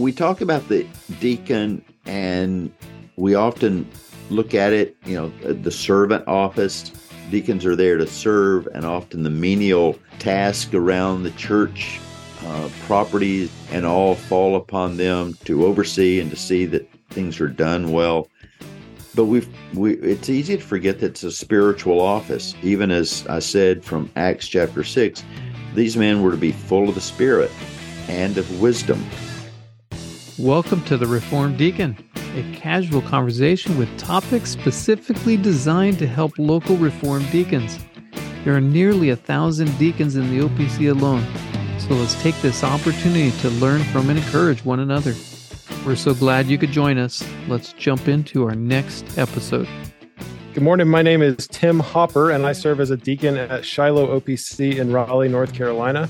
we 0.00 0.12
talk 0.12 0.40
about 0.40 0.68
the 0.68 0.86
deacon, 1.20 1.84
and 2.06 2.72
we 3.16 3.34
often 3.34 3.88
look 4.30 4.54
at 4.54 4.72
it, 4.72 4.96
you 5.04 5.14
know, 5.14 5.28
the 5.52 5.70
servant 5.70 6.26
office. 6.26 6.90
Deacons 7.30 7.64
are 7.64 7.76
there 7.76 7.98
to 7.98 8.06
serve, 8.06 8.66
and 8.74 8.84
often 8.84 9.22
the 9.22 9.30
menial 9.30 9.98
task 10.18 10.74
around 10.74 11.22
the 11.22 11.30
church 11.32 12.00
uh, 12.44 12.68
properties 12.86 13.50
and 13.70 13.84
all 13.84 14.14
fall 14.14 14.56
upon 14.56 14.96
them 14.96 15.34
to 15.44 15.66
oversee 15.66 16.20
and 16.20 16.30
to 16.30 16.36
see 16.36 16.64
that 16.66 16.88
things 17.10 17.40
are 17.40 17.48
done 17.48 17.92
well. 17.92 18.28
But 19.14 19.26
we've 19.26 19.48
we 19.74 19.94
it's 19.94 20.28
easy 20.28 20.56
to 20.56 20.62
forget 20.62 21.00
that 21.00 21.06
it's 21.06 21.22
a 21.24 21.32
spiritual 21.32 22.00
office. 22.00 22.54
Even 22.62 22.90
as 22.90 23.26
I 23.28 23.40
said 23.40 23.84
from 23.84 24.10
Acts 24.16 24.46
chapter 24.48 24.84
six, 24.84 25.24
these 25.74 25.96
men 25.96 26.22
were 26.22 26.30
to 26.30 26.36
be 26.36 26.52
full 26.52 26.88
of 26.88 26.94
the 26.94 27.00
Spirit 27.00 27.50
and 28.08 28.38
of 28.38 28.60
wisdom. 28.60 29.04
Welcome 30.40 30.82
to 30.84 30.96
the 30.96 31.06
Reformed 31.06 31.58
Deacon, 31.58 31.98
a 32.34 32.56
casual 32.56 33.02
conversation 33.02 33.76
with 33.76 33.94
topics 33.98 34.48
specifically 34.48 35.36
designed 35.36 35.98
to 35.98 36.06
help 36.06 36.32
local 36.38 36.78
Reformed 36.78 37.30
deacons. 37.30 37.78
There 38.42 38.56
are 38.56 38.60
nearly 38.60 39.10
a 39.10 39.16
thousand 39.16 39.76
deacons 39.76 40.16
in 40.16 40.30
the 40.30 40.48
OPC 40.48 40.90
alone, 40.90 41.26
so 41.78 41.92
let's 41.92 42.20
take 42.22 42.34
this 42.40 42.64
opportunity 42.64 43.32
to 43.42 43.50
learn 43.50 43.84
from 43.84 44.08
and 44.08 44.18
encourage 44.18 44.64
one 44.64 44.80
another. 44.80 45.14
We're 45.84 45.94
so 45.94 46.14
glad 46.14 46.46
you 46.46 46.56
could 46.56 46.72
join 46.72 46.96
us. 46.96 47.22
Let's 47.46 47.74
jump 47.74 48.08
into 48.08 48.44
our 48.44 48.54
next 48.54 49.18
episode. 49.18 49.68
Good 50.54 50.62
morning. 50.62 50.88
My 50.88 51.02
name 51.02 51.20
is 51.20 51.48
Tim 51.48 51.80
Hopper, 51.80 52.30
and 52.30 52.46
I 52.46 52.52
serve 52.52 52.80
as 52.80 52.90
a 52.90 52.96
deacon 52.96 53.36
at 53.36 53.62
Shiloh 53.62 54.18
OPC 54.18 54.78
in 54.78 54.90
Raleigh, 54.90 55.28
North 55.28 55.52
Carolina. 55.52 56.08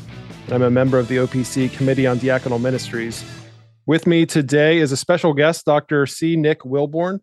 I'm 0.52 0.62
a 0.62 0.70
member 0.70 1.00
of 1.00 1.08
the 1.08 1.16
OPC 1.16 1.72
Committee 1.72 2.06
on 2.06 2.20
Diaconal 2.20 2.60
Ministries. 2.60 3.24
With 3.90 4.06
me 4.06 4.24
today 4.24 4.78
is 4.78 4.92
a 4.92 4.96
special 4.96 5.34
guest, 5.34 5.66
Dr. 5.66 6.06
C. 6.06 6.36
Nick 6.36 6.60
Willborn. 6.60 7.18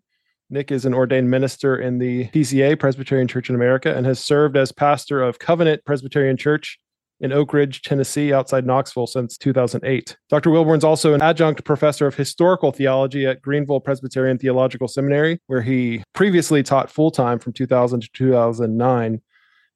Nick 0.49 0.69
is 0.69 0.83
an 0.83 0.93
ordained 0.93 1.31
minister 1.31 1.77
in 1.77 1.97
the 1.97 2.27
PCA, 2.31 2.77
Presbyterian 2.77 3.29
Church 3.29 3.47
in 3.47 3.55
America, 3.55 3.95
and 3.95 4.05
has 4.05 4.19
served 4.19 4.57
as 4.57 4.73
pastor 4.73 5.23
of 5.23 5.39
Covenant 5.39 5.85
Presbyterian 5.85 6.35
Church 6.35 6.77
in 7.21 7.31
Oak 7.31 7.53
Ridge, 7.53 7.83
Tennessee, 7.83 8.33
outside 8.33 8.65
Knoxville 8.65 9.07
since 9.07 9.37
2008. 9.37 10.17
Dr. 10.27 10.49
Willborn 10.49 10.79
is 10.79 10.83
also 10.83 11.13
an 11.13 11.21
adjunct 11.21 11.63
professor 11.63 12.05
of 12.05 12.15
historical 12.15 12.73
theology 12.73 13.25
at 13.25 13.41
Greenville 13.41 13.79
Presbyterian 13.79 14.37
Theological 14.37 14.89
Seminary, 14.89 15.39
where 15.47 15.61
he 15.61 16.03
previously 16.11 16.63
taught 16.63 16.91
full 16.91 17.11
time 17.11 17.39
from 17.39 17.53
2000 17.53 18.01
to 18.01 18.09
2009, 18.11 19.21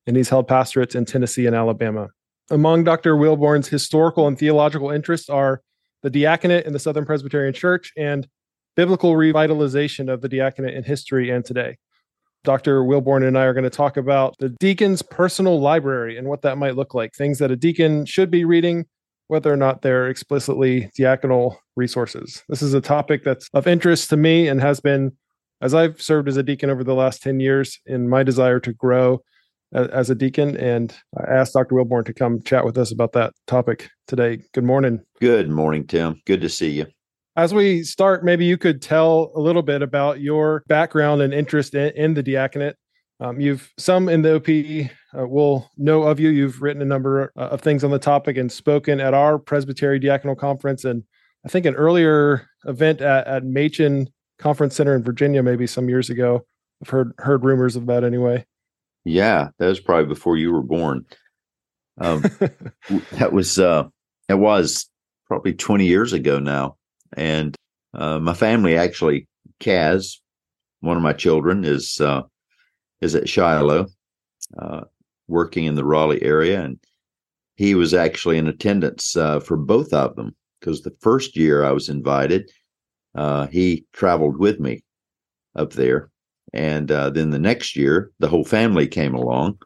and 0.07 0.17
he's 0.17 0.27
held 0.27 0.49
pastorates 0.49 0.93
in 0.95 1.05
Tennessee 1.05 1.45
and 1.45 1.55
Alabama. 1.55 2.09
Among 2.49 2.83
Dr. 2.83 3.15
Willborn's 3.15 3.69
historical 3.69 4.27
and 4.27 4.37
theological 4.37 4.91
interests 4.91 5.29
are 5.29 5.61
the 6.01 6.09
diaconate 6.09 6.65
in 6.65 6.73
the 6.73 6.79
Southern 6.79 7.05
Presbyterian 7.05 7.53
Church, 7.53 7.91
and 7.97 8.27
biblical 8.75 9.13
revitalization 9.13 10.11
of 10.11 10.21
the 10.21 10.29
diaconate 10.29 10.73
in 10.73 10.83
history 10.83 11.29
and 11.29 11.43
today. 11.43 11.77
Dr. 12.43 12.81
Willborn 12.83 13.27
and 13.27 13.37
I 13.37 13.43
are 13.43 13.53
going 13.53 13.65
to 13.65 13.69
talk 13.69 13.97
about 13.97 14.35
the 14.39 14.49
deacon's 14.49 15.01
personal 15.01 15.59
library 15.59 16.17
and 16.17 16.27
what 16.27 16.41
that 16.41 16.57
might 16.57 16.75
look 16.75 16.93
like, 16.93 17.13
things 17.13 17.37
that 17.37 17.51
a 17.51 17.55
deacon 17.55 18.05
should 18.05 18.31
be 18.31 18.45
reading, 18.45 18.85
whether 19.27 19.53
or 19.53 19.57
not 19.57 19.81
they're 19.81 20.09
explicitly 20.09 20.89
diaconal 20.97 21.57
resources. 21.75 22.43
This 22.49 22.61
is 22.61 22.73
a 22.73 22.81
topic 22.81 23.23
that's 23.23 23.47
of 23.53 23.67
interest 23.67 24.09
to 24.09 24.17
me 24.17 24.47
and 24.47 24.59
has 24.59 24.79
been, 24.79 25.15
as 25.61 25.75
I've 25.75 26.01
served 26.01 26.27
as 26.27 26.37
a 26.37 26.43
deacon 26.43 26.71
over 26.71 26.83
the 26.83 26.95
last 26.95 27.21
10 27.21 27.39
years, 27.39 27.79
in 27.85 28.09
my 28.09 28.23
desire 28.23 28.59
to 28.61 28.73
grow 28.73 29.21
as 29.73 30.09
a 30.09 30.15
deacon. 30.15 30.57
And 30.57 30.95
I 31.17 31.31
asked 31.31 31.53
Dr. 31.53 31.75
Willborn 31.75 32.05
to 32.05 32.13
come 32.13 32.41
chat 32.41 32.65
with 32.65 32.77
us 32.77 32.91
about 32.91 33.13
that 33.13 33.33
topic 33.47 33.89
today. 34.07 34.41
Good 34.53 34.63
morning. 34.63 35.01
Good 35.19 35.49
morning, 35.49 35.87
Tim. 35.87 36.21
Good 36.25 36.41
to 36.41 36.49
see 36.49 36.71
you. 36.71 36.87
As 37.35 37.53
we 37.53 37.83
start, 37.83 38.25
maybe 38.25 38.45
you 38.45 38.57
could 38.57 38.81
tell 38.81 39.31
a 39.35 39.39
little 39.39 39.61
bit 39.61 39.81
about 39.81 40.19
your 40.19 40.63
background 40.67 41.21
and 41.21 41.33
interest 41.33 41.73
in, 41.73 41.91
in 41.95 42.13
the 42.13 42.23
diaconate. 42.23 42.75
Um, 43.21 43.39
you've 43.39 43.71
some 43.77 44.09
in 44.09 44.23
the 44.23 44.35
OP 44.35 44.89
uh, 45.17 45.27
will 45.27 45.69
know 45.77 46.03
of 46.03 46.19
you. 46.19 46.29
You've 46.29 46.61
written 46.61 46.81
a 46.81 46.85
number 46.85 47.31
uh, 47.37 47.49
of 47.49 47.61
things 47.61 47.83
on 47.83 47.91
the 47.91 47.99
topic 47.99 48.35
and 48.35 48.51
spoken 48.51 48.99
at 48.99 49.13
our 49.13 49.37
Presbytery 49.37 49.99
Diaconal 49.99 50.37
Conference 50.37 50.83
and 50.83 51.03
I 51.45 51.49
think 51.49 51.65
an 51.65 51.75
earlier 51.75 52.47
event 52.65 53.01
at, 53.01 53.27
at 53.27 53.43
Machen 53.43 54.09
Conference 54.37 54.75
Center 54.75 54.95
in 54.95 55.03
Virginia, 55.03 55.41
maybe 55.41 55.67
some 55.67 55.89
years 55.89 56.09
ago. 56.09 56.45
I've 56.81 56.89
heard 56.89 57.13
heard 57.19 57.43
rumors 57.43 57.75
of 57.75 57.85
that 57.87 58.03
anyway. 58.03 58.45
Yeah, 59.03 59.49
that 59.57 59.67
was 59.67 59.79
probably 59.79 60.05
before 60.05 60.37
you 60.37 60.51
were 60.51 60.61
born. 60.61 61.05
Um, 61.99 62.21
that 63.13 63.31
was 63.31 63.59
uh, 63.59 63.85
was 64.29 64.89
probably 65.27 65.53
20 65.53 65.85
years 65.85 66.13
ago 66.13 66.39
now, 66.39 66.77
and 67.17 67.55
uh, 67.93 68.19
my 68.19 68.33
family 68.33 68.77
actually, 68.77 69.27
Kaz, 69.59 70.17
one 70.81 70.97
of 70.97 71.03
my 71.03 71.13
children, 71.13 71.63
is 71.63 71.99
uh, 71.99 72.21
is 73.01 73.15
at 73.15 73.27
Shiloh, 73.27 73.87
uh, 74.57 74.81
working 75.27 75.65
in 75.65 75.75
the 75.75 75.85
Raleigh 75.85 76.23
area, 76.23 76.61
and 76.61 76.79
he 77.55 77.75
was 77.75 77.93
actually 77.93 78.37
in 78.37 78.47
attendance 78.47 79.15
uh, 79.15 79.39
for 79.39 79.57
both 79.57 79.93
of 79.93 80.15
them 80.15 80.35
because 80.59 80.81
the 80.81 80.95
first 81.01 81.35
year 81.35 81.63
I 81.63 81.71
was 81.71 81.89
invited, 81.89 82.51
uh, 83.15 83.47
he 83.47 83.85
traveled 83.93 84.37
with 84.37 84.59
me 84.59 84.83
up 85.55 85.73
there 85.73 86.10
and 86.53 86.91
uh, 86.91 87.09
then 87.09 87.29
the 87.29 87.39
next 87.39 87.75
year, 87.75 88.11
the 88.19 88.27
whole 88.27 88.43
family 88.43 88.87
came 88.87 89.15
along, 89.15 89.59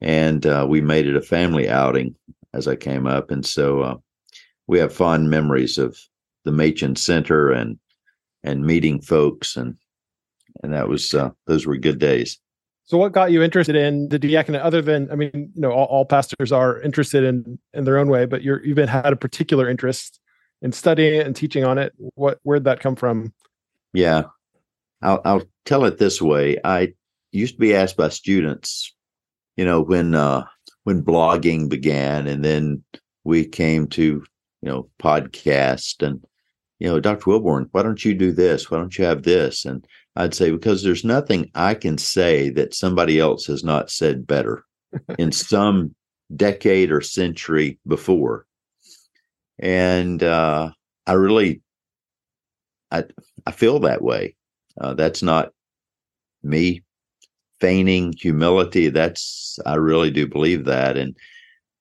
and 0.00 0.44
uh, 0.46 0.66
we 0.68 0.80
made 0.80 1.06
it 1.06 1.16
a 1.16 1.22
family 1.22 1.68
outing 1.68 2.14
as 2.52 2.68
I 2.68 2.76
came 2.76 3.06
up. 3.06 3.30
And 3.30 3.46
so 3.46 3.80
uh, 3.80 3.96
we 4.66 4.78
have 4.78 4.92
fond 4.92 5.30
memories 5.30 5.78
of 5.78 5.96
the 6.44 6.52
Machen 6.52 6.96
Center 6.96 7.50
and 7.50 7.78
and 8.44 8.66
meeting 8.66 9.00
folks, 9.00 9.56
and 9.56 9.76
and 10.62 10.72
that 10.72 10.88
was 10.88 11.14
uh, 11.14 11.30
those 11.46 11.66
were 11.66 11.76
good 11.76 11.98
days. 11.98 12.38
So, 12.84 12.98
what 12.98 13.12
got 13.12 13.30
you 13.30 13.42
interested 13.42 13.76
in 13.76 14.08
the 14.08 14.18
diaconate? 14.18 14.60
Other 14.60 14.82
than, 14.82 15.10
I 15.10 15.14
mean, 15.14 15.30
you 15.32 15.62
know, 15.62 15.70
all, 15.70 15.86
all 15.86 16.04
pastors 16.04 16.50
are 16.50 16.80
interested 16.80 17.22
in 17.22 17.58
in 17.72 17.84
their 17.84 17.98
own 17.98 18.08
way, 18.08 18.26
but 18.26 18.42
you're 18.42 18.64
you've 18.64 18.76
been 18.76 18.88
had 18.88 19.12
a 19.12 19.16
particular 19.16 19.68
interest 19.68 20.20
in 20.62 20.72
studying 20.72 21.14
it 21.14 21.26
and 21.26 21.36
teaching 21.36 21.64
on 21.64 21.78
it. 21.78 21.92
What 22.14 22.38
where'd 22.42 22.64
that 22.64 22.80
come 22.80 22.96
from? 22.96 23.32
Yeah, 23.92 24.24
I'll, 25.00 25.20
I'll 25.24 25.42
tell 25.64 25.84
it 25.84 25.98
this 25.98 26.20
way. 26.20 26.58
I 26.64 26.94
used 27.30 27.54
to 27.54 27.60
be 27.60 27.74
asked 27.74 27.96
by 27.96 28.08
students, 28.08 28.94
you 29.56 29.64
know, 29.64 29.80
when 29.80 30.14
uh, 30.14 30.44
when 30.84 31.02
blogging 31.02 31.68
began, 31.68 32.26
and 32.26 32.44
then 32.44 32.82
we 33.24 33.44
came 33.44 33.86
to 33.88 34.24
you 34.62 34.68
know 34.68 34.88
podcast 35.00 36.06
and 36.06 36.24
you 36.78 36.88
know 36.88 37.00
dr 37.00 37.24
willborn 37.24 37.68
why 37.72 37.82
don't 37.82 38.04
you 38.04 38.14
do 38.14 38.32
this? 38.32 38.70
Why 38.70 38.78
don't 38.78 38.96
you 38.96 39.04
have 39.04 39.22
this? 39.22 39.64
And 39.64 39.86
i'd 40.16 40.34
say 40.34 40.50
because 40.50 40.82
there's 40.82 41.04
nothing 41.04 41.50
i 41.54 41.74
can 41.74 41.96
say 41.96 42.50
that 42.50 42.74
somebody 42.74 43.18
else 43.18 43.46
has 43.46 43.64
not 43.64 43.90
said 43.90 44.26
better 44.26 44.64
in 45.18 45.32
some 45.32 45.94
decade 46.34 46.90
or 46.90 47.00
century 47.00 47.78
before. 47.86 48.46
And 49.58 50.22
uh, 50.22 50.70
i 51.06 51.12
really 51.12 51.62
i 52.90 53.04
i 53.46 53.52
feel 53.52 53.80
that 53.80 54.02
way 54.02 54.36
uh, 54.80 54.94
that's 54.94 55.22
not 55.22 55.52
me 56.42 56.82
feigning 57.60 58.12
humility. 58.18 58.88
That's 58.88 59.58
I 59.64 59.76
really 59.76 60.10
do 60.10 60.26
believe 60.26 60.64
that. 60.64 60.96
And 60.96 61.16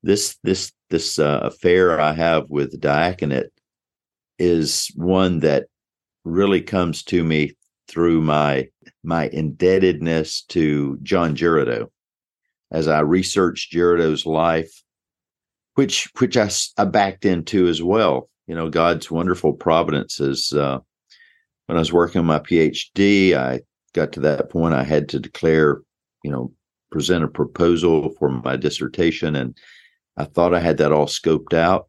this 0.04 0.38
this 0.44 0.72
this 0.90 1.20
uh, 1.20 1.40
affair 1.44 2.00
I 2.00 2.14
have 2.14 2.50
with 2.50 2.80
diaconate 2.80 3.52
is 4.38 4.92
one 4.96 5.40
that 5.40 5.68
really 6.24 6.62
comes 6.62 7.04
to 7.04 7.24
me 7.24 7.56
through 7.88 8.22
my 8.22 8.68
my 9.04 9.28
indebtedness 9.30 10.44
to 10.44 10.98
John 11.04 11.36
Girardeau. 11.36 11.92
As 12.72 12.88
I 12.88 13.00
researched 13.00 13.72
Girardeau's 13.72 14.26
life, 14.26 14.72
which 15.76 16.10
which 16.20 16.38
I, 16.38 16.50
I 16.78 16.86
backed 16.86 17.26
into 17.26 17.68
as 17.68 17.82
well. 17.82 18.30
You 18.48 18.56
know, 18.56 18.70
God's 18.70 19.10
wonderful 19.10 19.54
providence 19.54 20.20
is 20.20 20.54
uh, 20.54 20.80
when 21.68 21.78
I 21.78 21.80
was 21.80 21.94
working 21.94 22.20
on 22.20 22.26
my 22.26 22.40
PhD, 22.40 23.34
I 23.34 23.62
got 23.94 24.12
to 24.14 24.20
that 24.22 24.50
point 24.50 24.74
I 24.74 24.84
had 24.84 25.10
to 25.10 25.20
declare, 25.20 25.82
you 26.24 26.32
know, 26.32 26.52
present 26.92 27.24
a 27.24 27.28
proposal 27.28 28.14
for 28.20 28.30
my 28.30 28.56
dissertation. 28.56 29.36
And 29.36 29.58
I 30.18 30.26
thought 30.26 30.54
I 30.54 30.60
had 30.60 30.78
that 30.78 30.92
all 30.92 31.08
scoped 31.08 31.54
out 31.54 31.88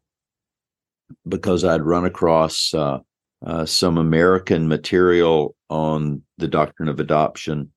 because 1.27 1.63
I'd 1.63 1.81
run 1.81 2.05
across 2.05 2.73
uh, 2.73 2.99
uh, 3.45 3.65
some 3.65 3.97
American 3.97 4.67
material 4.67 5.55
on 5.69 6.21
the 6.37 6.47
doctrine 6.47 6.89
of 6.89 6.99
adoption. 6.99 7.71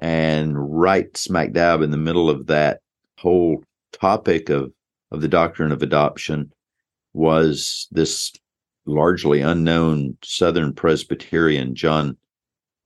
And 0.00 0.54
right 0.56 1.14
smack 1.16 1.52
dab 1.52 1.82
in 1.82 1.90
the 1.90 1.96
middle 1.96 2.30
of 2.30 2.46
that 2.46 2.80
whole 3.18 3.64
topic 3.92 4.48
of, 4.48 4.72
of 5.10 5.20
the 5.20 5.28
doctrine 5.28 5.72
of 5.72 5.82
adoption 5.82 6.52
was 7.12 7.88
this 7.90 8.32
largely 8.88 9.42
unknown 9.42 10.16
Southern 10.24 10.72
Presbyterian 10.72 11.74
John 11.74 12.16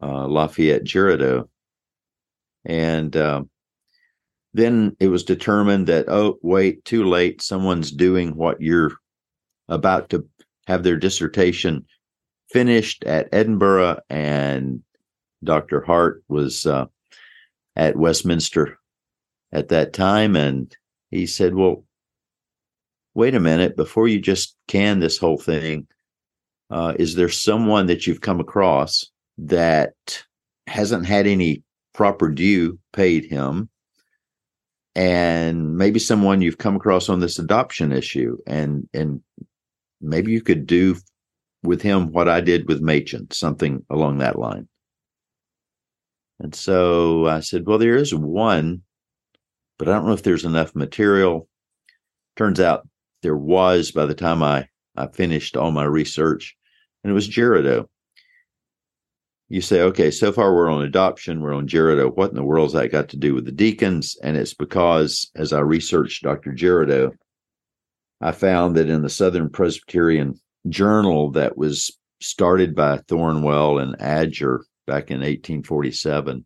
uh, 0.03 0.27
Lafayette 0.27 0.85
Girardeau. 0.85 1.49
And 2.65 3.17
uh, 3.17 3.45
then 4.53 4.97
it 5.01 5.09
was 5.09 5.25
determined 5.25 5.87
that, 5.87 6.09
oh, 6.09 6.39
wait, 6.43 6.85
too 6.85 7.05
late. 7.05 7.41
Someone's 7.41 7.91
doing 7.91 8.37
what 8.37 8.61
you're 8.61 8.93
about 9.69 10.11
to 10.11 10.27
have 10.67 10.83
their 10.83 10.97
dissertation 10.97 11.87
finished 12.51 13.05
at 13.05 13.29
Edinburgh, 13.33 14.01
and 14.11 14.83
Dr. 15.43 15.81
Hart 15.81 16.23
was 16.29 16.67
uh, 16.67 16.87
at 17.75 17.97
Westminster 17.97 18.79
at 19.51 19.69
that 19.69 19.93
time, 19.93 20.37
and 20.37 20.75
he 21.11 21.27
said, 21.27 21.55
"Well, 21.55 21.85
wait 23.15 23.35
a 23.35 23.41
minute, 23.41 23.77
before 23.77 24.09
you 24.09 24.21
just 24.21 24.57
can 24.69 25.01
this 25.01 25.19
whole 25.19 25.39
thing, 25.39 25.87
uh, 26.73 26.95
is 26.99 27.15
there 27.15 27.29
someone 27.29 27.87
that 27.87 28.07
you've 28.07 28.21
come 28.21 28.41
across 28.41 29.07
that 29.39 30.25
hasn't 30.67 31.07
had 31.07 31.27
any 31.27 31.63
proper 31.95 32.29
due 32.29 32.79
paid 32.93 33.25
him?" 33.25 33.69
and 34.95 35.77
maybe 35.77 35.99
someone 35.99 36.43
you've 36.43 36.59
come 36.59 36.77
across 36.77 37.09
on 37.09 37.21
this 37.21 37.39
adoption 37.39 37.93
issue 37.93 38.37
and 38.47 38.89
and 38.93 39.23
maybe 40.03 40.33
you 40.33 40.43
could 40.43 40.67
do 40.67 40.97
with 41.63 41.81
him 41.81 42.13
what 42.13 42.29
I 42.29 42.41
did 42.41 42.69
with 42.69 42.83
Machen, 42.83 43.31
something 43.31 43.85
along 43.89 44.19
that 44.19 44.39
line. 44.39 44.69
And 46.41 46.55
so 46.55 47.27
I 47.27 47.41
said, 47.41 47.67
well, 47.67 47.79
there 47.79 47.97
is 47.97 48.13
one, 48.13 48.83
but 49.79 49.89
I 49.89 49.93
don't 49.93 50.07
know 50.07 50.13
if 50.13 50.25
there's 50.25 50.45
enough 50.45 50.75
material. 50.75 51.49
Turns 52.37 52.59
out 52.59 52.89
there 53.23 53.37
was 53.37 53.93
by 53.93 54.07
the 54.07 54.15
time 54.15 54.43
I, 54.43 54.69
I 54.97 55.07
finished 55.07 55.57
all 55.57 55.71
my 55.71 55.85
research, 55.85 56.57
and 57.03 57.11
it 57.11 57.15
was 57.15 57.29
Girardeau. 57.29 57.89
You 59.49 59.61
say, 59.61 59.83
okay, 59.83 60.11
so 60.11 60.33
far 60.33 60.55
we're 60.55 60.71
on 60.71 60.83
adoption, 60.83 61.43
we're 61.43 61.55
on 61.55 61.69
Girardeau. 61.69 62.09
What 62.09 62.31
in 62.31 62.37
the 62.37 62.45
world's 62.45 62.73
that 62.73 62.91
got 62.91 63.11
to 63.11 63.19
do 63.19 63.35
with 63.35 63.45
the 63.45 63.53
deacons? 63.53 64.17
And 64.23 64.37
it's 64.37 64.55
because 64.55 65.31
as 65.35 65.53
I 65.53 65.61
researched 65.61 66.23
Dr. 66.23 66.53
Girardeau, 66.53 67.13
I 68.21 68.33
found 68.33 68.77
that 68.77 68.89
in 68.89 69.03
the 69.03 69.11
Southern 69.11 69.51
Presbyterian 69.51 70.41
Journal 70.69 71.33
that 71.33 71.59
was 71.59 71.97
started 72.21 72.75
by 72.75 72.99
Thornwell 73.09 73.83
and 73.83 73.99
Adger 73.99 74.61
back 74.87 75.11
in 75.11 75.19
1847, 75.19 76.45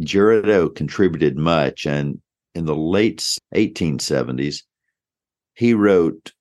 Girardeau 0.00 0.68
contributed 0.70 1.36
much. 1.36 1.86
And 1.86 2.22
in 2.54 2.64
the 2.64 2.76
late 2.76 3.36
1870s, 3.54 4.62
he 5.54 5.74
wrote 5.74 6.32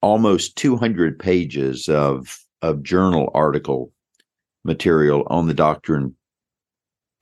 almost 0.00 0.56
200 0.56 1.18
pages 1.18 1.88
of, 1.88 2.38
of 2.62 2.82
journal 2.82 3.30
article 3.34 3.92
material 4.64 5.24
on 5.28 5.46
the 5.46 5.54
doctrine 5.54 6.16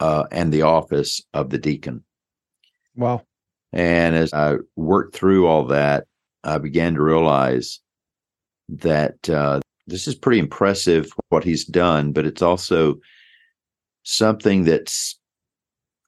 uh, 0.01 0.25
and 0.31 0.53
the 0.53 0.63
office 0.63 1.23
of 1.33 1.51
the 1.51 1.59
deacon. 1.59 2.03
Wow. 2.97 3.23
And 3.73 4.15
as 4.15 4.33
I 4.33 4.57
worked 4.77 5.17
through 5.17 5.47
all 5.47 5.67
that, 5.67 6.07
I 6.45 6.59
began 6.59 6.95
to 6.95 7.03
realize 7.03 7.81
that 8.69 9.29
uh, 9.29 9.61
this 9.87 10.07
is 10.07 10.15
pretty 10.15 10.39
impressive 10.39 11.11
what 11.29 11.45
he's 11.45 11.65
done, 11.65 12.13
but 12.13 12.27
it's 12.27 12.43
also 12.43 12.97
something 14.05 14.65
that's 14.65 15.19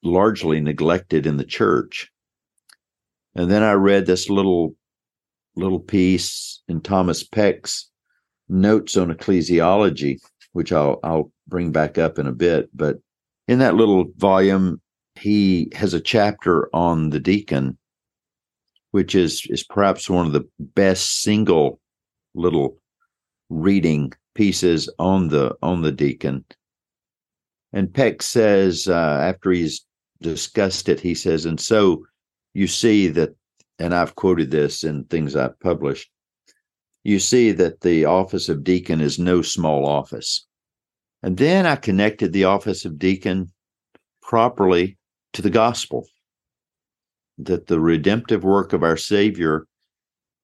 largely 0.02 0.60
neglected 0.60 1.26
in 1.26 1.36
the 1.36 1.44
church. 1.44 2.10
And 3.34 3.50
then 3.50 3.62
I 3.62 3.72
read 3.72 4.06
this 4.06 4.30
little 4.30 4.74
little 5.56 5.80
piece 5.80 6.62
in 6.68 6.80
Thomas 6.82 7.22
Peck's 7.22 7.90
notes 8.48 8.96
on 8.96 9.12
ecclesiology, 9.12 10.18
which 10.52 10.72
I'll 10.72 11.00
I'll 11.02 11.32
bring 11.48 11.72
back 11.72 11.98
up 11.98 12.18
in 12.18 12.26
a 12.26 12.32
bit. 12.32 12.68
But 12.74 12.98
in 13.48 13.58
that 13.60 13.74
little 13.74 14.06
volume, 14.16 14.80
he 15.14 15.70
has 15.74 15.94
a 15.94 16.00
chapter 16.00 16.68
on 16.74 17.10
the 17.10 17.20
deacon 17.20 17.78
which 18.96 19.14
is 19.14 19.46
is 19.50 19.62
perhaps 19.62 20.08
one 20.08 20.24
of 20.24 20.32
the 20.32 20.48
best 20.58 21.20
single 21.20 21.78
little 22.34 22.78
reading 23.50 24.10
pieces 24.34 24.88
on 24.98 25.28
the 25.28 25.54
on 25.60 25.82
the 25.82 25.92
deacon. 25.92 26.42
And 27.74 27.92
Peck 27.92 28.22
says 28.22 28.88
uh, 28.88 29.18
after 29.20 29.50
he's 29.50 29.84
discussed 30.22 30.88
it, 30.88 30.98
he 30.98 31.14
says, 31.14 31.44
and 31.44 31.60
so 31.60 32.06
you 32.54 32.66
see 32.66 33.08
that, 33.08 33.36
and 33.78 33.94
I've 33.94 34.14
quoted 34.14 34.50
this 34.50 34.82
in 34.82 35.04
things 35.04 35.36
I've 35.36 35.60
published. 35.60 36.10
You 37.06 37.20
see 37.20 37.52
that 37.52 37.82
the 37.82 38.04
office 38.04 38.48
of 38.48 38.64
deacon 38.64 39.00
is 39.00 39.16
no 39.16 39.40
small 39.40 39.86
office. 39.86 40.44
And 41.22 41.36
then 41.36 41.64
I 41.64 41.76
connected 41.76 42.32
the 42.32 42.46
office 42.46 42.84
of 42.84 42.98
deacon 42.98 43.52
properly 44.20 44.98
to 45.34 45.40
the 45.40 45.48
gospel 45.48 46.08
that 47.38 47.68
the 47.68 47.78
redemptive 47.78 48.42
work 48.42 48.72
of 48.72 48.82
our 48.82 48.96
Savior 48.96 49.68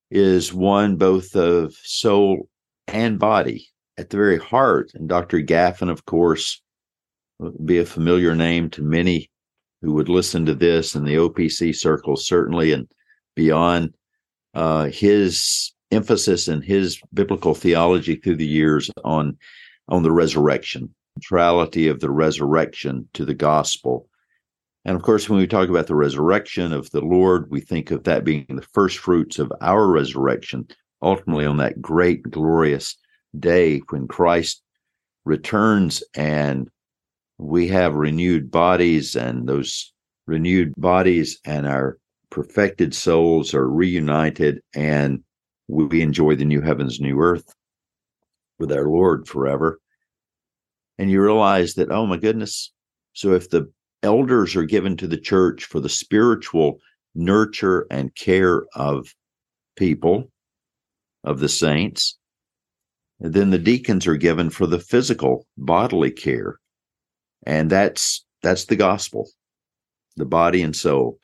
is 0.08 0.54
one 0.54 0.94
both 0.94 1.34
of 1.34 1.74
soul 1.82 2.48
and 2.86 3.18
body 3.18 3.66
at 3.98 4.10
the 4.10 4.16
very 4.16 4.38
heart. 4.38 4.92
And 4.94 5.08
Dr. 5.08 5.40
Gaffin, 5.40 5.90
of 5.90 6.04
course, 6.04 6.62
would 7.40 7.66
be 7.66 7.78
a 7.78 7.84
familiar 7.84 8.36
name 8.36 8.70
to 8.70 8.82
many 8.82 9.32
who 9.80 9.94
would 9.94 10.08
listen 10.08 10.46
to 10.46 10.54
this 10.54 10.94
in 10.94 11.02
the 11.02 11.16
OPC 11.16 11.74
circles, 11.74 12.24
certainly, 12.24 12.72
and 12.72 12.86
beyond. 13.34 13.94
Uh, 14.54 14.84
his 14.84 15.72
emphasis 15.92 16.48
in 16.48 16.62
his 16.62 17.00
biblical 17.14 17.54
theology 17.54 18.16
through 18.16 18.36
the 18.36 18.46
years 18.46 18.90
on 19.04 19.36
on 19.88 20.02
the 20.02 20.12
resurrection, 20.12 20.94
centrality 21.16 21.88
of 21.88 22.00
the 22.00 22.10
resurrection 22.10 23.08
to 23.12 23.24
the 23.24 23.34
gospel, 23.34 24.08
and 24.84 24.96
of 24.96 25.02
course, 25.02 25.28
when 25.28 25.38
we 25.38 25.46
talk 25.46 25.68
about 25.68 25.86
the 25.86 25.94
resurrection 25.94 26.72
of 26.72 26.90
the 26.90 27.00
Lord, 27.00 27.50
we 27.50 27.60
think 27.60 27.90
of 27.90 28.04
that 28.04 28.24
being 28.24 28.46
the 28.48 28.66
first 28.72 28.98
fruits 28.98 29.38
of 29.38 29.52
our 29.60 29.86
resurrection, 29.86 30.66
ultimately 31.00 31.46
on 31.46 31.58
that 31.58 31.80
great, 31.80 32.22
glorious 32.22 32.96
day 33.38 33.80
when 33.90 34.08
Christ 34.08 34.62
returns 35.24 36.02
and 36.14 36.68
we 37.38 37.68
have 37.68 37.94
renewed 37.94 38.50
bodies, 38.50 39.14
and 39.14 39.48
those 39.48 39.92
renewed 40.26 40.74
bodies 40.76 41.38
and 41.44 41.66
our 41.66 41.98
perfected 42.30 42.94
souls 42.94 43.54
are 43.54 43.68
reunited, 43.68 44.62
and 44.74 45.22
we 45.68 46.02
enjoy 46.02 46.36
the 46.36 46.44
new 46.44 46.60
heavens, 46.60 47.00
new 47.00 47.20
earth 47.20 47.54
with 48.58 48.72
our 48.72 48.88
Lord 48.88 49.26
forever. 49.26 49.80
And 50.98 51.10
you 51.10 51.22
realize 51.22 51.74
that, 51.74 51.90
oh 51.90 52.06
my 52.06 52.16
goodness. 52.16 52.72
So 53.12 53.32
if 53.32 53.50
the 53.50 53.70
elders 54.02 54.56
are 54.56 54.64
given 54.64 54.96
to 54.98 55.06
the 55.06 55.18
church 55.18 55.64
for 55.64 55.80
the 55.80 55.88
spiritual 55.88 56.78
nurture 57.14 57.86
and 57.90 58.14
care 58.14 58.64
of 58.74 59.14
people, 59.76 60.30
of 61.24 61.40
the 61.40 61.48
saints. 61.48 62.18
Then 63.20 63.50
the 63.50 63.58
deacons 63.58 64.06
are 64.06 64.16
given 64.16 64.50
for 64.50 64.66
the 64.66 64.80
physical 64.80 65.46
bodily 65.56 66.10
care. 66.10 66.58
And 67.46 67.70
that's 67.70 68.24
that's 68.42 68.66
the 68.66 68.76
gospel, 68.76 69.28
the 70.16 70.24
body 70.24 70.62
and 70.62 70.74
soul. 70.74 71.18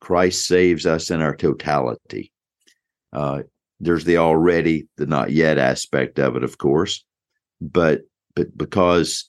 Christ 0.00 0.46
saves 0.46 0.86
us 0.86 1.10
in 1.10 1.20
our 1.20 1.34
totality. 1.34 2.32
Uh, 3.12 3.42
there's 3.80 4.04
the 4.04 4.18
already, 4.18 4.86
the 4.96 5.06
not 5.06 5.30
yet 5.30 5.58
aspect 5.58 6.18
of 6.18 6.36
it, 6.36 6.44
of 6.44 6.58
course, 6.58 7.04
but 7.60 8.02
but 8.34 8.56
because 8.56 9.28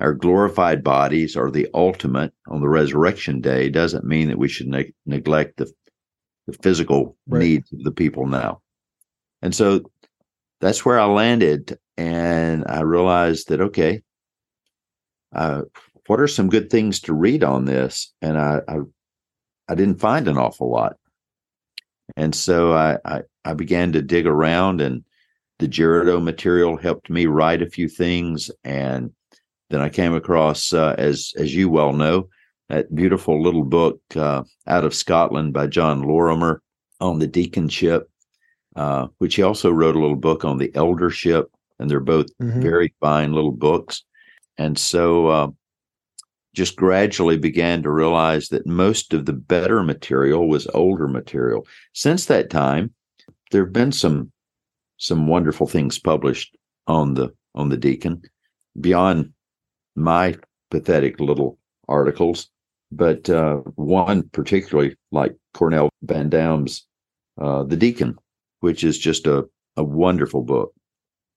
our 0.00 0.14
glorified 0.14 0.82
bodies 0.82 1.36
are 1.36 1.50
the 1.50 1.68
ultimate 1.74 2.32
on 2.48 2.60
the 2.60 2.68
resurrection 2.68 3.40
day 3.40 3.68
doesn't 3.68 4.04
mean 4.04 4.28
that 4.28 4.38
we 4.38 4.48
should 4.48 4.66
ne- 4.66 4.92
neglect 5.06 5.58
the, 5.58 5.70
the 6.46 6.54
physical 6.54 7.16
right. 7.28 7.38
needs 7.40 7.72
of 7.72 7.84
the 7.84 7.92
people 7.92 8.26
now. 8.26 8.60
And 9.42 9.54
so 9.54 9.82
that's 10.60 10.84
where 10.84 10.98
I 10.98 11.04
landed. 11.04 11.78
And 11.96 12.64
I 12.66 12.80
realized 12.80 13.48
that, 13.48 13.60
okay, 13.60 14.02
uh, 15.34 15.62
what 16.06 16.20
are 16.20 16.28
some 16.28 16.48
good 16.48 16.68
things 16.68 16.98
to 17.02 17.14
read 17.14 17.44
on 17.44 17.64
this? 17.64 18.12
And 18.22 18.38
I, 18.38 18.60
I, 18.66 18.78
I 19.68 19.74
didn't 19.74 20.00
find 20.00 20.26
an 20.26 20.36
awful 20.36 20.70
lot. 20.70 20.96
And 22.16 22.34
so 22.34 22.72
I, 22.72 22.98
I, 23.04 23.22
I 23.44 23.54
began 23.54 23.92
to 23.92 24.02
dig 24.02 24.26
around 24.26 24.80
and 24.80 25.04
the 25.58 25.68
Girardeau 25.68 26.20
material 26.20 26.76
helped 26.76 27.08
me 27.08 27.26
write 27.26 27.62
a 27.62 27.70
few 27.70 27.88
things 27.88 28.50
and 28.64 29.12
then 29.72 29.80
I 29.80 29.88
came 29.88 30.14
across, 30.14 30.74
uh, 30.74 30.94
as 30.98 31.32
as 31.38 31.54
you 31.54 31.70
well 31.70 31.94
know, 31.94 32.28
that 32.68 32.94
beautiful 32.94 33.42
little 33.42 33.64
book 33.64 34.00
uh, 34.14 34.42
out 34.66 34.84
of 34.84 34.94
Scotland 34.94 35.54
by 35.54 35.66
John 35.66 36.02
Lorimer 36.02 36.62
on 37.00 37.18
the 37.18 37.26
deaconship, 37.26 38.02
uh, 38.76 39.08
which 39.16 39.36
he 39.36 39.42
also 39.42 39.70
wrote 39.70 39.96
a 39.96 39.98
little 39.98 40.16
book 40.16 40.44
on 40.44 40.58
the 40.58 40.70
eldership, 40.74 41.50
and 41.78 41.90
they're 41.90 42.00
both 42.00 42.26
mm-hmm. 42.36 42.60
very 42.60 42.94
fine 43.00 43.32
little 43.32 43.50
books. 43.50 44.04
And 44.58 44.78
so, 44.78 45.26
uh, 45.28 45.48
just 46.54 46.76
gradually 46.76 47.38
began 47.38 47.82
to 47.82 47.90
realize 47.90 48.48
that 48.48 48.66
most 48.66 49.14
of 49.14 49.24
the 49.24 49.32
better 49.32 49.82
material 49.82 50.48
was 50.48 50.66
older 50.74 51.08
material. 51.08 51.66
Since 51.94 52.26
that 52.26 52.50
time, 52.50 52.92
there 53.50 53.64
have 53.64 53.72
been 53.72 53.92
some 53.92 54.32
some 54.98 55.26
wonderful 55.26 55.66
things 55.66 55.98
published 55.98 56.56
on 56.86 57.14
the 57.14 57.34
on 57.54 57.68
the 57.68 57.76
deacon 57.76 58.22
beyond 58.80 59.32
my 59.94 60.36
pathetic 60.70 61.20
little 61.20 61.58
articles, 61.88 62.48
but 62.90 63.28
uh, 63.28 63.56
one 63.74 64.28
particularly 64.30 64.96
like 65.10 65.36
Cornell 65.54 65.90
Van 66.02 66.28
Dam's 66.28 66.86
uh, 67.40 67.64
The 67.64 67.76
Deacon, 67.76 68.18
which 68.60 68.84
is 68.84 68.98
just 68.98 69.26
a, 69.26 69.44
a 69.76 69.84
wonderful 69.84 70.42
book. 70.42 70.72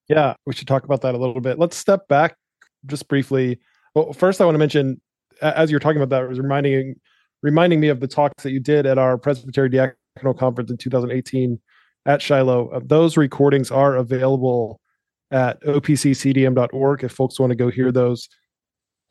Yeah, 0.08 0.36
we 0.46 0.54
should 0.54 0.68
talk 0.68 0.84
about 0.84 1.02
that 1.02 1.16
a 1.16 1.18
little 1.18 1.42
bit. 1.42 1.60
Let's 1.60 1.76
step 1.76 2.08
back 2.08 2.38
just 2.86 3.08
briefly. 3.08 3.60
Well, 3.96 4.14
first, 4.14 4.40
I 4.40 4.46
want 4.46 4.56
to 4.56 4.60
mention, 4.60 5.02
as 5.42 5.72
you're 5.72 5.80
talking 5.80 6.02
about 6.02 6.10
that, 6.10 6.24
it 6.24 6.30
was 6.30 6.40
reminding 6.40 6.96
reminding 7.42 7.80
me 7.80 7.90
of 7.90 8.00
the 8.00 8.08
talks 8.08 8.44
that 8.44 8.52
you 8.52 8.60
did 8.60 8.86
at 8.86 8.98
our 8.98 9.18
Presbytery 9.18 9.70
Diaconal 9.70 10.38
Conference 10.38 10.72
in 10.72 10.78
2018 10.78 11.60
at 12.06 12.22
Shiloh. 12.22 12.70
Uh, 12.70 12.80
those 12.84 13.18
recordings 13.18 13.72
are 13.72 13.96
available 13.96 14.80
at 15.32 15.62
opccdm.org 15.62 17.04
if 17.04 17.12
folks 17.12 17.40
want 17.40 17.52
to 17.52 17.56
go 17.56 17.70
hear 17.70 17.92
those. 17.92 18.28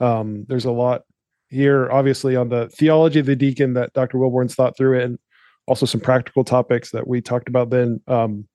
Um, 0.00 0.44
there's 0.48 0.64
a 0.64 0.72
lot 0.72 1.02
here, 1.48 1.90
obviously, 1.90 2.34
on 2.34 2.48
the 2.48 2.68
theology 2.70 3.20
of 3.20 3.26
the 3.26 3.36
deacon 3.36 3.74
that 3.74 3.92
Dr. 3.92 4.18
Willborn's 4.18 4.54
thought 4.54 4.76
through 4.76 5.00
and 5.00 5.18
also 5.66 5.86
some 5.86 6.00
practical 6.00 6.44
topics 6.44 6.90
that 6.90 7.06
we 7.06 7.20
talked 7.20 7.48
about 7.48 7.70
then. 7.70 8.00
Um, 8.08 8.48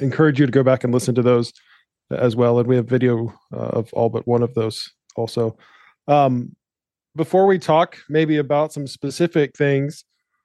encourage 0.00 0.40
you 0.40 0.46
to 0.46 0.52
go 0.52 0.62
back 0.62 0.84
and 0.84 0.92
listen 0.92 1.14
to 1.14 1.22
those 1.22 1.52
as 2.10 2.34
well. 2.34 2.58
And 2.58 2.68
we 2.68 2.76
have 2.76 2.86
video 2.86 3.32
uh, 3.52 3.58
of 3.58 3.92
all 3.92 4.08
but 4.08 4.26
one 4.26 4.42
of 4.42 4.54
those 4.54 4.90
also. 5.16 5.56
Um, 6.08 6.56
before 7.16 7.46
we 7.46 7.58
talk 7.58 7.98
maybe 8.08 8.36
about 8.36 8.72
some 8.72 8.86
specific 8.86 9.56
things, 9.56 10.04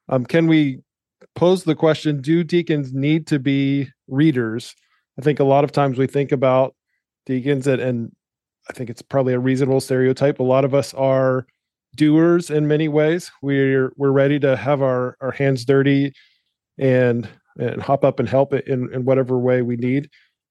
um, 0.10 0.26
can 0.26 0.48
we 0.48 0.80
pose 1.36 1.64
the 1.64 1.76
question 1.76 2.22
Do 2.22 2.44
deacons 2.44 2.94
need 2.94 3.28
to 3.28 3.40
be 3.40 3.90
readers? 4.08 4.76
I 5.20 5.22
think 5.22 5.40
a 5.40 5.46
lot 5.46 5.64
of 5.64 5.72
times 5.72 5.98
we 5.98 6.08
think 6.08 6.32
about 6.32 6.76
deacons, 7.26 7.68
and, 7.68 7.82
and 7.82 8.12
I 8.70 8.74
think 8.74 8.90
it's 8.90 9.02
probably 9.02 9.34
a 9.34 9.40
reasonable 9.40 9.82
stereotype. 9.82 10.40
A 10.40 10.44
lot 10.44 10.66
of 10.66 10.74
us 10.74 10.94
are 10.94 11.48
doers 11.96 12.50
in 12.50 12.68
many 12.68 12.88
ways. 12.88 13.32
We're 13.42 13.92
we're 13.98 14.12
ready 14.12 14.40
to 14.40 14.56
have 14.56 14.82
our 14.82 15.18
our 15.22 15.32
hands 15.32 15.66
dirty 15.66 16.14
and 16.78 17.28
and 17.58 17.82
hop 17.82 18.04
up 18.04 18.20
and 18.20 18.30
help 18.30 18.54
in, 18.54 18.94
in 18.94 19.04
whatever 19.06 19.40
way 19.40 19.62
we 19.62 19.78
need. 19.78 20.10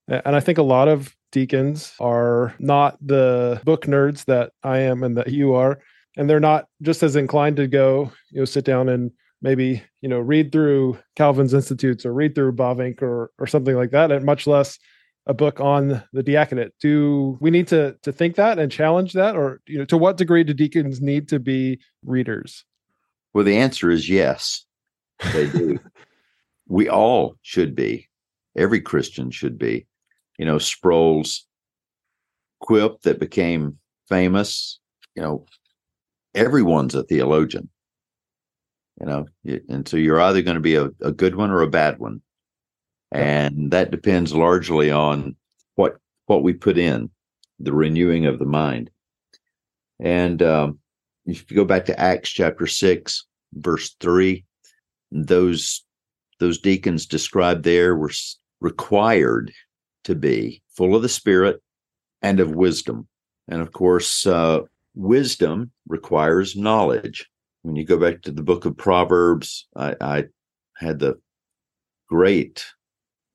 And 0.08 0.34
I 0.36 0.40
think 0.40 0.58
a 0.58 0.62
lot 0.62 0.88
of 0.88 1.14
deacons 1.32 1.92
are 2.00 2.54
not 2.58 2.96
the 3.04 3.60
book 3.64 3.86
nerds 3.86 4.24
that 4.24 4.52
I 4.62 4.78
am 4.78 5.02
and 5.02 5.16
that 5.16 5.28
you 5.28 5.54
are. 5.54 5.78
And 6.16 6.28
they're 6.28 6.40
not 6.40 6.66
just 6.82 7.02
as 7.02 7.16
inclined 7.16 7.56
to 7.56 7.66
go, 7.66 8.10
you 8.30 8.40
know, 8.40 8.44
sit 8.44 8.64
down 8.64 8.88
and 8.88 9.10
maybe, 9.42 9.82
you 10.00 10.08
know, 10.08 10.18
read 10.18 10.50
through 10.50 10.98
Calvin's 11.14 11.54
Institutes 11.54 12.06
or 12.06 12.12
read 12.12 12.34
through 12.34 12.52
Bavinck 12.52 13.02
or 13.02 13.30
or 13.38 13.46
something 13.46 13.76
like 13.76 13.90
that, 13.90 14.10
and 14.10 14.24
much 14.24 14.46
less 14.46 14.78
a 15.26 15.34
book 15.34 15.60
on 15.60 16.02
the 16.12 16.22
diaconate. 16.22 16.72
Do 16.80 17.36
we 17.40 17.50
need 17.50 17.68
to 17.68 17.96
to 18.02 18.12
think 18.12 18.36
that 18.36 18.58
and 18.58 18.70
challenge 18.70 19.12
that? 19.12 19.36
Or, 19.36 19.60
you 19.66 19.78
know, 19.78 19.84
to 19.86 19.98
what 19.98 20.16
degree 20.16 20.44
do 20.44 20.54
deacons 20.54 21.00
need 21.00 21.28
to 21.28 21.38
be 21.38 21.80
readers? 22.04 22.64
Well, 23.34 23.44
the 23.44 23.56
answer 23.56 23.90
is 23.90 24.08
yes, 24.08 24.64
they 25.32 25.48
do. 25.50 25.78
we 26.68 26.88
all 26.88 27.36
should 27.42 27.74
be. 27.74 28.08
Every 28.56 28.80
Christian 28.80 29.30
should 29.30 29.58
be. 29.58 29.86
You 30.38 30.46
know, 30.46 30.58
Sproul's 30.58 31.46
quip 32.60 33.02
that 33.02 33.20
became 33.20 33.78
famous, 34.08 34.80
you 35.14 35.22
know, 35.22 35.44
everyone's 36.36 36.94
a 36.94 37.02
theologian. 37.02 37.68
You 39.00 39.06
know, 39.06 39.26
and 39.68 39.86
so 39.86 39.96
you're 39.96 40.20
either 40.20 40.40
going 40.40 40.54
to 40.54 40.60
be 40.60 40.76
a, 40.76 40.90
a 41.02 41.12
good 41.12 41.34
one 41.34 41.50
or 41.50 41.60
a 41.60 41.68
bad 41.68 41.98
one. 41.98 42.22
And 43.12 43.70
that 43.70 43.90
depends 43.90 44.32
largely 44.32 44.90
on 44.90 45.36
what 45.74 45.96
what 46.26 46.42
we 46.42 46.52
put 46.54 46.78
in, 46.78 47.10
the 47.58 47.72
renewing 47.72 48.26
of 48.26 48.38
the 48.38 48.46
mind. 48.46 48.90
And 50.00 50.42
um, 50.42 50.78
if 51.24 51.50
you 51.50 51.56
go 51.56 51.64
back 51.64 51.84
to 51.86 52.00
Acts 52.00 52.30
chapter 52.30 52.66
six, 52.66 53.26
verse 53.52 53.94
three, 54.00 54.44
those 55.12 55.84
those 56.40 56.58
deacons 56.58 57.06
described 57.06 57.64
there 57.64 57.96
were 57.96 58.12
required 58.60 59.52
to 60.04 60.14
be 60.14 60.62
full 60.70 60.96
of 60.96 61.02
the 61.02 61.08
Spirit 61.08 61.62
and 62.22 62.40
of 62.40 62.50
wisdom. 62.50 63.06
And 63.48 63.60
of 63.60 63.72
course, 63.72 64.26
uh, 64.26 64.62
wisdom 64.96 65.70
requires 65.86 66.56
knowledge. 66.56 67.28
When 67.62 67.76
you 67.76 67.84
go 67.84 67.98
back 67.98 68.22
to 68.22 68.32
the 68.32 68.42
book 68.42 68.64
of 68.64 68.76
Proverbs, 68.76 69.68
I, 69.76 69.94
I 70.00 70.24
had 70.76 70.98
the 70.98 71.20
great 72.08 72.64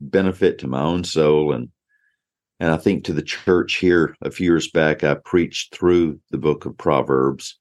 benefit 0.02 0.60
to 0.60 0.68
my 0.68 0.82
own 0.82 1.04
soul 1.04 1.54
and 1.54 1.70
and 2.60 2.72
I 2.72 2.78
think 2.78 3.06
to 3.06 3.14
the 3.14 3.24
church 3.24 3.78
here 3.78 4.16
a 4.22 4.30
few 4.30 4.46
years 4.46 4.70
back, 4.70 5.04
I 5.04 5.16
preached 5.16 5.74
through 5.74 6.20
the 6.30 6.38
book 6.38 6.66
of 6.66 6.78
Proverbs. 6.78 7.58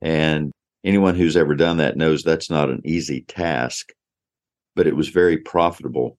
And 0.00 0.50
anyone 0.82 1.14
who's 1.14 1.36
ever 1.36 1.54
done 1.54 1.76
that 1.76 1.98
knows 1.98 2.22
that's 2.22 2.48
not 2.48 2.70
an 2.70 2.80
easy 2.86 3.20
task 3.28 3.92
but 4.78 4.86
it 4.86 4.94
was 4.94 5.08
very 5.08 5.38
profitable. 5.38 6.16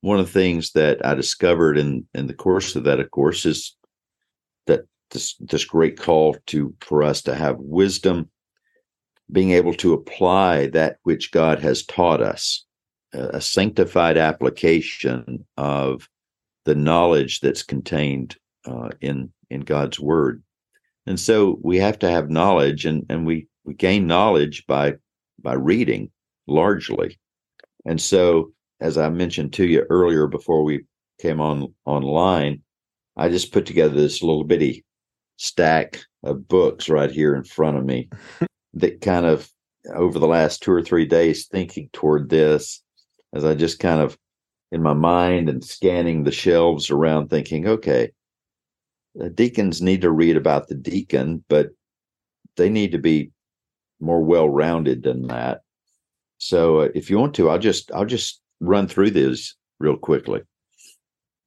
One 0.00 0.20
of 0.20 0.26
the 0.26 0.32
things 0.32 0.70
that 0.74 1.04
I 1.04 1.14
discovered 1.14 1.76
in 1.76 2.06
in 2.14 2.28
the 2.28 2.32
course 2.32 2.76
of 2.76 2.84
that, 2.84 3.00
of 3.00 3.10
course, 3.10 3.44
is 3.44 3.76
this 5.10 5.34
this 5.36 5.64
great 5.64 5.98
call 5.98 6.36
to 6.46 6.74
for 6.80 7.02
us 7.02 7.22
to 7.22 7.34
have 7.34 7.56
wisdom, 7.58 8.30
being 9.30 9.52
able 9.52 9.74
to 9.74 9.92
apply 9.92 10.68
that 10.68 10.98
which 11.02 11.32
God 11.32 11.60
has 11.60 11.84
taught 11.84 12.20
us, 12.20 12.64
a 13.12 13.40
sanctified 13.40 14.18
application 14.18 15.46
of 15.56 16.08
the 16.64 16.74
knowledge 16.74 17.40
that's 17.40 17.62
contained 17.62 18.36
uh, 18.66 18.90
in 19.00 19.32
in 19.50 19.60
God's 19.60 20.00
word. 20.00 20.42
And 21.06 21.18
so 21.18 21.58
we 21.62 21.78
have 21.78 21.98
to 22.00 22.10
have 22.10 22.30
knowledge, 22.30 22.84
and 22.84 23.06
and 23.08 23.26
we 23.26 23.48
we 23.64 23.74
gain 23.74 24.06
knowledge 24.06 24.66
by 24.66 24.94
by 25.40 25.54
reading 25.54 26.10
largely. 26.46 27.18
And 27.84 28.00
so, 28.00 28.52
as 28.80 28.98
I 28.98 29.08
mentioned 29.10 29.52
to 29.54 29.66
you 29.66 29.86
earlier 29.88 30.26
before 30.26 30.64
we 30.64 30.84
came 31.20 31.40
on 31.40 31.74
online, 31.84 32.62
I 33.16 33.28
just 33.28 33.52
put 33.52 33.66
together 33.66 33.94
this 33.94 34.22
little 34.22 34.44
bitty 34.44 34.84
stack 35.36 36.00
of 36.22 36.48
books 36.48 36.88
right 36.88 37.10
here 37.10 37.34
in 37.34 37.44
front 37.44 37.76
of 37.76 37.84
me 37.84 38.08
that 38.74 39.00
kind 39.00 39.26
of 39.26 39.50
over 39.94 40.18
the 40.18 40.26
last 40.26 40.62
two 40.62 40.72
or 40.72 40.82
three 40.82 41.06
days 41.06 41.46
thinking 41.46 41.88
toward 41.92 42.28
this 42.28 42.82
as 43.34 43.44
I 43.44 43.54
just 43.54 43.78
kind 43.78 44.00
of 44.00 44.18
in 44.72 44.82
my 44.82 44.94
mind 44.94 45.48
and 45.48 45.64
scanning 45.64 46.24
the 46.24 46.32
shelves 46.32 46.90
around 46.90 47.28
thinking, 47.28 47.68
okay, 47.68 48.10
the 49.14 49.30
deacons 49.30 49.80
need 49.80 50.02
to 50.02 50.10
read 50.10 50.36
about 50.36 50.68
the 50.68 50.74
deacon, 50.74 51.44
but 51.48 51.68
they 52.56 52.68
need 52.68 52.92
to 52.92 52.98
be 52.98 53.30
more 54.00 54.22
well 54.22 54.48
rounded 54.48 55.02
than 55.02 55.26
that. 55.28 55.62
So 56.38 56.80
uh, 56.80 56.88
if 56.94 57.08
you 57.08 57.18
want 57.18 57.34
to, 57.36 57.48
I'll 57.48 57.58
just 57.58 57.90
I'll 57.92 58.04
just 58.04 58.40
run 58.60 58.88
through 58.88 59.10
these 59.10 59.56
real 59.78 59.96
quickly. 59.96 60.42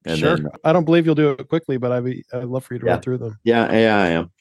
And 0.05 0.19
sure. 0.19 0.37
Then, 0.37 0.47
I 0.63 0.73
don't 0.73 0.85
believe 0.85 1.05
you'll 1.05 1.15
do 1.15 1.31
it 1.31 1.49
quickly, 1.49 1.77
but 1.77 1.91
I'd 1.91 2.05
be 2.05 2.23
I'd 2.33 2.45
love 2.45 2.63
for 2.63 2.73
you 2.73 2.79
to 2.79 2.85
yeah, 2.85 2.91
run 2.93 3.01
through 3.01 3.17
them. 3.17 3.39
Yeah, 3.43 3.71
yeah, 3.71 3.97
I 3.97 4.07
am. 4.07 4.31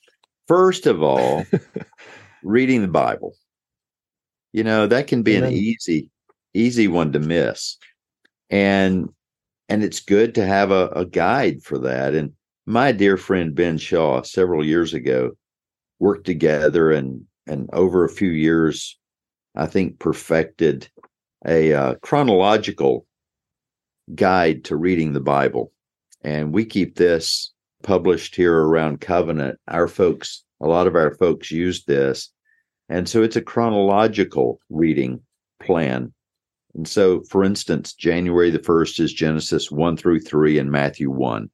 First 0.46 0.86
of 0.86 1.02
all, 1.02 1.44
reading 2.42 2.82
the 2.82 2.88
Bible. 2.88 3.34
You 4.52 4.64
know, 4.64 4.86
that 4.86 5.08
can 5.08 5.22
be 5.22 5.36
Amen. 5.36 5.50
an 5.50 5.54
easy, 5.54 6.10
easy 6.54 6.88
one 6.88 7.12
to 7.12 7.18
miss. 7.18 7.76
And 8.50 9.08
and 9.68 9.84
it's 9.84 10.00
good 10.00 10.34
to 10.36 10.46
have 10.46 10.70
a, 10.70 10.88
a 10.88 11.04
guide 11.04 11.62
for 11.62 11.78
that. 11.78 12.14
And 12.14 12.32
my 12.64 12.92
dear 12.92 13.16
friend 13.16 13.54
Ben 13.54 13.76
Shaw 13.78 14.22
several 14.22 14.64
years 14.64 14.94
ago 14.94 15.32
worked 15.98 16.24
together 16.24 16.92
and 16.92 17.24
and 17.46 17.68
over 17.72 18.04
a 18.04 18.10
few 18.10 18.30
years 18.30 18.98
I 19.58 19.66
think, 19.66 19.98
perfected 19.98 20.88
a 21.44 21.72
uh, 21.72 21.94
chronological 21.96 23.06
guide 24.14 24.64
to 24.64 24.76
reading 24.76 25.12
the 25.12 25.20
Bible. 25.20 25.72
And 26.22 26.52
we 26.52 26.64
keep 26.64 26.96
this 26.96 27.52
published 27.82 28.34
here 28.34 28.54
around 28.54 29.00
Covenant. 29.00 29.58
Our 29.68 29.88
folks, 29.88 30.44
a 30.60 30.66
lot 30.66 30.86
of 30.86 30.96
our 30.96 31.14
folks 31.14 31.50
use 31.50 31.84
this. 31.84 32.30
And 32.88 33.08
so 33.08 33.22
it's 33.22 33.36
a 33.36 33.42
chronological 33.42 34.60
reading 34.70 35.20
plan. 35.62 36.12
And 36.74 36.88
so, 36.88 37.22
for 37.22 37.44
instance, 37.44 37.92
January 37.92 38.50
the 38.50 38.58
1st 38.58 39.00
is 39.00 39.12
Genesis 39.12 39.70
1 39.70 39.96
through 39.96 40.20
3 40.20 40.58
and 40.58 40.70
Matthew 40.70 41.10
1. 41.10 41.50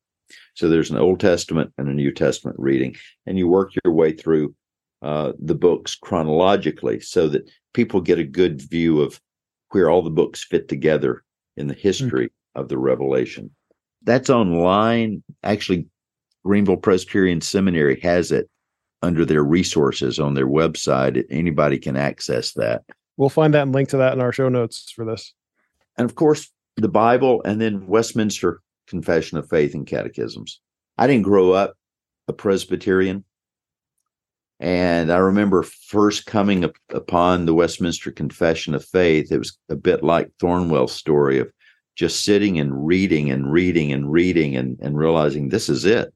So 0.54 0.68
there's 0.68 0.90
an 0.90 0.99
Old 0.99 1.20
Testament 1.20 1.73
and 1.78 1.88
a 1.88 1.92
New 1.92 2.12
Testament 2.12 2.56
reading, 2.58 2.96
and 3.26 3.38
you 3.38 3.49
work 3.49 3.73
your 3.84 3.92
way 3.92 4.12
through 4.12 4.54
uh, 5.02 5.32
the 5.38 5.54
books 5.54 5.94
chronologically 5.94 7.00
so 7.00 7.28
that 7.28 7.50
people 7.73 8.00
get 8.00 8.18
a 8.18 8.25
good 8.25 8.62
view 8.62 9.00
of 9.00 9.20
where 9.70 9.90
all 9.90 10.02
the 10.02 10.11
books 10.11 10.44
fit 10.44 10.68
together 10.68 11.25
in 11.56 11.66
the 11.66 11.75
history 11.75 12.26
mm-hmm. 12.26 12.43
Of 12.54 12.68
the 12.68 12.78
revelation. 12.78 13.50
That's 14.02 14.30
online. 14.30 15.23
Actually, 15.42 15.87
Greenville 16.44 16.76
Presbyterian 16.76 17.40
Seminary 17.40 18.00
has 18.00 18.30
it 18.30 18.49
under 19.02 19.25
their 19.25 19.42
resources 19.42 20.18
on 20.18 20.34
their 20.34 20.46
website. 20.46 21.25
Anybody 21.30 21.78
can 21.78 21.96
access 21.96 22.52
that. 22.52 22.82
We'll 23.16 23.28
find 23.28 23.54
that 23.54 23.62
and 23.62 23.75
link 23.75 23.90
to 23.90 23.99
that 23.99 24.12
in 24.14 24.20
our 24.20 24.32
show 24.32 24.49
notes 24.49 24.90
for 24.94 25.04
this. 25.04 25.32
And 25.96 26.04
of 26.04 26.14
course, 26.16 26.50
the 26.76 26.88
Bible 26.88 27.42
and 27.44 27.61
then 27.61 27.87
Westminster 27.87 28.61
Confession 28.87 29.38
of 29.38 29.49
Faith 29.49 29.75
and 29.75 29.87
Catechisms. 29.87 30.61
I 30.99 31.06
didn't 31.06 31.23
grow 31.23 31.52
up 31.52 31.75
a 32.28 32.32
Presbyterian. 32.32 33.25
And 34.61 35.12
I 35.12 35.18
remember 35.18 35.62
first 35.62 36.26
coming 36.26 36.64
up 36.64 36.75
upon 36.90 37.46
the 37.46 37.54
Westminster 37.54 38.11
Confession 38.11 38.75
of 38.75 38.84
Faith. 38.84 39.30
It 39.30 39.38
was 39.38 39.58
a 39.68 39.76
bit 39.76 40.02
like 40.02 40.30
Thornwell's 40.40 40.92
story 40.92 41.38
of 41.38 41.50
just 41.94 42.24
sitting 42.24 42.58
and 42.58 42.86
reading 42.86 43.30
and 43.30 43.52
reading 43.52 43.92
and 43.92 44.10
reading 44.10 44.56
and, 44.56 44.78
and 44.80 44.98
realizing 44.98 45.48
this 45.48 45.68
is 45.68 45.84
it. 45.84 46.12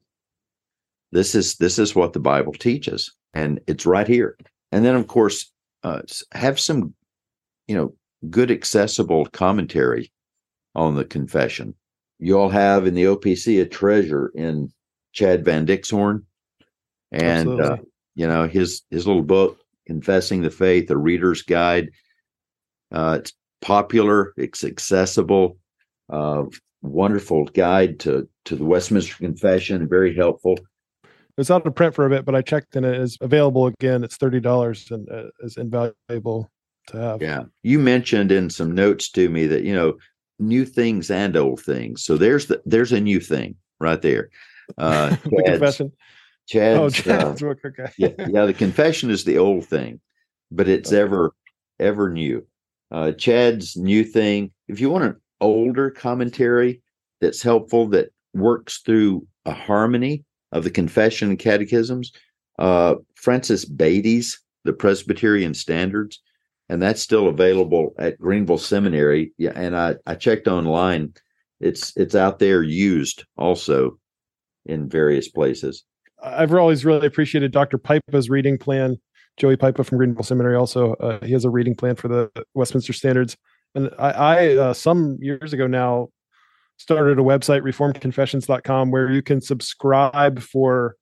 This 1.12 1.35
is 1.35 1.56
this 1.56 1.78
is 1.78 1.94
what 1.94 2.12
the 2.12 2.20
Bible 2.20 2.52
teaches, 2.52 3.12
and 3.32 3.61
it's 3.66 3.87
right 3.87 4.06
here. 4.06 4.37
And 4.73 4.85
then, 4.85 4.94
of 4.94 5.06
course, 5.06 5.50
uh, 5.82 6.02
have 6.32 6.61
some, 6.61 6.94
you 7.66 7.75
know, 7.75 7.94
good 8.28 8.50
accessible 8.50 9.25
commentary 9.26 10.12
on 10.75 10.97
the 10.97 11.04
confession. 11.04 11.75
You 12.18 12.38
all 12.38 12.50
have 12.50 12.87
in 12.87 12.94
the 12.94 13.04
OPC 13.04 13.62
a 13.62 13.66
treasure 13.66 14.30
in 14.35 14.70
Chad 15.12 15.44
Van 15.44 15.66
Dixhoorn, 15.66 16.25
and 17.11 17.61
uh, 17.61 17.76
you 18.14 18.26
know 18.26 18.47
his 18.47 18.82
his 18.90 19.06
little 19.06 19.23
book, 19.23 19.58
Confessing 19.87 20.42
the 20.42 20.50
Faith: 20.50 20.90
A 20.90 20.97
Reader's 20.97 21.42
Guide. 21.42 21.90
Uh, 22.92 23.18
it's 23.20 23.32
popular, 23.61 24.32
it's 24.37 24.64
accessible, 24.64 25.58
uh, 26.11 26.45
wonderful 26.83 27.45
guide 27.47 28.00
to 28.00 28.29
to 28.47 28.57
the 28.57 28.65
Westminster 28.65 29.17
Confession, 29.17 29.88
very 29.88 30.15
helpful. 30.15 30.59
It 31.05 31.43
was 31.43 31.50
out 31.50 31.67
of 31.67 31.75
print 31.75 31.95
for 31.95 32.07
a 32.07 32.11
bit, 32.11 32.25
but 32.25 32.35
I 32.35 32.43
checked 32.43 32.75
and 32.75 32.85
it 32.85 32.97
is 32.97 33.17
available 33.21 33.67
again. 33.67 34.03
It's 34.03 34.17
thirty 34.17 34.41
dollars 34.41 34.91
and 34.91 35.09
uh, 35.11 35.31
is 35.41 35.57
invaluable 35.57 36.50
to 36.88 36.97
have. 36.97 37.23
Yeah, 37.23 37.45
you 37.62 37.79
mentioned 37.79 38.33
in 38.33 38.50
some 38.50 38.75
notes 38.75 39.11
to 39.12 39.29
me 39.29 39.47
that 39.47 39.62
you 39.62 39.75
know 39.75 39.99
new 40.38 40.65
things 40.65 41.11
and 41.11 41.37
old 41.37 41.61
things. 41.61 42.03
So 42.03 42.17
there's 42.17 42.47
the 42.47 42.61
there's 42.65 42.93
a 42.93 43.00
new 43.00 43.21
thing 43.21 43.57
right 43.81 44.03
there. 44.03 44.31
Uh, 44.77 45.11
the 45.25 45.43
confession. 45.45 45.93
Chad's, 46.49 46.79
oh, 46.79 46.88
Chad's 46.88 47.43
uh, 47.43 47.47
book. 47.47 47.59
Okay. 47.65 47.93
yeah, 47.99 48.09
yeah, 48.31 48.47
the 48.47 48.55
confession 48.55 49.11
is 49.11 49.25
the 49.25 49.37
old 49.37 49.67
thing, 49.67 50.00
but 50.50 50.67
it's 50.67 50.93
okay. 50.93 51.03
ever 51.03 51.35
ever 51.79 52.11
new. 52.11 52.47
Uh, 52.91 53.12
Chad's 53.12 53.77
new 53.77 54.03
thing. 54.03 54.50
If 54.67 54.81
you 54.81 54.91
want 54.91 55.05
an 55.05 55.21
older 55.40 55.90
commentary 55.90 56.83
that's 57.21 57.42
helpful 57.42 57.88
that 57.88 58.11
works 58.35 58.78
through 58.78 59.26
a 59.45 59.52
harmony 59.52 60.25
of 60.52 60.64
the 60.64 60.71
confession 60.71 61.30
and 61.30 61.38
catechisms, 61.38 62.12
uh, 62.59 62.97
Francis 63.14 63.64
Beattie's 63.64 64.40
The 64.64 64.73
Presbyterian 64.73 65.54
Standards, 65.54 66.21
and 66.68 66.83
that's 66.83 67.02
still 67.02 67.28
available 67.28 67.95
at 67.99 68.18
Greenville 68.18 68.59
Seminary. 68.59 69.33
Yeah, 69.38 69.52
and 69.54 69.76
I 69.76 69.97
I 70.07 70.14
checked 70.14 70.49
online; 70.49 71.14
it's 71.61 71.97
it's 71.97 72.14
out 72.14 72.38
there 72.38 72.62
used 72.62 73.25
also 73.37 73.99
in 74.66 74.88
various 74.88 75.28
places. 75.28 75.85
I've 76.23 76.52
always 76.52 76.85
really 76.85 77.07
appreciated 77.07 77.52
Dr. 77.52 77.78
Pipa's 77.78 78.28
reading 78.28 78.59
plan. 78.59 78.97
Joey 79.37 79.57
Pipa 79.57 79.85
from 79.85 79.99
Greenville 79.99 80.25
Seminary 80.25 80.57
also 80.57 80.95
uh, 80.95 81.25
he 81.25 81.33
has 81.33 81.45
a 81.45 81.50
reading 81.50 81.76
plan 81.76 81.95
for 81.95 82.09
the 82.09 82.30
Westminster 82.54 82.92
Standards, 82.92 83.37
and 83.75 83.90
I, 83.98 84.10
I 84.10 84.56
uh, 84.56 84.75
some 84.75 85.18
years 85.20 85.52
ago 85.52 85.66
now 85.66 86.08
started 86.76 87.18
a 87.18 87.22
website 87.22 87.62
reformedconfessions.com 87.62 88.90
where 88.90 89.10
you 89.10 89.22
can 89.22 89.40
subscribe 89.40 90.40
for 90.40 90.96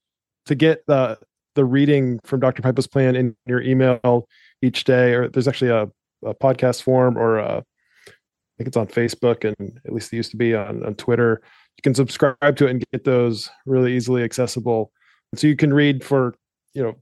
to 0.47 0.55
get 0.55 0.87
the 0.87 1.19
the 1.57 1.65
reading 1.65 2.21
from 2.23 2.39
Dr. 2.39 2.63
Pipa's 2.63 2.87
plan 2.87 3.17
in 3.17 3.35
your 3.47 3.61
email 3.61 4.29
each 4.63 4.85
day. 4.85 5.15
Or 5.15 5.29
there's 5.29 5.49
actually 5.49 5.71
a, 5.71 5.89
a 6.25 6.35
podcast 6.35 6.83
form 6.83 7.19
or 7.19 7.39
a, 7.39 7.59
I 7.59 8.13
think 8.57 8.69
it's 8.69 8.77
on 8.77 8.87
Facebook 8.87 9.45
and 9.45 9.81
at 9.85 9.93
least 9.93 10.13
it 10.13 10.17
used 10.17 10.31
to 10.31 10.37
be 10.37 10.55
on, 10.55 10.85
on 10.85 10.95
Twitter. 10.95 11.41
You 11.77 11.83
can 11.83 11.95
subscribe 11.95 12.57
to 12.57 12.67
it 12.67 12.71
and 12.71 12.85
get 12.93 13.05
those 13.05 13.51
really 13.65 13.97
easily 13.97 14.23
accessible. 14.23 14.93
And 15.33 15.41
so 15.41 15.47
you 15.47 15.57
can 15.57 15.75
read 15.75 16.05
for, 16.05 16.35
you 16.75 16.83
know, 16.83 16.95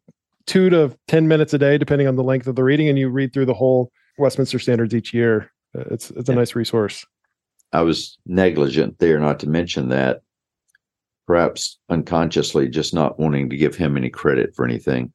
two 0.47 0.71
to 0.71 0.97
10 1.09 1.29
minutes 1.29 1.53
a 1.53 1.59
day, 1.59 1.77
depending 1.77 2.07
on 2.07 2.17
the 2.17 2.25
length 2.25 2.47
of 2.47 2.57
the 2.57 2.65
reading. 2.65 2.89
And 2.89 2.99
you 2.99 3.09
read 3.09 3.33
through 3.33 3.47
the 3.47 3.55
whole 3.55 3.91
Westminster 4.19 4.59
standards 4.59 4.95
each 4.95 5.13
year. 5.13 5.51
It's, 5.75 6.11
it's 6.11 6.29
a 6.29 6.33
yeah. 6.33 6.39
nice 6.39 6.55
resource. 6.55 7.05
I 7.73 7.83
was 7.83 8.19
negligent 8.27 8.99
there, 8.99 9.19
not 9.19 9.41
to 9.41 9.49
mention 9.49 9.89
that, 9.89 10.23
perhaps 11.27 11.79
unconsciously, 11.89 12.69
just 12.69 12.95
not 12.95 13.19
wanting 13.19 13.51
to 13.51 13.57
give 13.57 13.75
him 13.75 13.97
any 13.97 14.11
credit 14.11 14.55
for 14.55 14.65
anything. 14.65 15.13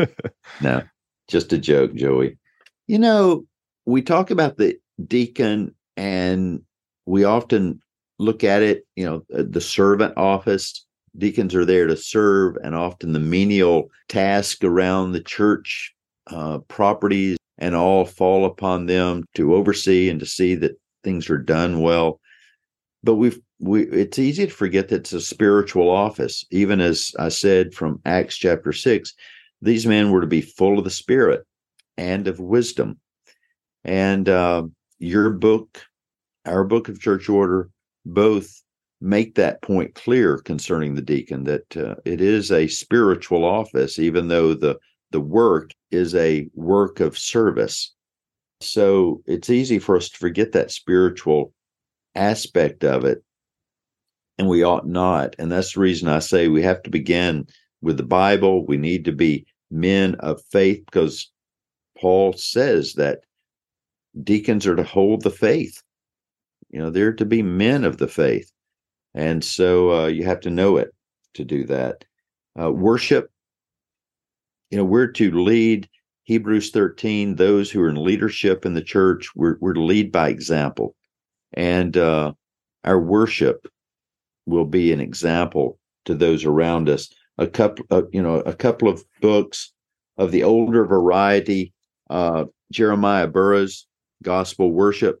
no, 0.60 0.82
just 1.26 1.52
a 1.52 1.58
joke, 1.58 1.94
Joey. 1.94 2.38
You 2.86 2.98
know, 2.98 3.44
we 3.84 4.02
talk 4.02 4.30
about 4.30 4.58
the 4.58 4.78
deacon 5.06 5.74
and 5.96 6.62
we 7.06 7.24
often 7.24 7.80
look 8.18 8.44
at 8.44 8.62
it, 8.62 8.86
you 8.94 9.04
know, 9.04 9.24
uh, 9.36 9.44
the 9.48 9.60
servant 9.60 10.16
office. 10.16 10.84
Deacons 11.16 11.54
are 11.54 11.64
there 11.64 11.86
to 11.86 11.96
serve, 11.96 12.56
and 12.62 12.76
often 12.76 13.12
the 13.12 13.18
menial 13.18 13.90
task 14.08 14.62
around 14.62 15.12
the 15.12 15.22
church 15.22 15.94
uh, 16.28 16.58
properties 16.68 17.37
and 17.58 17.74
all 17.74 18.04
fall 18.04 18.44
upon 18.44 18.86
them 18.86 19.24
to 19.34 19.54
oversee 19.54 20.08
and 20.08 20.20
to 20.20 20.26
see 20.26 20.54
that 20.54 20.80
things 21.02 21.28
are 21.30 21.38
done 21.38 21.80
well. 21.80 22.20
But 23.02 23.16
we've 23.16 23.40
we 23.60 23.82
it's 23.88 24.18
easy 24.18 24.46
to 24.46 24.52
forget 24.52 24.88
that 24.88 24.96
it's 25.00 25.12
a 25.12 25.20
spiritual 25.20 25.90
office. 25.90 26.44
Even 26.50 26.80
as 26.80 27.12
I 27.18 27.28
said 27.28 27.74
from 27.74 28.00
Acts 28.04 28.36
chapter 28.36 28.72
six, 28.72 29.14
these 29.60 29.86
men 29.86 30.10
were 30.10 30.20
to 30.20 30.26
be 30.26 30.40
full 30.40 30.78
of 30.78 30.84
the 30.84 30.90
Spirit 30.90 31.44
and 31.96 32.28
of 32.28 32.38
wisdom. 32.38 32.98
And 33.84 34.28
uh, 34.28 34.64
your 34.98 35.30
book, 35.30 35.82
our 36.44 36.64
book 36.64 36.88
of 36.88 37.00
church 37.00 37.28
order, 37.28 37.70
both 38.04 38.62
make 39.00 39.36
that 39.36 39.62
point 39.62 39.94
clear 39.94 40.38
concerning 40.38 40.94
the 40.94 41.02
deacon 41.02 41.44
that 41.44 41.76
uh, 41.76 41.94
it 42.04 42.20
is 42.20 42.50
a 42.50 42.66
spiritual 42.68 43.44
office, 43.44 43.98
even 43.98 44.28
though 44.28 44.54
the 44.54 44.76
the 45.10 45.20
work 45.20 45.72
is 45.90 46.14
a 46.14 46.48
work 46.54 47.00
of 47.00 47.18
service. 47.18 47.92
So 48.60 49.22
it's 49.26 49.50
easy 49.50 49.78
for 49.78 49.96
us 49.96 50.08
to 50.08 50.18
forget 50.18 50.52
that 50.52 50.70
spiritual 50.70 51.52
aspect 52.14 52.84
of 52.84 53.04
it, 53.04 53.22
and 54.38 54.48
we 54.48 54.64
ought 54.64 54.86
not. 54.86 55.36
And 55.38 55.50
that's 55.50 55.74
the 55.74 55.80
reason 55.80 56.08
I 56.08 56.18
say 56.18 56.48
we 56.48 56.62
have 56.62 56.82
to 56.82 56.90
begin 56.90 57.46
with 57.80 57.96
the 57.96 58.02
Bible. 58.02 58.66
We 58.66 58.76
need 58.76 59.04
to 59.04 59.12
be 59.12 59.46
men 59.70 60.16
of 60.16 60.42
faith 60.50 60.82
because 60.86 61.30
Paul 61.98 62.32
says 62.32 62.94
that 62.94 63.20
deacons 64.22 64.66
are 64.66 64.76
to 64.76 64.82
hold 64.82 65.22
the 65.22 65.30
faith. 65.30 65.82
You 66.70 66.80
know, 66.80 66.90
they're 66.90 67.12
to 67.14 67.24
be 67.24 67.42
men 67.42 67.84
of 67.84 67.98
the 67.98 68.08
faith. 68.08 68.50
And 69.14 69.44
so 69.44 69.92
uh, 69.92 70.06
you 70.06 70.24
have 70.24 70.40
to 70.40 70.50
know 70.50 70.76
it 70.76 70.94
to 71.34 71.44
do 71.44 71.64
that. 71.64 72.04
Uh, 72.60 72.70
worship, 72.72 73.30
you 74.70 74.78
know, 74.78 74.84
we're 74.84 75.08
to 75.12 75.30
lead 75.30 75.88
Hebrews 76.24 76.70
13, 76.72 77.36
those 77.36 77.70
who 77.70 77.80
are 77.80 77.88
in 77.88 78.04
leadership 78.04 78.66
in 78.66 78.74
the 78.74 78.82
church, 78.82 79.34
we're, 79.34 79.56
we're 79.60 79.72
to 79.72 79.82
lead 79.82 80.12
by 80.12 80.28
example. 80.28 80.94
And 81.54 81.96
uh, 81.96 82.32
our 82.84 83.00
worship 83.00 83.66
will 84.44 84.66
be 84.66 84.92
an 84.92 85.00
example 85.00 85.78
to 86.04 86.14
those 86.14 86.44
around 86.44 86.90
us. 86.90 87.08
A 87.38 87.46
couple, 87.46 87.86
uh, 87.90 88.02
you 88.12 88.22
know, 88.22 88.40
a 88.40 88.54
couple 88.54 88.88
of 88.88 89.02
books 89.22 89.72
of 90.18 90.32
the 90.32 90.42
older 90.42 90.84
variety. 90.84 91.72
Uh, 92.10 92.44
Jeremiah 92.72 93.26
Burroughs, 93.26 93.86
Gospel 94.22 94.70
Worship, 94.70 95.20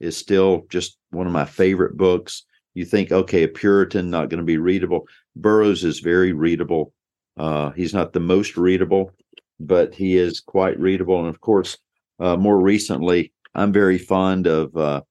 is 0.00 0.16
still 0.16 0.64
just 0.70 0.96
one 1.10 1.26
of 1.26 1.34
my 1.34 1.44
favorite 1.44 1.98
books. 1.98 2.44
You 2.72 2.86
think, 2.86 3.12
okay, 3.12 3.42
a 3.42 3.48
Puritan 3.48 4.10
not 4.10 4.30
going 4.30 4.38
to 4.38 4.44
be 4.44 4.58
readable. 4.58 5.06
Burroughs 5.34 5.84
is 5.84 6.00
very 6.00 6.32
readable. 6.32 6.92
Uh, 7.36 7.70
he's 7.70 7.94
not 7.94 8.12
the 8.12 8.20
most 8.20 8.56
readable, 8.56 9.12
but 9.60 9.94
he 9.94 10.16
is 10.16 10.40
quite 10.40 10.78
readable. 10.78 11.20
And 11.20 11.28
of 11.28 11.40
course, 11.40 11.76
uh, 12.18 12.36
more 12.36 12.60
recently, 12.60 13.32
I'm 13.54 13.72
very 13.72 13.98
fond 13.98 14.46
of 14.46 14.76
uh, 14.76 15.02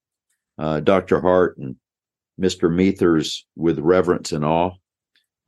uh 0.58 0.80
Dr. 0.80 1.20
Hart 1.20 1.58
and 1.58 1.76
Mr. 2.40 2.70
Muethers 2.70 3.44
with 3.56 3.78
reverence 3.78 4.32
and 4.32 4.44
awe 4.44 4.72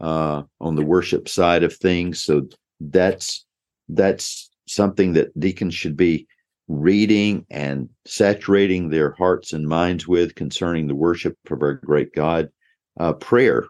uh, 0.00 0.42
on 0.60 0.76
the 0.76 0.84
worship 0.84 1.28
side 1.28 1.62
of 1.62 1.74
things. 1.76 2.22
So 2.22 2.48
that's 2.80 3.44
that's 3.88 4.50
something 4.66 5.14
that 5.14 5.38
deacons 5.38 5.74
should 5.74 5.96
be 5.96 6.26
reading 6.68 7.46
and 7.50 7.88
saturating 8.06 8.88
their 8.88 9.12
hearts 9.12 9.52
and 9.54 9.66
minds 9.66 10.06
with 10.06 10.34
concerning 10.34 10.86
the 10.86 10.94
worship 10.94 11.36
of 11.50 11.62
our 11.62 11.74
great 11.74 12.14
God. 12.14 12.50
Uh, 13.00 13.12
prayer, 13.14 13.66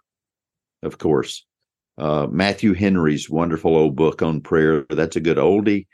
of 0.83 0.99
course, 0.99 1.45
uh, 1.99 2.29
Matthew 2.31 2.75
Henry's 2.75 3.29
wonderful 3.29 3.77
old 3.77 3.97
book 3.97 4.23
on 4.23 4.41
prayer. 4.41 4.87
That's 4.89 5.17
a 5.17 5.21
good 5.21 5.37
oldie. 5.37 5.87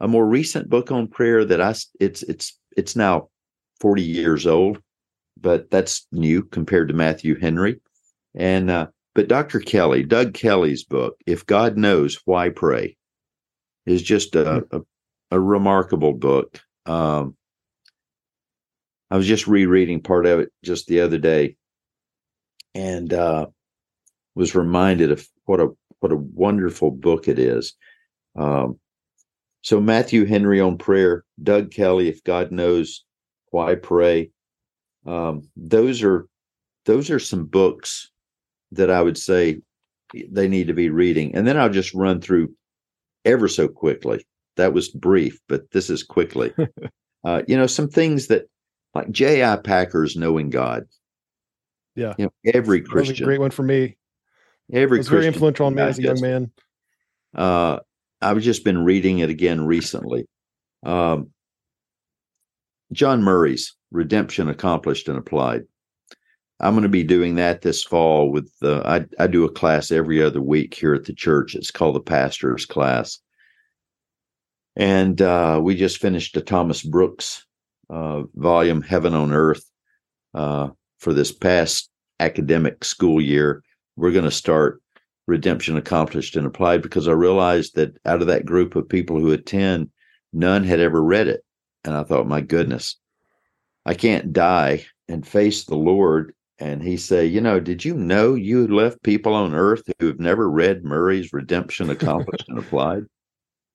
A 0.00 0.08
more 0.08 0.26
recent 0.26 0.68
book 0.68 0.90
on 0.90 1.06
prayer 1.06 1.44
that 1.44 1.60
I 1.60 1.74
it's 2.00 2.24
it's 2.24 2.58
it's 2.76 2.96
now 2.96 3.28
40 3.80 4.02
years 4.02 4.46
old, 4.46 4.80
but 5.40 5.70
that's 5.70 6.06
new 6.10 6.42
compared 6.42 6.88
to 6.88 6.94
Matthew 6.94 7.38
Henry. 7.38 7.80
And 8.34 8.70
uh, 8.70 8.88
but 9.14 9.28
Dr. 9.28 9.60
Kelly, 9.60 10.02
Doug 10.02 10.34
Kelly's 10.34 10.84
book, 10.84 11.16
If 11.26 11.46
God 11.46 11.76
Knows 11.76 12.20
Why 12.24 12.48
Pray, 12.48 12.96
is 13.86 14.02
just 14.02 14.34
a, 14.34 14.66
a, 14.72 14.80
a 15.30 15.40
remarkable 15.40 16.14
book. 16.14 16.60
Um, 16.86 17.36
I 19.10 19.16
was 19.16 19.26
just 19.26 19.46
rereading 19.46 20.02
part 20.02 20.26
of 20.26 20.40
it 20.40 20.50
just 20.64 20.86
the 20.88 21.02
other 21.02 21.18
day, 21.18 21.56
and 22.74 23.12
uh, 23.12 23.46
was 24.34 24.54
reminded 24.54 25.10
of 25.10 25.26
what 25.44 25.60
a 25.60 25.68
what 26.00 26.12
a 26.12 26.16
wonderful 26.16 26.90
book 26.90 27.28
it 27.28 27.38
is. 27.38 27.74
Um, 28.36 28.78
so 29.62 29.80
Matthew 29.80 30.24
Henry 30.24 30.60
on 30.60 30.76
prayer, 30.76 31.24
Doug 31.42 31.70
Kelly, 31.70 32.08
if 32.08 32.24
God 32.24 32.50
knows 32.50 33.04
why 33.50 33.74
pray, 33.76 34.30
Um, 35.06 35.48
those 35.56 36.02
are 36.02 36.26
those 36.84 37.10
are 37.10 37.18
some 37.18 37.44
books 37.46 38.10
that 38.72 38.90
I 38.90 39.02
would 39.02 39.18
say 39.18 39.60
they 40.30 40.48
need 40.48 40.66
to 40.66 40.74
be 40.74 40.90
reading. 40.90 41.34
And 41.34 41.46
then 41.46 41.56
I'll 41.56 41.70
just 41.70 41.94
run 41.94 42.20
through 42.20 42.54
ever 43.24 43.48
so 43.48 43.68
quickly. 43.68 44.26
That 44.56 44.72
was 44.72 44.88
brief, 44.88 45.38
but 45.48 45.70
this 45.70 45.88
is 45.90 46.02
quickly. 46.02 46.52
uh, 47.24 47.42
you 47.46 47.56
know, 47.56 47.66
some 47.66 47.88
things 47.88 48.26
that 48.26 48.46
like 48.94 49.10
J.I. 49.10 49.56
Packer's 49.56 50.16
Knowing 50.16 50.50
God. 50.50 50.84
Yeah. 51.94 52.14
You 52.18 52.26
know, 52.26 52.32
every 52.52 52.80
Christian. 52.80 53.24
great 53.24 53.40
one 53.40 53.50
for 53.50 53.62
me. 53.62 53.96
Every 54.72 54.98
it 54.98 55.00
was 55.00 55.08
very 55.08 55.26
influential 55.26 55.66
on 55.66 55.74
me 55.74 55.82
as 55.82 55.98
a 55.98 56.02
young 56.02 56.20
man. 56.20 56.50
Uh, 57.34 57.78
I've 58.20 58.40
just 58.40 58.64
been 58.64 58.84
reading 58.84 59.18
it 59.18 59.30
again 59.30 59.66
recently. 59.66 60.26
Um, 60.82 61.30
John 62.92 63.22
Murray's 63.22 63.74
Redemption 63.90 64.48
Accomplished 64.48 65.08
and 65.08 65.18
Applied. 65.18 65.62
I'm 66.60 66.74
going 66.74 66.84
to 66.84 66.88
be 66.88 67.02
doing 67.02 67.34
that 67.34 67.62
this 67.62 67.82
fall 67.82 68.30
with 68.30 68.50
uh, 68.62 68.82
I, 68.84 69.04
I 69.18 69.26
do 69.26 69.44
a 69.44 69.52
class 69.52 69.90
every 69.90 70.22
other 70.22 70.40
week 70.40 70.74
here 70.74 70.94
at 70.94 71.04
the 71.04 71.14
church. 71.14 71.54
It's 71.54 71.72
called 71.72 71.96
the 71.96 72.00
pastor's 72.00 72.64
class. 72.66 73.18
And 74.76 75.20
uh, 75.20 75.60
we 75.62 75.74
just 75.74 75.98
finished 75.98 76.36
a 76.36 76.40
Thomas 76.40 76.82
Brooks 76.82 77.44
uh, 77.90 78.22
volume, 78.36 78.80
Heaven 78.80 79.12
on 79.12 79.32
Earth, 79.32 79.64
uh, 80.34 80.68
for 80.98 81.12
this 81.12 81.32
past 81.32 81.90
academic 82.20 82.84
school 82.84 83.20
year. 83.20 83.62
We're 83.96 84.12
going 84.12 84.24
to 84.24 84.30
start 84.30 84.82
Redemption 85.26 85.76
Accomplished 85.76 86.36
and 86.36 86.46
Applied 86.46 86.82
because 86.82 87.08
I 87.08 87.12
realized 87.12 87.76
that 87.76 87.96
out 88.04 88.20
of 88.20 88.28
that 88.28 88.46
group 88.46 88.76
of 88.76 88.88
people 88.88 89.20
who 89.20 89.32
attend, 89.32 89.90
none 90.32 90.64
had 90.64 90.80
ever 90.80 91.02
read 91.02 91.28
it. 91.28 91.44
And 91.84 91.94
I 91.94 92.02
thought, 92.02 92.26
my 92.26 92.40
goodness, 92.40 92.96
I 93.84 93.94
can't 93.94 94.32
die 94.32 94.86
and 95.08 95.26
face 95.26 95.64
the 95.64 95.76
Lord 95.76 96.34
and 96.62 96.80
he 96.80 96.96
say, 96.96 97.26
you 97.26 97.40
know, 97.40 97.58
did 97.58 97.84
you 97.84 97.92
know 97.92 98.34
you 98.34 98.68
left 98.68 99.02
people 99.02 99.34
on 99.34 99.52
earth 99.52 99.82
who 99.98 100.06
have 100.06 100.20
never 100.20 100.48
read 100.48 100.84
Murray's 100.84 101.32
Redemption 101.32 101.90
Accomplished 101.90 102.48
and 102.48 102.58
Applied? 102.58 103.02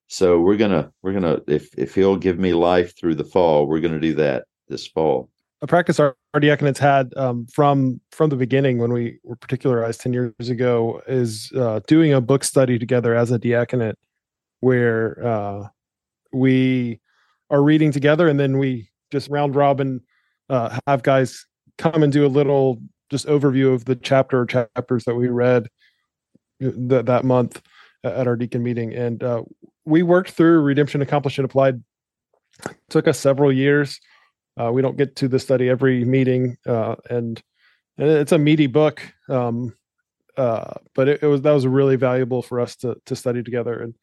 So 0.08 0.39
we're 0.39 0.56
gonna 0.56 0.91
we're 1.01 1.12
gonna 1.12 1.41
if 1.47 1.77
if 1.77 1.95
he'll 1.95 2.15
give 2.15 2.39
me 2.39 2.53
life 2.53 2.97
through 2.97 3.15
the 3.15 3.25
fall, 3.25 3.67
we're 3.67 3.82
gonna 3.82 3.99
do 3.99 4.13
that 4.15 4.45
this 4.69 4.88
fall. 4.88 5.30
A 5.61 5.67
practice 5.67 5.99
our, 5.99 6.15
our 6.33 6.39
diaconates 6.39 6.77
had 6.77 7.11
um, 7.17 7.47
from 7.47 7.99
from 8.11 8.29
the 8.29 8.35
beginning 8.35 8.77
when 8.77 8.93
we 8.93 9.17
were 9.23 9.35
particularized 9.35 10.01
ten 10.01 10.13
years 10.13 10.49
ago 10.49 11.01
is 11.07 11.51
uh, 11.57 11.79
doing 11.87 12.13
a 12.13 12.21
book 12.21 12.43
study 12.43 12.77
together 12.77 13.15
as 13.15 13.31
a 13.31 13.39
diaconate, 13.39 13.97
where 14.59 15.25
uh, 15.25 15.67
we 16.31 16.99
are 17.49 17.63
reading 17.63 17.91
together 17.91 18.27
and 18.27 18.39
then 18.39 18.57
we 18.57 18.89
just 19.11 19.29
round 19.29 19.55
robin 19.55 20.01
uh, 20.49 20.77
have 20.85 21.01
guys 21.01 21.45
come 21.77 22.03
and 22.03 22.11
do 22.11 22.25
a 22.25 22.27
little 22.27 22.79
just 23.09 23.25
overview 23.25 23.73
of 23.73 23.85
the 23.85 23.95
chapter 23.95 24.41
or 24.41 24.45
chapters 24.45 25.05
that 25.05 25.15
we 25.15 25.27
read 25.27 25.67
uh, 26.63 26.71
that 26.75 27.05
that 27.07 27.25
month 27.25 27.61
at 28.03 28.27
our 28.27 28.35
deacon 28.35 28.61
meeting, 28.61 28.93
and 28.93 29.23
uh, 29.23 29.41
we 29.85 30.03
worked 30.03 30.31
through 30.31 30.61
Redemption 30.61 31.01
Accomplished 31.01 31.39
and 31.39 31.45
Applied. 31.45 31.81
It 32.65 32.75
took 32.89 33.07
us 33.07 33.19
several 33.19 33.51
years. 33.51 33.99
Uh, 34.59 34.71
we 34.71 34.81
don't 34.81 34.97
get 34.97 35.15
to 35.17 35.27
the 35.27 35.39
study 35.39 35.69
every 35.69 36.03
meeting, 36.03 36.57
uh, 36.65 36.95
and 37.09 37.41
and 37.97 38.09
it's 38.09 38.31
a 38.31 38.37
meaty 38.37 38.67
book. 38.67 39.01
Um, 39.29 39.75
uh, 40.37 40.73
but 40.93 41.07
it, 41.07 41.23
it, 41.23 41.27
was 41.27 41.41
that 41.41 41.51
was 41.51 41.65
really 41.65 41.95
valuable 41.95 42.41
for 42.41 42.59
us 42.59 42.75
to 42.77 42.95
to 43.05 43.15
study 43.15 43.43
together, 43.43 43.79
and 43.79 43.95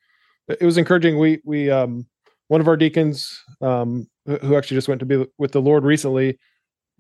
it 0.49 0.65
was 0.65 0.79
encouraging. 0.79 1.19
We 1.19 1.41
we 1.45 1.71
um, 1.71 2.07
one 2.49 2.61
of 2.61 2.69
our 2.69 2.77
deacons 2.77 3.43
um, 3.61 4.09
who 4.27 4.57
actually 4.57 4.77
just 4.77 4.89
went 4.89 5.01
to 5.01 5.07
be 5.07 5.27
with 5.39 5.53
the 5.53 5.63
Lord 5.63 5.85
recently 5.85 6.39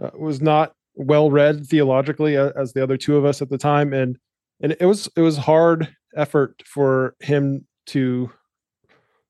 uh, 0.02 0.10
was 0.14 0.40
not 0.40 0.72
well 0.94 1.30
read 1.30 1.66
theologically 1.66 2.36
as, 2.36 2.52
as 2.52 2.72
the 2.72 2.82
other 2.82 2.96
two 2.96 3.16
of 3.16 3.24
us 3.24 3.42
at 3.42 3.50
the 3.50 3.58
time, 3.58 3.92
and 3.92 4.18
and 4.60 4.76
it 4.80 4.86
was 4.86 5.08
it 5.16 5.20
was 5.20 5.36
hard 5.36 5.94
effort 6.16 6.62
for 6.66 7.14
him 7.20 7.66
to 7.86 8.30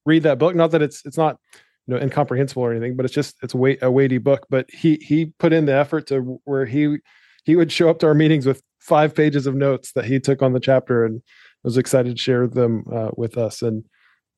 read 0.07 0.23
that 0.23 0.39
book. 0.39 0.55
Not 0.55 0.71
that 0.71 0.83
it's 0.83 1.05
it's 1.05 1.19
not 1.19 1.39
you 1.87 1.95
know 1.95 2.01
incomprehensible 2.01 2.63
or 2.63 2.73
anything, 2.73 2.97
but 2.97 3.05
it's 3.05 3.15
just 3.15 3.37
it's 3.43 3.55
a, 3.55 3.77
a 3.83 3.91
weighty 3.91 4.19
book. 4.19 4.47
But 4.51 4.71
he 4.71 4.99
he 5.03 5.27
put 5.39 5.53
in 5.53 5.67
the 5.67 5.75
effort 5.75 6.07
to 6.09 6.41
where 6.45 6.67
he 6.67 6.99
he 7.45 7.57
would 7.57 7.71
show 7.71 7.91
up 7.91 7.99
to 8.01 8.07
our 8.07 8.15
meetings 8.15 8.47
with 8.47 8.63
five 8.81 9.15
pages 9.15 9.47
of 9.47 9.55
notes 9.55 9.93
that 9.93 10.05
he 10.05 10.21
took 10.21 10.43
on 10.43 10.53
the 10.53 10.61
chapter 10.61 11.05
and 11.05 11.23
was 11.63 11.79
excited 11.79 12.17
to 12.17 12.23
share 12.23 12.47
them 12.47 12.85
uh, 12.93 13.11
with 13.17 13.39
us. 13.39 13.63
And 13.63 13.85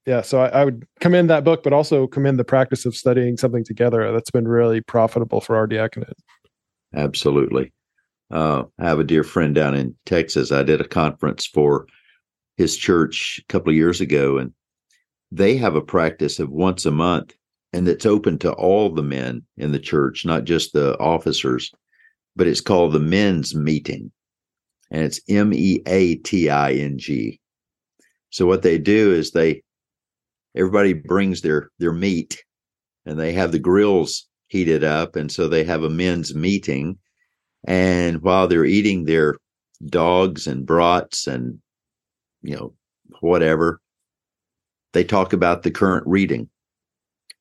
yeah, 0.07 0.23
so 0.23 0.41
I, 0.41 0.49
I, 0.49 0.65
would 0.65 0.87
commend 1.01 1.29
that 1.31 1.43
book, 1.43 1.65
but 1.65 1.73
also 1.73 2.07
commend 2.07 2.39
the 2.39 2.45
practice 2.45 2.87
of 2.87 2.95
studying 2.95 3.37
something 3.37 3.65
together. 3.65 4.13
That's 4.13 4.31
been 4.31 4.47
really 4.47 4.81
profitable 4.81 5.41
for 5.41 5.57
our 5.57 5.67
diaconate. 5.67 6.15
Absolutely. 6.95 7.73
Uh, 8.31 8.65
I 8.79 8.85
have 8.85 9.01
a 9.01 9.05
dear 9.05 9.25
friend 9.25 9.55
down 9.55 9.75
in 9.75 9.97
Texas. 10.07 10.53
I 10.53 10.63
did 10.63 10.81
a 10.81 10.87
conference 10.87 11.45
for 11.47 11.87
his 12.57 12.77
church 12.77 13.41
a 13.43 13.53
couple 13.53 13.71
of 13.71 13.77
years 13.77 14.01
ago, 14.01 14.39
and 14.39 14.53
they 15.37 15.57
have 15.57 15.75
a 15.75 15.83
practice 15.83 16.39
of 16.39 16.51
once 16.51 16.87
a 16.87 16.91
month, 16.91 17.35
and 17.73 17.87
it's 17.87 18.07
open 18.07 18.39
to 18.39 18.53
all 18.53 18.91
the 18.91 19.03
men 19.03 19.43
in 19.59 19.73
the 19.73 19.79
church, 19.79 20.25
not 20.25 20.45
just 20.45 20.73
the 20.73 20.99
officers, 20.99 21.71
but 22.35 22.47
it's 22.47 22.61
called 22.61 22.93
the 22.93 23.01
men's 23.01 23.55
meeting, 23.55 24.11
and 24.91 25.03
it's 25.03 25.21
M 25.29 25.53
E 25.53 25.83
A 25.87 26.17
T 26.17 26.49
I 26.49 26.73
N 26.73 26.99
G. 26.99 27.41
So 28.31 28.47
what 28.47 28.63
they 28.63 28.79
do 28.79 29.13
is 29.13 29.31
they 29.31 29.63
everybody 30.57 30.95
brings 30.95 31.43
their 31.43 31.71
their 31.79 31.93
meat 31.93 32.43
and 33.05 33.19
they 33.19 33.33
have 33.33 33.53
the 33.53 33.59
grills 33.59 34.27
heated 34.49 34.83
up 34.85 35.17
and 35.17 35.31
so 35.31 35.49
they 35.49 35.65
have 35.65 35.83
a 35.83 35.91
men's 35.91 36.35
meeting 36.35 36.99
and 37.67 38.23
while 38.23 38.49
they're 38.49 38.65
eating 38.65 39.05
their 39.05 39.37
dogs 39.87 40.47
and 40.47 40.65
brats 40.65 41.27
and 41.27 41.59
you 42.43 42.57
know 42.57 42.73
whatever 43.21 43.81
they 44.97 45.05
talk 45.05 45.33
about 45.33 45.63
the 45.63 45.71
current 45.71 46.07
reading 46.07 46.49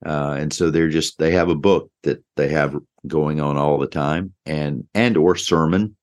uh, 0.05 0.35
and 0.37 0.53
so 0.53 0.69
they're 0.69 0.89
just 0.89 1.17
they 1.17 1.31
have 1.31 1.49
a 1.49 1.55
book 1.55 1.89
that 2.03 2.23
they 2.35 2.49
have 2.49 2.75
going 3.07 3.39
on 3.39 3.57
all 3.57 3.77
the 3.77 3.87
time 3.87 4.33
and 4.45 4.85
and 4.93 5.17
or 5.17 5.35
sermon 5.35 5.95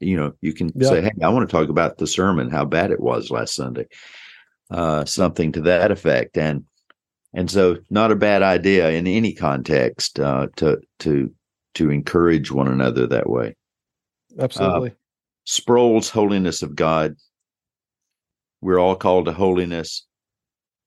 you 0.00 0.16
know 0.16 0.32
you 0.40 0.52
can 0.52 0.70
yeah. 0.74 0.88
say 0.88 1.00
hey 1.00 1.10
i 1.22 1.28
want 1.28 1.48
to 1.48 1.56
talk 1.56 1.68
about 1.68 1.98
the 1.98 2.06
sermon 2.06 2.50
how 2.50 2.64
bad 2.64 2.90
it 2.90 3.00
was 3.00 3.30
last 3.30 3.54
sunday 3.54 3.86
uh, 4.70 5.04
something 5.04 5.52
to 5.52 5.62
that 5.62 5.90
effect. 5.90 6.36
And 6.36 6.64
and 7.34 7.50
so, 7.50 7.78
not 7.90 8.12
a 8.12 8.16
bad 8.16 8.42
idea 8.42 8.90
in 8.90 9.06
any 9.06 9.32
context 9.32 10.18
uh, 10.18 10.48
to 10.56 10.80
to 11.00 11.32
to 11.74 11.90
encourage 11.90 12.50
one 12.50 12.68
another 12.68 13.06
that 13.06 13.28
way. 13.28 13.54
Absolutely. 14.38 14.90
Uh, 14.90 14.94
Sproul's 15.44 16.10
Holiness 16.10 16.62
of 16.62 16.74
God. 16.74 17.16
We're 18.60 18.80
all 18.80 18.96
called 18.96 19.26
to 19.26 19.32
holiness. 19.32 20.06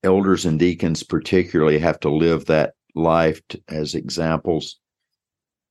Elders 0.04 0.46
and 0.46 0.60
deacons, 0.60 1.04
particularly, 1.04 1.78
have 1.80 2.00
to 2.02 2.10
live 2.10 2.46
that 2.46 2.74
life 2.96 3.42
as 3.70 3.96
examples. 3.96 4.80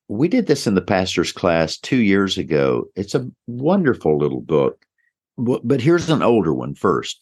We 0.08 0.28
did 0.28 0.46
this 0.46 0.66
in 0.66 0.74
the 0.74 0.82
pastor's 0.82 1.32
class 1.32 1.76
two 1.76 1.98
years 1.98 2.38
ago. 2.38 2.86
It's 2.96 3.14
a 3.14 3.30
wonderful 3.46 4.18
little 4.18 4.40
book. 4.40 4.84
But 5.36 5.80
here's 5.80 6.10
an 6.10 6.22
older 6.22 6.52
one 6.52 6.74
first. 6.74 7.20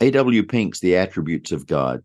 A.W. 0.00 0.44
Pink's 0.44 0.80
The 0.80 0.96
Attributes 0.96 1.50
of 1.50 1.66
God. 1.66 2.02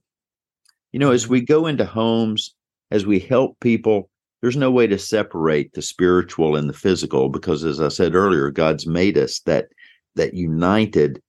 You 0.91 0.99
know, 0.99 1.11
as 1.11 1.27
we 1.27 1.41
go 1.41 1.67
into 1.67 1.85
homes, 1.85 2.55
as 2.91 3.05
we 3.05 3.19
help 3.19 3.59
people, 3.59 4.09
there's 4.41 4.57
no 4.57 4.71
way 4.71 4.87
to 4.87 4.99
separate 4.99 5.71
the 5.71 5.81
spiritual 5.81 6.57
and 6.57 6.67
the 6.67 6.73
physical 6.73 7.29
because, 7.29 7.63
as 7.63 7.79
I 7.79 7.87
said 7.87 8.13
earlier, 8.13 8.51
God's 8.51 8.85
made 8.85 9.17
us 9.17 9.39
that 9.45 9.67
that 10.15 10.33
united 10.33 11.21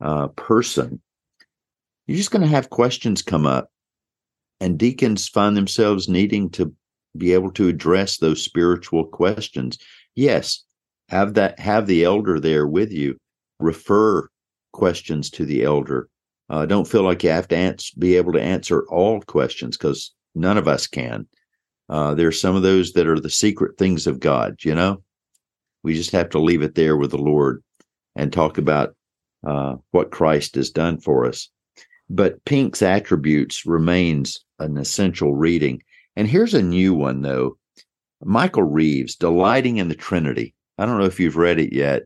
uh, 0.00 0.28
person. 0.28 1.01
You're 2.06 2.16
just 2.16 2.30
going 2.30 2.42
to 2.42 2.48
have 2.48 2.70
questions 2.70 3.22
come 3.22 3.46
up, 3.46 3.70
and 4.60 4.78
deacons 4.78 5.28
find 5.28 5.56
themselves 5.56 6.08
needing 6.08 6.50
to 6.50 6.74
be 7.16 7.32
able 7.32 7.50
to 7.52 7.68
address 7.68 8.16
those 8.16 8.44
spiritual 8.44 9.04
questions. 9.04 9.78
Yes, 10.14 10.64
have 11.08 11.34
that 11.34 11.58
have 11.58 11.86
the 11.86 12.04
elder 12.04 12.40
there 12.40 12.66
with 12.66 12.92
you. 12.92 13.16
Refer 13.60 14.28
questions 14.72 15.30
to 15.30 15.44
the 15.44 15.62
elder 15.62 16.08
uh, 16.52 16.66
don't 16.66 16.86
feel 16.86 17.02
like 17.02 17.22
you 17.22 17.30
have 17.30 17.48
to 17.48 17.56
answer, 17.56 17.90
be 17.98 18.14
able 18.16 18.32
to 18.32 18.42
answer 18.42 18.84
all 18.88 19.22
questions 19.22 19.74
because 19.76 20.12
none 20.34 20.58
of 20.58 20.68
us 20.68 20.86
can. 20.86 21.26
Uh, 21.88 22.14
are 22.14 22.30
some 22.30 22.54
of 22.54 22.62
those 22.62 22.92
that 22.92 23.06
are 23.06 23.18
the 23.18 23.30
secret 23.30 23.78
things 23.78 24.06
of 24.06 24.20
God, 24.20 24.56
you 24.62 24.74
know? 24.74 25.02
We 25.82 25.94
just 25.94 26.10
have 26.10 26.28
to 26.30 26.38
leave 26.38 26.60
it 26.60 26.74
there 26.74 26.96
with 26.98 27.10
the 27.10 27.18
Lord 27.18 27.62
and 28.14 28.30
talk 28.30 28.58
about 28.58 28.94
uh, 29.46 29.76
what 29.92 30.10
Christ 30.10 30.54
has 30.56 30.70
done 30.70 31.00
for 31.00 31.24
us. 31.24 31.48
But 32.14 32.44
Pink's 32.44 32.82
attributes 32.82 33.64
remains 33.64 34.44
an 34.58 34.76
essential 34.76 35.34
reading. 35.34 35.82
And 36.14 36.28
here's 36.28 36.52
a 36.52 36.62
new 36.62 36.92
one, 36.92 37.22
though 37.22 37.56
Michael 38.22 38.64
Reeves, 38.64 39.16
Delighting 39.16 39.78
in 39.78 39.88
the 39.88 39.94
Trinity. 39.94 40.54
I 40.76 40.84
don't 40.84 40.98
know 40.98 41.06
if 41.06 41.18
you've 41.18 41.38
read 41.38 41.58
it 41.58 41.72
yet. 41.72 42.02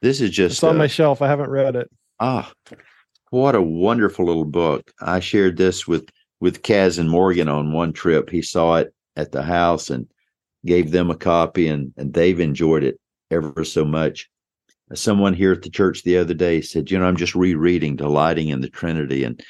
This 0.00 0.22
is 0.22 0.30
just 0.30 0.54
it's 0.54 0.64
on 0.64 0.76
uh, 0.76 0.78
my 0.78 0.86
shelf. 0.86 1.20
I 1.20 1.28
haven't 1.28 1.50
read 1.50 1.76
it. 1.76 1.90
Ah, 2.18 2.50
what 3.28 3.54
a 3.54 3.60
wonderful 3.60 4.24
little 4.24 4.46
book. 4.46 4.90
I 5.00 5.20
shared 5.20 5.58
this 5.58 5.86
with 5.86 6.08
with 6.40 6.62
Kaz 6.62 6.98
and 6.98 7.10
Morgan 7.10 7.48
on 7.48 7.72
one 7.72 7.92
trip. 7.92 8.30
He 8.30 8.40
saw 8.40 8.76
it 8.76 8.94
at 9.16 9.32
the 9.32 9.42
house 9.42 9.90
and 9.90 10.08
gave 10.64 10.92
them 10.92 11.10
a 11.10 11.16
copy, 11.16 11.68
and 11.68 11.92
and 11.98 12.14
they've 12.14 12.40
enjoyed 12.40 12.84
it 12.84 12.98
ever 13.30 13.64
so 13.64 13.84
much. 13.84 14.30
Someone 14.94 15.34
here 15.34 15.52
at 15.52 15.62
the 15.62 15.70
church 15.70 16.02
the 16.02 16.16
other 16.16 16.34
day 16.34 16.60
said, 16.60 16.90
"You 16.90 16.98
know, 16.98 17.06
I'm 17.06 17.16
just 17.16 17.34
rereading, 17.34 17.96
delighting 17.96 18.48
in 18.48 18.60
the 18.60 18.68
Trinity," 18.68 19.24
and 19.24 19.42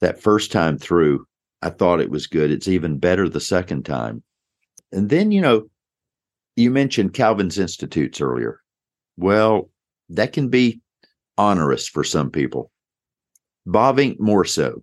that 0.00 0.22
first 0.22 0.52
time 0.52 0.78
through, 0.78 1.26
I 1.62 1.70
thought 1.70 2.00
it 2.00 2.10
was 2.10 2.26
good. 2.26 2.50
It's 2.50 2.68
even 2.68 2.98
better 2.98 3.28
the 3.28 3.40
second 3.40 3.84
time. 3.84 4.22
And 4.92 5.08
then, 5.08 5.32
you 5.32 5.40
know, 5.40 5.68
you 6.54 6.70
mentioned 6.70 7.14
Calvin's 7.14 7.58
Institutes 7.58 8.20
earlier. 8.20 8.60
Well, 9.16 9.70
that 10.10 10.32
can 10.32 10.48
be 10.48 10.80
onerous 11.38 11.88
for 11.88 12.04
some 12.04 12.30
people. 12.30 12.70
Bavinck 13.66 14.20
more 14.20 14.44
so. 14.44 14.82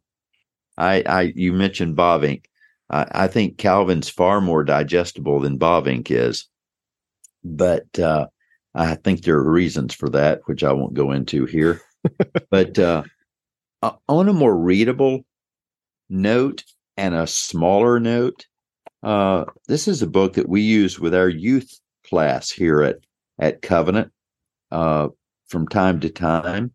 I, 0.78 1.04
I 1.06 1.22
you 1.36 1.54
mentioned 1.54 1.96
Bavinck. 1.96 2.46
I, 2.90 3.06
I 3.12 3.28
think 3.28 3.58
Calvin's 3.58 4.10
far 4.10 4.42
more 4.42 4.64
digestible 4.64 5.40
than 5.40 5.60
Bavinck 5.60 6.12
is, 6.12 6.48
but 7.44 7.98
uh, 8.00 8.28
I 8.76 8.96
think 8.96 9.22
there 9.22 9.38
are 9.38 9.52
reasons 9.52 9.94
for 9.94 10.10
that, 10.10 10.42
which 10.46 10.64
I 10.64 10.72
won't 10.72 10.94
go 10.94 11.12
into 11.12 11.46
here. 11.46 11.82
but 12.50 12.78
uh, 12.80 13.04
on 14.08 14.30
a 14.30 14.34
more 14.34 14.56
readable 14.56 15.26
note 16.10 16.64
and 16.98 17.14
a 17.14 17.28
smaller 17.28 18.00
note, 18.00 18.48
uh, 19.04 19.46
this 19.68 19.88
is 19.88 20.02
a 20.02 20.08
book 20.08 20.34
that 20.34 20.50
we 20.50 20.62
use 20.62 21.00
with 21.00 21.14
our 21.14 21.30
youth 21.30 21.80
class 22.08 22.50
here 22.50 22.82
at 22.82 22.98
at 23.40 23.62
Covenant 23.62 24.12
uh, 24.72 25.10
from 25.48 25.68
time 25.68 26.00
to 26.02 26.10
time, 26.10 26.72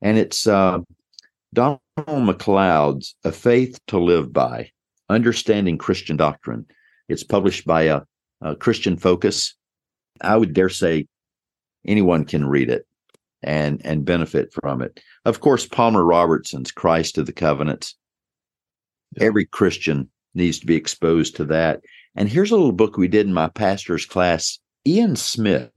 and 0.00 0.16
it's 0.16 0.46
uh, 0.46 0.78
Donald 1.52 1.80
Macleod's 2.06 3.14
"A 3.24 3.32
Faith 3.32 3.78
to 3.88 3.98
Live 3.98 4.32
By: 4.32 4.70
Understanding 5.08 5.78
Christian 5.78 6.16
Doctrine." 6.16 6.66
It's 7.08 7.24
published 7.24 7.66
by 7.66 7.82
a, 7.82 8.02
a 8.40 8.54
Christian 8.56 8.96
Focus. 8.96 9.54
I 10.22 10.36
would 10.36 10.54
dare 10.54 10.68
say 10.68 11.08
anyone 11.86 12.24
can 12.24 12.46
read 12.46 12.70
it 12.70 12.86
and 13.42 13.80
and 13.84 14.04
benefit 14.04 14.52
from 14.52 14.82
it. 14.82 15.00
Of 15.24 15.40
course, 15.40 15.66
Palmer 15.66 16.04
Robertson's 16.04 16.70
Christ 16.70 17.18
of 17.18 17.26
the 17.26 17.32
Covenants. 17.32 17.96
Every 19.18 19.46
Christian 19.46 20.08
needs 20.34 20.58
to 20.60 20.66
be 20.66 20.76
exposed 20.76 21.36
to 21.36 21.44
that. 21.46 21.80
And 22.14 22.28
here's 22.28 22.50
a 22.50 22.56
little 22.56 22.72
book 22.72 22.96
we 22.96 23.08
did 23.08 23.26
in 23.26 23.32
my 23.32 23.48
pastor's 23.48 24.06
class. 24.06 24.58
Ian 24.86 25.16
Smith, 25.16 25.72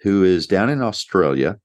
who 0.00 0.24
is 0.24 0.46
down 0.46 0.68
in 0.68 0.82
Australia, 0.82 1.58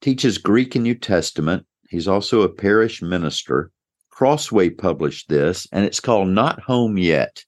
teaches 0.00 0.38
Greek 0.38 0.74
and 0.74 0.84
New 0.84 0.94
Testament. 0.94 1.66
He's 1.88 2.08
also 2.08 2.42
a 2.42 2.48
parish 2.48 3.02
minister. 3.02 3.70
Crossway 4.10 4.70
published 4.70 5.28
this, 5.28 5.66
and 5.72 5.84
it's 5.84 6.00
called 6.00 6.28
Not 6.28 6.60
Home 6.62 6.96
Yet. 6.96 7.44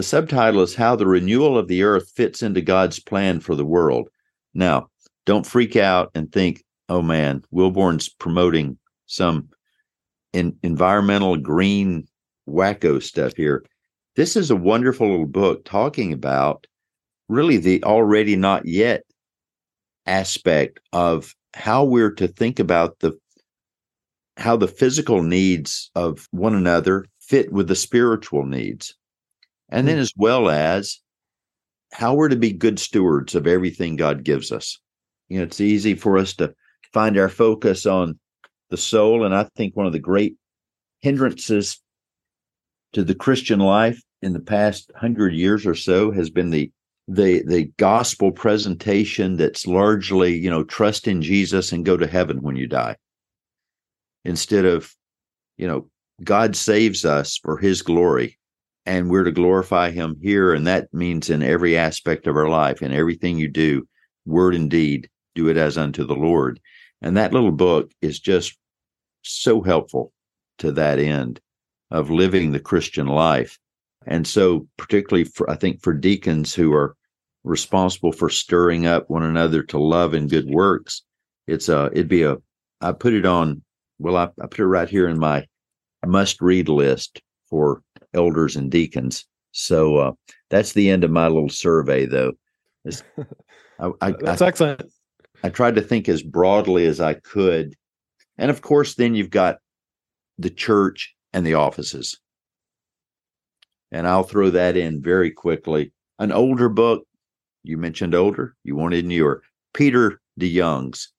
The 0.00 0.04
subtitle 0.04 0.62
is 0.62 0.74
How 0.74 0.96
the 0.96 1.06
Renewal 1.06 1.58
of 1.58 1.68
the 1.68 1.82
Earth 1.82 2.10
Fits 2.16 2.42
into 2.42 2.62
God's 2.62 2.98
Plan 2.98 3.38
for 3.38 3.54
the 3.54 3.66
World. 3.66 4.08
Now, 4.54 4.88
don't 5.26 5.46
freak 5.46 5.76
out 5.76 6.10
and 6.14 6.32
think, 6.32 6.64
oh 6.88 7.02
man, 7.02 7.42
Willborn's 7.52 8.08
promoting 8.08 8.78
some 9.04 9.50
in, 10.32 10.56
environmental 10.62 11.36
green 11.36 12.08
wacko 12.48 13.02
stuff 13.02 13.36
here. 13.36 13.62
This 14.16 14.36
is 14.36 14.50
a 14.50 14.56
wonderful 14.56 15.06
little 15.06 15.26
book 15.26 15.66
talking 15.66 16.14
about 16.14 16.66
really 17.28 17.58
the 17.58 17.84
already 17.84 18.36
not 18.36 18.64
yet 18.64 19.02
aspect 20.06 20.80
of 20.94 21.34
how 21.52 21.84
we're 21.84 22.12
to 22.12 22.26
think 22.26 22.58
about 22.58 23.00
the 23.00 23.12
how 24.38 24.56
the 24.56 24.66
physical 24.66 25.22
needs 25.22 25.90
of 25.94 26.26
one 26.30 26.54
another 26.54 27.04
fit 27.20 27.52
with 27.52 27.68
the 27.68 27.76
spiritual 27.76 28.46
needs 28.46 28.94
and 29.70 29.86
then, 29.86 29.96
hmm. 29.96 30.02
as 30.02 30.12
well 30.16 30.50
as 30.50 31.00
how 31.92 32.14
we're 32.14 32.28
to 32.28 32.36
be 32.36 32.52
good 32.52 32.78
stewards 32.78 33.34
of 33.34 33.46
everything 33.46 33.96
God 33.96 34.24
gives 34.24 34.52
us. 34.52 34.78
You 35.28 35.38
know, 35.38 35.44
it's 35.44 35.60
easy 35.60 35.94
for 35.94 36.18
us 36.18 36.34
to 36.34 36.54
find 36.92 37.18
our 37.18 37.28
focus 37.28 37.86
on 37.86 38.18
the 38.70 38.76
soul. 38.76 39.24
And 39.24 39.34
I 39.34 39.44
think 39.56 39.76
one 39.76 39.86
of 39.86 39.92
the 39.92 39.98
great 39.98 40.36
hindrances 41.00 41.80
to 42.92 43.04
the 43.04 43.14
Christian 43.14 43.60
life 43.60 44.00
in 44.22 44.32
the 44.32 44.40
past 44.40 44.90
hundred 44.96 45.34
years 45.34 45.66
or 45.66 45.74
so 45.74 46.10
has 46.10 46.30
been 46.30 46.50
the 46.50 46.70
the 47.08 47.42
the 47.44 47.64
gospel 47.76 48.30
presentation 48.30 49.36
that's 49.36 49.66
largely, 49.66 50.36
you 50.36 50.50
know, 50.50 50.62
trust 50.62 51.08
in 51.08 51.22
Jesus 51.22 51.72
and 51.72 51.84
go 51.84 51.96
to 51.96 52.06
heaven 52.06 52.42
when 52.42 52.56
you 52.56 52.66
die. 52.66 52.96
Instead 54.24 54.64
of, 54.64 54.92
you 55.56 55.66
know, 55.66 55.88
God 56.22 56.54
saves 56.54 57.04
us 57.04 57.38
for 57.38 57.56
his 57.56 57.82
glory 57.82 58.38
and 58.90 59.08
we're 59.08 59.22
to 59.22 59.30
glorify 59.30 59.88
him 59.88 60.16
here 60.20 60.52
and 60.52 60.66
that 60.66 60.92
means 60.92 61.30
in 61.30 61.44
every 61.44 61.76
aspect 61.76 62.26
of 62.26 62.36
our 62.36 62.48
life 62.48 62.82
in 62.82 62.92
everything 62.92 63.38
you 63.38 63.46
do 63.46 63.86
word 64.26 64.52
and 64.52 64.68
deed 64.68 65.08
do 65.36 65.48
it 65.48 65.56
as 65.56 65.78
unto 65.78 66.04
the 66.04 66.16
lord. 66.16 66.58
And 67.00 67.16
that 67.16 67.32
little 67.32 67.52
book 67.52 67.92
is 68.02 68.18
just 68.18 68.58
so 69.22 69.62
helpful 69.62 70.12
to 70.58 70.72
that 70.72 70.98
end 70.98 71.40
of 71.92 72.10
living 72.10 72.50
the 72.50 72.58
christian 72.58 73.06
life. 73.06 73.60
And 74.06 74.26
so 74.26 74.66
particularly 74.76 75.24
for 75.24 75.48
i 75.48 75.54
think 75.54 75.82
for 75.84 75.94
deacons 75.94 76.52
who 76.52 76.72
are 76.72 76.96
responsible 77.44 78.10
for 78.10 78.28
stirring 78.28 78.86
up 78.86 79.08
one 79.08 79.22
another 79.22 79.62
to 79.62 79.78
love 79.78 80.14
and 80.14 80.28
good 80.28 80.50
works 80.50 81.02
it's 81.46 81.68
a 81.68 81.90
it'd 81.92 82.08
be 82.08 82.22
a 82.22 82.36
i 82.80 82.92
put 82.92 83.14
it 83.14 83.24
on 83.24 83.62
well 83.98 84.16
i, 84.16 84.24
I 84.24 84.46
put 84.46 84.58
it 84.58 84.66
right 84.66 84.88
here 84.88 85.08
in 85.08 85.18
my 85.18 85.46
must 86.04 86.42
read 86.42 86.68
list 86.68 87.22
for 87.48 87.82
elders 88.14 88.56
and 88.56 88.70
deacons. 88.70 89.26
So 89.52 89.96
uh, 89.96 90.12
that's 90.48 90.72
the 90.72 90.90
end 90.90 91.04
of 91.04 91.10
my 91.10 91.28
little 91.28 91.48
survey, 91.48 92.06
though. 92.06 92.32
I, 93.78 93.90
I, 94.00 94.10
that's 94.20 94.42
I, 94.42 94.46
excellent. 94.46 94.82
I 95.42 95.48
tried 95.48 95.74
to 95.76 95.82
think 95.82 96.08
as 96.08 96.22
broadly 96.22 96.86
as 96.86 97.00
I 97.00 97.14
could. 97.14 97.74
And 98.38 98.50
of 98.50 98.62
course, 98.62 98.94
then 98.94 99.14
you've 99.14 99.30
got 99.30 99.58
the 100.38 100.50
church 100.50 101.14
and 101.32 101.46
the 101.46 101.54
offices. 101.54 102.18
And 103.92 104.06
I'll 104.06 104.22
throw 104.22 104.50
that 104.50 104.76
in 104.76 105.02
very 105.02 105.30
quickly. 105.30 105.92
An 106.18 106.32
older 106.32 106.68
book, 106.68 107.04
you 107.62 107.76
mentioned 107.76 108.14
older, 108.14 108.54
you 108.62 108.76
wanted 108.76 109.04
newer. 109.04 109.42
Peter 109.74 110.20
De 110.38 110.56
Jong's 110.56 111.12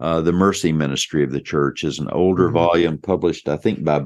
uh, 0.00 0.20
The 0.20 0.32
Mercy 0.32 0.72
Ministry 0.72 1.24
of 1.24 1.32
the 1.32 1.40
Church 1.40 1.84
is 1.84 1.98
an 1.98 2.08
older 2.10 2.46
mm-hmm. 2.46 2.54
volume 2.54 2.98
published, 2.98 3.48
I 3.48 3.56
think, 3.56 3.84
by 3.84 4.04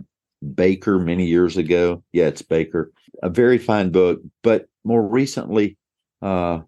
Baker 0.54 0.98
many 0.98 1.26
years 1.26 1.56
ago. 1.56 2.02
Yeah, 2.12 2.26
it's 2.26 2.42
Baker. 2.42 2.92
A 3.22 3.30
very 3.30 3.58
fine 3.58 3.90
book, 3.90 4.20
but 4.42 4.66
more 4.84 5.02
recently, 5.02 5.76
uh, 6.22 6.60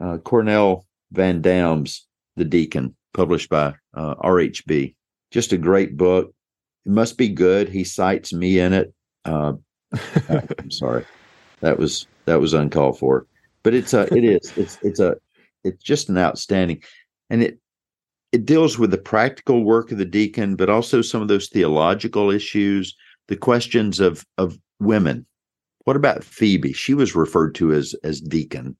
uh, 0.00 0.18
Cornel 0.18 0.86
Van 1.12 1.40
Dam's 1.40 2.06
The 2.36 2.44
Deacon, 2.44 2.94
published 3.14 3.48
by 3.48 3.74
uh, 3.94 4.14
RHB. 4.16 4.94
Just 5.30 5.52
a 5.52 5.58
great 5.58 5.96
book. 5.96 6.32
It 6.86 6.92
must 6.92 7.18
be 7.18 7.28
good. 7.28 7.68
He 7.68 7.84
cites 7.84 8.32
me 8.32 8.58
in 8.58 8.72
it. 8.72 8.92
Uh, 9.24 9.54
I'm 10.28 10.70
sorry, 10.70 11.04
that 11.60 11.78
was 11.78 12.06
that 12.26 12.40
was 12.40 12.54
uncalled 12.54 12.98
for, 12.98 13.26
but 13.62 13.74
it's 13.74 13.94
a 13.94 14.12
it 14.14 14.24
is 14.24 14.52
it's 14.56 14.78
it's 14.82 15.00
a 15.00 15.16
it's 15.64 15.82
just 15.82 16.08
an 16.08 16.18
outstanding, 16.18 16.82
and 17.30 17.42
it 17.42 17.58
it 18.32 18.44
deals 18.44 18.78
with 18.78 18.90
the 18.90 18.98
practical 18.98 19.64
work 19.64 19.90
of 19.90 19.98
the 19.98 20.04
deacon, 20.04 20.56
but 20.56 20.68
also 20.68 21.00
some 21.00 21.22
of 21.22 21.28
those 21.28 21.48
theological 21.48 22.30
issues, 22.30 22.94
the 23.28 23.36
questions 23.36 24.00
of 24.00 24.24
of 24.36 24.58
women. 24.80 25.26
What 25.84 25.96
about 25.96 26.24
Phoebe? 26.24 26.72
She 26.72 26.94
was 26.94 27.14
referred 27.14 27.54
to 27.56 27.72
as 27.72 27.94
as 28.04 28.20
deacon. 28.20 28.76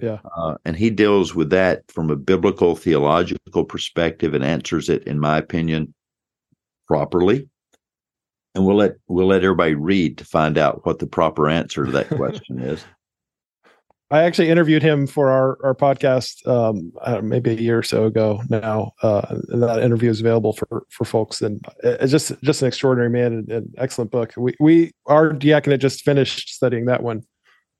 Yeah. 0.00 0.18
Uh, 0.36 0.56
and 0.64 0.76
he 0.76 0.90
deals 0.90 1.34
with 1.34 1.50
that 1.50 1.82
from 1.88 2.10
a 2.10 2.16
biblical 2.16 2.74
theological 2.74 3.64
perspective 3.64 4.34
and 4.34 4.44
answers 4.44 4.88
it, 4.88 5.04
in 5.04 5.20
my 5.20 5.38
opinion, 5.38 5.94
properly. 6.88 7.48
And 8.54 8.66
we'll 8.66 8.76
let 8.76 8.92
we'll 9.08 9.28
let 9.28 9.44
everybody 9.44 9.74
read 9.74 10.18
to 10.18 10.24
find 10.24 10.58
out 10.58 10.84
what 10.84 10.98
the 10.98 11.06
proper 11.06 11.48
answer 11.48 11.84
to 11.84 11.92
that 11.92 12.08
question 12.16 12.60
is. 12.60 12.84
I 14.12 14.24
actually 14.24 14.50
interviewed 14.50 14.82
him 14.82 15.06
for 15.06 15.30
our, 15.30 15.58
our 15.64 15.74
podcast 15.74 16.46
um, 16.46 16.92
uh, 17.00 17.22
maybe 17.22 17.52
a 17.52 17.54
year 17.54 17.78
or 17.78 17.82
so 17.82 18.04
ago 18.04 18.42
now, 18.50 18.92
uh, 19.02 19.22
and 19.48 19.62
that 19.62 19.82
interview 19.82 20.10
is 20.10 20.20
available 20.20 20.52
for 20.52 20.84
for 20.90 21.06
folks. 21.06 21.40
And 21.40 21.64
it's 21.82 22.12
just 22.12 22.30
just 22.42 22.60
an 22.60 22.68
extraordinary 22.68 23.08
man 23.08 23.32
and, 23.32 23.50
and 23.50 23.74
excellent 23.78 24.10
book. 24.10 24.34
We 24.36 24.54
we 24.60 24.92
our 25.06 25.32
diaconate 25.32 25.80
just 25.80 26.02
finished 26.02 26.50
studying 26.50 26.84
that 26.84 27.02
one 27.02 27.22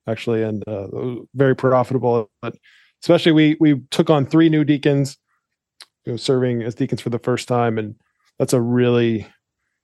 actually, 0.09 0.43
and 0.43 0.67
uh, 0.67 0.87
very 1.35 1.55
profitable. 1.55 2.31
But 2.41 2.55
especially 3.03 3.33
we 3.33 3.59
we 3.61 3.83
took 3.91 4.09
on 4.09 4.25
three 4.25 4.49
new 4.49 4.65
deacons, 4.65 5.19
you 6.07 6.13
know, 6.13 6.17
serving 6.17 6.63
as 6.63 6.75
deacons 6.75 7.03
for 7.03 7.11
the 7.11 7.19
first 7.19 7.47
time, 7.47 7.77
and 7.77 7.95
that's 8.39 8.55
a 8.55 8.61
really 8.61 9.27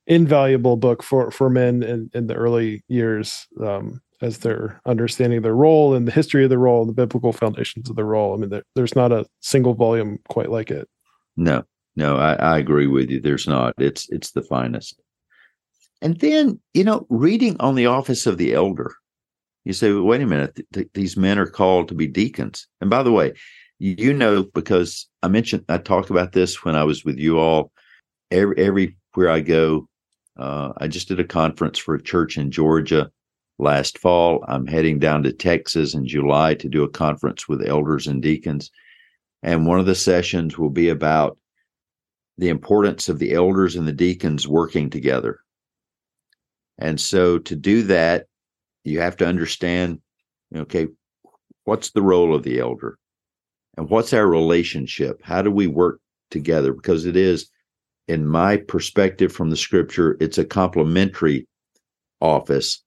invaluable 0.07 0.79
book 0.79 1.03
for 1.03 1.31
for 1.31 1.51
men 1.51 1.83
in, 1.83 2.11
in 2.15 2.27
the 2.27 2.35
early 2.35 2.83
years. 2.89 3.47
Um, 3.63 4.01
as 4.21 4.39
they're 4.39 4.81
understanding 4.87 5.43
their 5.43 5.55
role 5.55 5.95
and 5.95 6.07
the 6.09 6.13
history 6.13 6.45
of 6.45 6.51
the 6.51 6.59
role 6.59 6.81
and 6.83 6.89
the 6.91 6.95
biblical 6.95 7.33
foundations 7.33 7.89
of 7.89 7.97
the 7.97 8.05
role. 8.05 8.35
I 8.35 8.37
mean, 8.39 8.51
there, 8.51 8.65
there's 8.75 8.97
not 8.97 9.13
a 9.13 9.27
single 9.41 9.75
volume 9.75 10.19
quite 10.29 10.51
like 10.51 10.71
it. 10.71 10.89
No, 11.37 11.65
no, 11.97 12.17
I, 12.17 12.35
I 12.35 12.59
agree 12.59 12.87
with 12.89 13.11
you. 13.11 13.21
There's 13.21 13.47
not. 13.47 13.75
It's 13.79 14.09
it's 14.11 14.33
the 14.33 14.43
finest. 14.43 15.01
and 16.01 16.19
then, 16.21 16.61
you 16.75 16.85
know, 16.85 17.07
reading 17.11 17.57
on 17.61 17.75
the 17.75 17.87
office 17.87 18.27
of 18.27 18.39
the 18.39 18.55
elder. 18.55 18.95
You 19.65 19.73
say, 19.73 19.93
well, 19.93 20.05
wait 20.05 20.23
a 20.23 20.27
minute, 20.27 20.55
th- 20.55 20.69
th- 20.73 20.89
these 20.95 21.17
men 21.17 21.39
are 21.39 21.47
called 21.47 21.89
to 21.89 21.95
be 21.95 22.07
deacons. 22.07 22.67
And 22.81 22.89
by 22.89 23.03
the 23.03 23.13
way, 23.13 23.35
you 23.79 24.13
know, 24.15 24.45
because 24.55 25.09
I 25.23 25.29
mentioned, 25.29 25.65
I 25.69 25.79
talked 25.79 26.11
about 26.11 26.33
this 26.33 26.65
when 26.65 26.75
I 26.75 26.85
was 26.85 27.05
with 27.05 27.19
you 27.19 27.39
all. 27.39 27.71
Every, 28.31 28.57
everywhere 28.59 29.31
I 29.31 29.41
go, 29.41 29.89
uh, 30.39 30.73
I 30.79 30.89
just 30.89 31.09
did 31.09 31.21
a 31.21 31.25
conference 31.25 31.79
for 31.79 31.95
a 31.95 32.03
church 32.03 32.39
in 32.39 32.51
Georgia 32.51 33.11
last 33.59 33.99
fall. 33.99 34.45
I'm 34.49 34.67
heading 34.67 34.99
down 34.99 35.23
to 35.25 35.33
Texas 35.33 35.95
in 35.95 36.07
July 36.07 36.55
to 36.55 36.69
do 36.69 36.85
a 36.85 36.89
conference 36.89 37.49
with 37.49 37.67
elders 37.67 38.07
and 38.07 38.23
deacons. 38.23 38.71
And 39.43 39.67
one 39.67 39.81
of 39.81 39.87
the 39.87 39.95
sessions 39.95 40.59
will 40.59 40.71
be 40.71 40.89
about 40.89 41.39
the 42.39 42.49
importance 42.49 43.09
of 43.09 43.19
the 43.19 43.35
elders 43.35 43.77
and 43.77 43.87
the 43.87 43.93
deacons 43.93 44.47
working 44.47 44.91
together. 44.91 45.41
And 46.79 47.01
so 47.01 47.39
to 47.39 47.57
do 47.57 47.83
that, 47.85 48.27
you 48.85 49.01
have 49.01 49.17
to 49.17 49.27
understand, 49.27 50.01
okay, 50.55 50.87
what's 51.65 51.91
the 51.91 52.03
role 52.03 52.35
of 52.35 52.45
the 52.45 52.61
elder? 52.61 52.97
And 53.77 53.91
what's 53.91 54.13
our 54.13 54.27
relationship? 54.27 55.21
How 55.23 55.43
do 55.43 55.51
we 55.51 55.67
work 55.67 56.01
together? 56.31 56.73
Because 56.73 57.05
it 57.05 57.17
is, 57.17 57.51
in 58.07 58.27
my 58.27 58.57
perspective 58.57 59.33
from 59.33 59.51
the 59.51 59.57
scripture, 59.57 60.17
it's 60.21 60.39
a 60.39 60.45
complementary 60.45 61.47
office, 62.21 62.83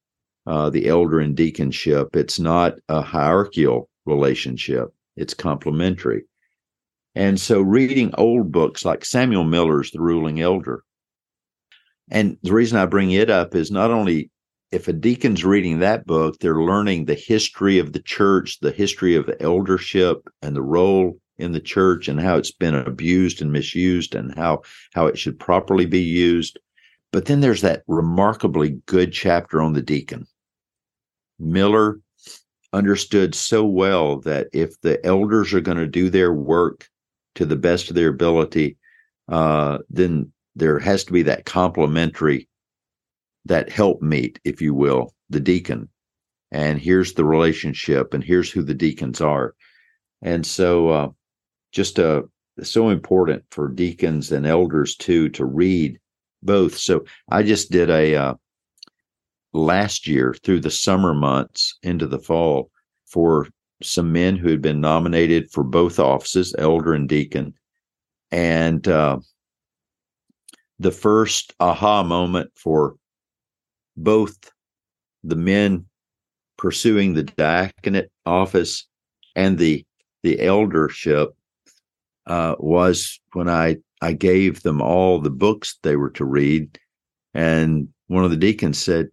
uh, 0.48 0.70
the 0.70 0.88
elder 0.88 1.20
and 1.20 1.36
deaconship. 1.36 2.16
It's 2.16 2.40
not 2.40 2.76
a 2.90 3.02
hierarchical 3.02 3.90
relationship, 4.06 4.90
it's 5.16 5.34
complementary. 5.34 6.24
And 7.14 7.40
so 7.40 7.62
reading 7.62 8.14
old 8.18 8.52
books 8.52 8.86
like 8.86 9.04
Samuel 9.04 9.44
Miller's 9.44 9.92
The 9.92 10.00
Ruling 10.00 10.40
Elder. 10.40 10.84
And 12.10 12.38
the 12.44 12.54
reason 12.54 12.78
I 12.78 12.86
bring 12.86 13.12
it 13.12 13.30
up 13.30 13.54
is 13.54 13.70
not 13.70 13.92
only 13.92 14.30
if 14.72 14.88
a 14.88 14.94
deacon's 14.94 15.44
reading 15.44 15.80
that 15.80 16.06
book, 16.06 16.40
they're 16.40 16.64
learning 16.64 17.06
the 17.06 17.16
history 17.16 17.78
of 17.78 17.92
the 17.92 18.02
church, 18.02 18.60
the 18.62 18.72
history 18.72 19.16
of 19.16 19.30
eldership 19.42 20.28
and 20.42 20.56
the 20.56 20.62
role 20.62 21.20
in 21.38 21.52
the 21.52 21.60
church 21.60 22.08
and 22.08 22.20
how 22.22 22.38
it's 22.38 22.52
been 22.52 22.76
abused 22.76 23.42
and 23.42 23.52
misused 23.52 24.16
and 24.16 24.34
how 24.36 24.62
how 24.94 25.08
it 25.08 25.18
should 25.18 25.40
properly 25.40 25.86
be 25.86 26.02
used. 26.02 26.60
But 27.12 27.26
then 27.26 27.42
there's 27.42 27.62
that 27.62 27.84
remarkably 27.88 28.82
good 28.86 29.12
chapter 29.12 29.62
on 29.62 29.74
the 29.74 29.82
deacon. 29.82 30.26
Miller 31.42 32.00
understood 32.74 33.36
so 33.36 33.66
well 33.66 34.20
that 34.22 34.48
if 34.54 34.80
the 34.82 35.04
elders 35.06 35.54
are 35.54 35.62
going 35.62 35.78
to 35.78 35.88
do 35.88 36.10
their 36.10 36.34
work 36.34 36.88
to 37.36 37.46
the 37.46 37.56
best 37.56 37.90
of 37.90 37.96
their 37.96 38.10
ability, 38.10 38.78
uh, 39.28 39.80
then 39.90 40.32
there 40.56 40.80
has 40.80 41.04
to 41.06 41.14
be 41.14 41.24
that 41.24 41.46
complementary, 41.46 42.48
that 43.46 43.70
help 43.70 44.02
meet, 44.02 44.40
if 44.44 44.62
you 44.62 44.74
will, 44.74 45.14
the 45.30 45.40
deacon. 45.40 45.90
And 46.52 46.80
here's 46.80 47.14
the 47.14 47.26
relationship, 47.26 48.14
and 48.14 48.24
here's 48.24 48.52
who 48.52 48.62
the 48.62 48.74
deacons 48.74 49.22
are. 49.22 49.56
And 50.22 50.46
so, 50.46 50.90
uh, 50.90 51.10
just 51.72 52.00
uh, 52.00 52.24
so 52.62 52.90
important 52.90 53.44
for 53.50 53.70
deacons 53.70 54.32
and 54.32 54.46
elders 54.46 54.96
too 54.96 55.30
to 55.30 55.46
read 55.46 55.98
both. 56.44 56.78
So 56.78 57.06
I 57.30 57.44
just 57.44 57.72
did 57.72 57.90
a 57.90 58.16
uh, 58.16 58.34
last 59.54 60.08
year 60.08 60.36
through 60.44 60.62
the 60.62 60.72
summer 60.72 61.14
months 61.14 61.78
into 61.84 62.08
the 62.08 62.20
fall 62.20 62.70
for 63.06 63.48
some 63.84 64.12
men 64.12 64.36
who 64.38 64.50
had 64.50 64.62
been 64.62 64.80
nominated 64.80 65.50
for 65.52 65.64
both 65.64 66.00
offices, 66.00 66.56
elder 66.58 66.94
and 66.94 67.10
deacon. 67.10 67.54
And 68.32 68.88
uh, 68.88 69.20
the 70.80 70.92
first 70.92 71.54
aha 71.60 72.04
moment 72.04 72.52
for 72.56 72.96
both 73.98 74.38
the 75.24 75.36
men 75.36 75.86
pursuing 76.58 77.14
the 77.14 77.24
diaconate 77.24 78.10
office 78.26 78.88
and 79.36 79.58
the 79.58 79.86
the 80.24 80.40
eldership 80.40 81.30
uh, 82.28 82.56
was 82.60 83.20
when 83.34 83.50
I 83.50 83.78
I 84.02 84.14
gave 84.14 84.64
them 84.64 84.82
all 84.82 85.20
the 85.20 85.32
books 85.32 85.78
they 85.84 85.96
were 85.96 86.12
to 86.12 86.26
read, 86.26 86.80
and 87.34 87.90
one 88.08 88.24
of 88.24 88.32
the 88.32 88.38
deacons 88.38 88.78
said, 88.78 89.10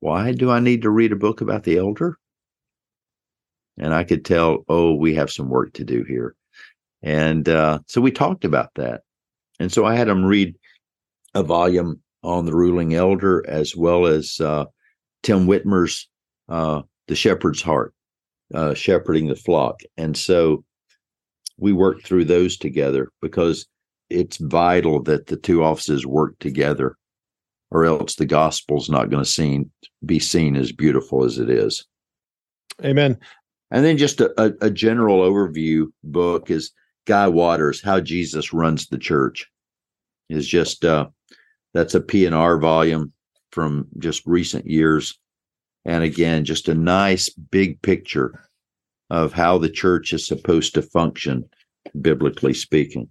"Why 0.00 0.32
do 0.32 0.50
I 0.50 0.60
need 0.60 0.82
to 0.82 0.90
read 0.90 1.12
a 1.12 1.16
book 1.16 1.40
about 1.40 1.64
the 1.64 1.78
elder?" 1.78 2.18
and 3.80 3.94
I 3.94 4.04
could 4.04 4.24
tell, 4.24 4.64
oh, 4.68 4.94
we 4.94 5.14
have 5.14 5.30
some 5.30 5.48
work 5.48 5.72
to 5.74 5.84
do 5.84 6.04
here. 6.04 6.36
And 7.02 7.48
uh, 7.48 7.80
so 7.86 8.00
we 8.00 8.12
talked 8.12 8.44
about 8.44 8.74
that. 8.74 9.02
And 9.58 9.72
so 9.72 9.86
I 9.86 9.94
had 9.94 10.08
him 10.08 10.24
read 10.24 10.54
a 11.34 11.42
volume 11.42 12.00
on 12.22 12.44
the 12.44 12.54
ruling 12.54 12.94
elder 12.94 13.42
as 13.48 13.74
well 13.74 14.06
as 14.06 14.38
uh, 14.40 14.66
Tim 15.22 15.46
Witmer's 15.46 16.08
uh, 16.50 16.82
The 17.08 17.14
Shepherd's 17.14 17.62
Heart, 17.62 17.94
uh, 18.54 18.74
Shepherding 18.74 19.28
the 19.28 19.36
Flock. 19.36 19.80
And 19.96 20.16
so 20.16 20.62
we 21.56 21.72
worked 21.72 22.06
through 22.06 22.26
those 22.26 22.58
together 22.58 23.10
because 23.22 23.66
it's 24.10 24.36
vital 24.36 25.02
that 25.04 25.28
the 25.28 25.36
two 25.36 25.64
offices 25.64 26.06
work 26.06 26.38
together 26.38 26.96
or 27.70 27.84
else 27.84 28.16
the 28.16 28.26
gospel's 28.26 28.90
not 28.90 29.10
going 29.10 29.22
to 29.22 29.30
seen, 29.30 29.70
be 30.04 30.18
seen 30.18 30.56
as 30.56 30.72
beautiful 30.72 31.24
as 31.24 31.38
it 31.38 31.50
is. 31.50 31.86
Amen. 32.84 33.18
And 33.70 33.84
then 33.84 33.96
just 33.96 34.20
a, 34.20 34.32
a, 34.42 34.66
a 34.66 34.70
general 34.70 35.20
overview 35.20 35.86
book 36.02 36.50
is 36.50 36.72
Guy 37.06 37.28
Waters, 37.28 37.82
How 37.82 38.00
Jesus 38.00 38.52
Runs 38.52 38.88
the 38.88 38.98
Church. 38.98 39.48
Is 40.28 40.46
just 40.46 40.84
uh, 40.84 41.08
that's 41.74 41.94
a 41.94 42.00
P&R 42.00 42.58
volume 42.58 43.12
from 43.50 43.88
just 43.98 44.24
recent 44.26 44.66
years. 44.66 45.18
And 45.84 46.04
again, 46.04 46.44
just 46.44 46.68
a 46.68 46.74
nice 46.74 47.28
big 47.28 47.82
picture 47.82 48.48
of 49.08 49.32
how 49.32 49.58
the 49.58 49.70
church 49.70 50.12
is 50.12 50.26
supposed 50.26 50.74
to 50.74 50.82
function, 50.82 51.48
biblically 52.00 52.54
speaking. 52.54 53.08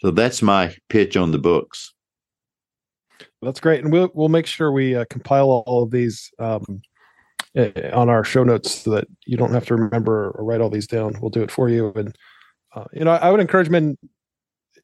So 0.00 0.10
that's 0.10 0.42
my 0.42 0.74
pitch 0.88 1.16
on 1.16 1.30
the 1.30 1.38
books. 1.38 1.94
That's 3.42 3.60
great, 3.60 3.84
and 3.84 3.92
we'll 3.92 4.10
we'll 4.14 4.28
make 4.28 4.46
sure 4.46 4.72
we 4.72 4.96
uh, 4.96 5.04
compile 5.10 5.48
all 5.48 5.82
of 5.82 5.90
these 5.90 6.30
um, 6.38 6.82
uh, 7.56 7.70
on 7.92 8.08
our 8.08 8.24
show 8.24 8.42
notes 8.42 8.82
so 8.82 8.90
that 8.90 9.06
you 9.26 9.36
don't 9.36 9.52
have 9.52 9.66
to 9.66 9.76
remember 9.76 10.30
or 10.30 10.44
write 10.44 10.60
all 10.60 10.70
these 10.70 10.88
down. 10.88 11.16
We'll 11.20 11.30
do 11.30 11.42
it 11.42 11.50
for 11.50 11.68
you. 11.68 11.92
And 11.94 12.16
uh, 12.74 12.84
you 12.92 13.04
know, 13.04 13.12
I 13.12 13.30
would 13.30 13.40
encourage 13.40 13.70
men. 13.70 13.96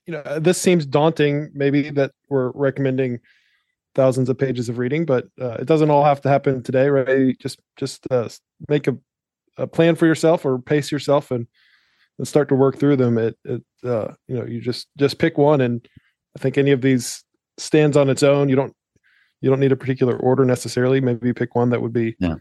You 0.07 0.13
know, 0.13 0.39
this 0.39 0.61
seems 0.61 0.87
daunting. 0.87 1.51
Maybe 1.55 1.91
that 1.91 2.13
we're 2.29 2.53
recommending 2.53 3.21
thousands 3.95 4.29
of 4.29 4.39
pages 4.39 4.69
of 4.69 4.79
reading, 4.79 5.05
but 5.05 5.27
uh, 5.41 5.57
it 5.61 5.67
doesn't 5.67 5.91
all 5.91 6.05
have 6.05 6.21
to 6.23 6.29
happen 6.29 6.63
today, 6.63 6.89
right? 6.89 7.37
Just 7.41 7.61
just 7.77 8.07
uh, 8.11 8.29
make 8.69 8.87
a, 8.87 8.97
a 9.57 9.67
plan 9.67 9.97
for 9.97 10.07
yourself 10.07 10.45
or 10.45 10.61
pace 10.61 10.93
yourself 10.93 11.31
and 11.33 11.49
and 12.19 12.29
start 12.29 12.49
to 12.51 12.55
work 12.55 12.79
through 12.79 12.97
them. 12.97 13.19
It 13.19 13.37
it 13.45 13.63
uh, 13.85 14.13
you 14.29 14.37
know 14.37 14.45
you 14.45 14.61
just 14.61 14.89
just 14.97 15.19
pick 15.19 15.39
one, 15.39 15.61
and 15.61 15.87
I 16.37 16.41
think 16.41 16.57
any 16.57 16.71
of 16.71 16.83
these 16.83 17.24
stands 17.59 17.97
on 17.97 18.11
its 18.11 18.23
own. 18.23 18.49
You 18.49 18.57
don't 18.57 18.75
you 19.41 19.51
don't 19.51 19.61
need 19.61 19.73
a 19.73 19.77
particular 19.77 20.17
order 20.17 20.45
necessarily. 20.45 21.01
Maybe 21.01 21.33
pick 21.33 21.55
one 21.55 21.71
that 21.71 21.83
would 21.83 21.93
be 21.93 22.17
yeah 22.19 22.37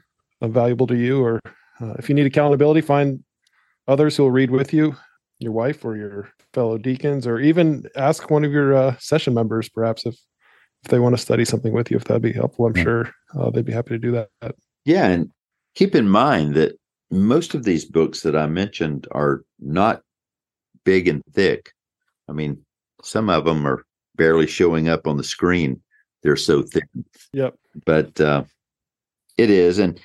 valuable 0.47 0.87
to 0.87 0.95
you 0.95 1.23
or 1.23 1.39
uh, 1.81 1.93
if 1.97 2.09
you 2.09 2.15
need 2.15 2.25
accountability 2.25 2.81
find 2.81 3.23
others 3.87 4.15
who 4.15 4.23
will 4.23 4.31
read 4.31 4.51
with 4.51 4.73
you 4.73 4.95
your 5.39 5.51
wife 5.51 5.83
or 5.83 5.95
your 5.95 6.29
fellow 6.53 6.77
deacons 6.77 7.25
or 7.25 7.39
even 7.39 7.83
ask 7.95 8.29
one 8.29 8.43
of 8.43 8.51
your 8.51 8.75
uh, 8.75 8.95
session 8.97 9.33
members 9.33 9.69
perhaps 9.69 10.05
if 10.05 10.15
if 10.83 10.91
they 10.91 10.99
want 10.99 11.15
to 11.15 11.21
study 11.21 11.45
something 11.45 11.73
with 11.73 11.89
you 11.89 11.97
if 11.97 12.03
that'd 12.05 12.21
be 12.21 12.33
helpful 12.33 12.65
i'm 12.65 12.75
yeah. 12.77 12.83
sure 12.83 13.11
uh, 13.37 13.49
they'd 13.49 13.65
be 13.65 13.71
happy 13.71 13.91
to 13.91 13.99
do 13.99 14.11
that 14.11 14.29
yeah 14.85 15.07
and 15.07 15.29
keep 15.75 15.95
in 15.95 16.07
mind 16.07 16.55
that 16.55 16.73
most 17.11 17.53
of 17.53 17.63
these 17.63 17.85
books 17.85 18.21
that 18.21 18.35
i 18.35 18.45
mentioned 18.45 19.07
are 19.11 19.43
not 19.59 20.01
big 20.83 21.07
and 21.07 21.21
thick 21.33 21.71
i 22.29 22.31
mean 22.31 22.57
some 23.01 23.29
of 23.29 23.45
them 23.45 23.65
are 23.65 23.83
barely 24.15 24.47
showing 24.47 24.87
up 24.89 25.07
on 25.07 25.17
the 25.17 25.23
screen. 25.23 25.81
They're 26.21 26.35
so 26.35 26.61
thin. 26.61 27.05
Yep. 27.33 27.55
But 27.85 28.19
uh, 28.21 28.43
it 29.37 29.49
is 29.49 29.79
and 29.79 29.99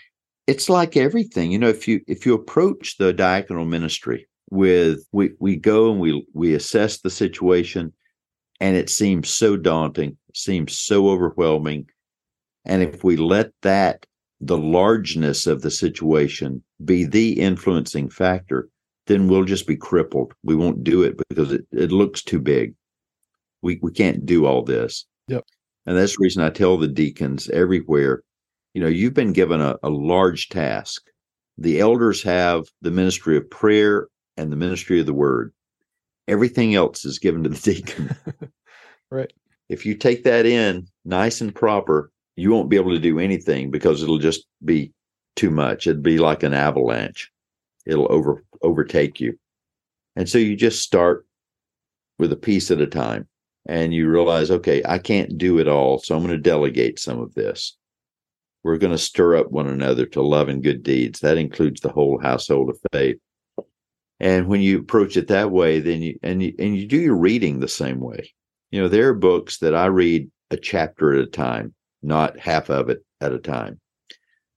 it's 0.46 0.70
like 0.70 0.96
everything 0.96 1.52
you 1.52 1.58
know 1.58 1.68
if 1.68 1.86
you 1.86 2.00
if 2.06 2.24
you 2.24 2.32
approach 2.32 2.96
the 2.96 3.12
diaconal 3.12 3.68
ministry 3.68 4.26
with 4.50 5.04
we 5.12 5.30
we 5.38 5.54
go 5.54 5.90
and 5.90 6.00
we 6.00 6.26
we 6.32 6.54
assess 6.54 7.00
the 7.00 7.10
situation 7.10 7.92
and 8.58 8.74
it 8.74 8.88
seems 8.88 9.28
so 9.28 9.56
daunting 9.56 10.16
seems 10.34 10.74
so 10.74 11.10
overwhelming 11.10 11.86
and 12.64 12.82
if 12.82 13.04
we 13.04 13.16
let 13.16 13.50
that 13.60 14.06
the 14.40 14.56
largeness 14.56 15.46
of 15.46 15.60
the 15.60 15.70
situation 15.70 16.62
be 16.82 17.04
the 17.04 17.38
influencing 17.38 18.08
factor 18.08 18.70
then 19.08 19.26
we'll 19.26 19.44
just 19.44 19.66
be 19.66 19.76
crippled. 19.76 20.34
We 20.44 20.54
won't 20.54 20.84
do 20.84 21.02
it 21.02 21.16
because 21.28 21.52
it, 21.52 21.66
it 21.72 21.90
looks 21.90 22.22
too 22.22 22.38
big 22.38 22.74
we 23.62 23.78
we 23.82 23.92
can't 23.92 24.26
do 24.26 24.46
all 24.46 24.62
this 24.62 25.06
yep 25.28 25.44
and 25.86 25.96
that's 25.96 26.12
the 26.12 26.22
reason 26.22 26.42
i 26.42 26.50
tell 26.50 26.76
the 26.76 26.88
deacons 26.88 27.48
everywhere 27.50 28.22
you 28.74 28.84
know, 28.84 28.88
you've 28.88 29.14
been 29.14 29.32
given 29.32 29.60
a, 29.60 29.76
a 29.82 29.90
large 29.90 30.48
task. 30.48 31.10
The 31.56 31.80
elders 31.80 32.22
have 32.22 32.66
the 32.82 32.90
ministry 32.90 33.36
of 33.36 33.50
prayer 33.50 34.08
and 34.36 34.52
the 34.52 34.56
ministry 34.56 35.00
of 35.00 35.06
the 35.06 35.14
word. 35.14 35.52
Everything 36.28 36.74
else 36.74 37.04
is 37.04 37.18
given 37.18 37.42
to 37.42 37.48
the 37.48 37.58
deacon. 37.58 38.14
right. 39.10 39.32
if 39.68 39.84
you 39.84 39.94
take 39.94 40.24
that 40.24 40.46
in 40.46 40.86
nice 41.04 41.40
and 41.40 41.54
proper, 41.54 42.12
you 42.36 42.50
won't 42.50 42.68
be 42.68 42.76
able 42.76 42.92
to 42.92 43.00
do 43.00 43.18
anything 43.18 43.70
because 43.70 44.02
it'll 44.02 44.18
just 44.18 44.46
be 44.64 44.92
too 45.34 45.50
much. 45.50 45.86
It'd 45.86 46.02
be 46.02 46.18
like 46.18 46.42
an 46.42 46.54
avalanche. 46.54 47.32
It'll 47.86 48.12
over 48.12 48.44
overtake 48.62 49.20
you. 49.20 49.38
And 50.14 50.28
so 50.28 50.38
you 50.38 50.56
just 50.56 50.82
start 50.82 51.26
with 52.18 52.32
a 52.32 52.36
piece 52.36 52.70
at 52.70 52.80
a 52.80 52.86
time 52.86 53.27
and 53.68 53.92
you 53.92 54.08
realize, 54.08 54.50
okay, 54.50 54.82
I 54.86 54.98
can't 54.98 55.36
do 55.36 55.58
it 55.58 55.68
all. 55.68 55.98
So 55.98 56.16
I'm 56.16 56.22
going 56.22 56.34
to 56.34 56.42
delegate 56.42 56.98
some 56.98 57.20
of 57.20 57.34
this. 57.34 57.76
We're 58.64 58.78
going 58.78 58.92
to 58.92 58.98
stir 58.98 59.36
up 59.36 59.50
one 59.52 59.68
another 59.68 60.06
to 60.06 60.22
love 60.22 60.48
and 60.48 60.62
good 60.62 60.82
deeds. 60.82 61.20
That 61.20 61.36
includes 61.36 61.80
the 61.80 61.92
whole 61.92 62.18
household 62.18 62.70
of 62.70 62.80
faith. 62.92 63.18
And 64.20 64.48
when 64.48 64.62
you 64.62 64.80
approach 64.80 65.16
it 65.16 65.28
that 65.28 65.52
way, 65.52 65.78
then 65.78 66.02
you 66.02 66.18
and 66.22 66.42
you 66.42 66.52
and 66.58 66.76
you 66.76 66.86
do 66.86 66.96
your 66.96 67.16
reading 67.16 67.60
the 67.60 67.68
same 67.68 68.00
way. 68.00 68.34
You 68.72 68.80
know, 68.80 68.88
there 68.88 69.08
are 69.08 69.14
books 69.14 69.58
that 69.58 69.74
I 69.74 69.86
read 69.86 70.28
a 70.50 70.56
chapter 70.56 71.14
at 71.14 71.20
a 71.20 71.26
time, 71.26 71.72
not 72.02 72.38
half 72.38 72.68
of 72.68 72.88
it 72.88 73.04
at 73.20 73.32
a 73.32 73.38
time, 73.38 73.78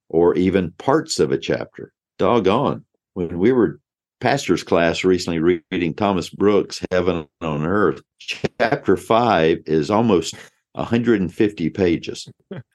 or 0.09 0.35
even 0.35 0.71
parts 0.79 1.19
of 1.19 1.31
a 1.31 1.37
chapter. 1.37 1.93
Doggone. 2.17 2.85
When 3.13 3.37
we 3.37 3.51
were 3.51 3.79
pastor's 4.21 4.63
class 4.63 5.03
recently 5.03 5.39
reading 5.39 5.93
Thomas 5.93 6.29
Brooks' 6.29 6.85
Heaven 6.91 7.27
on 7.41 7.65
Earth, 7.65 8.01
chapter 8.19 8.95
five 8.95 9.57
is 9.65 9.91
almost 9.91 10.35
150 10.73 11.69
pages. 11.71 12.29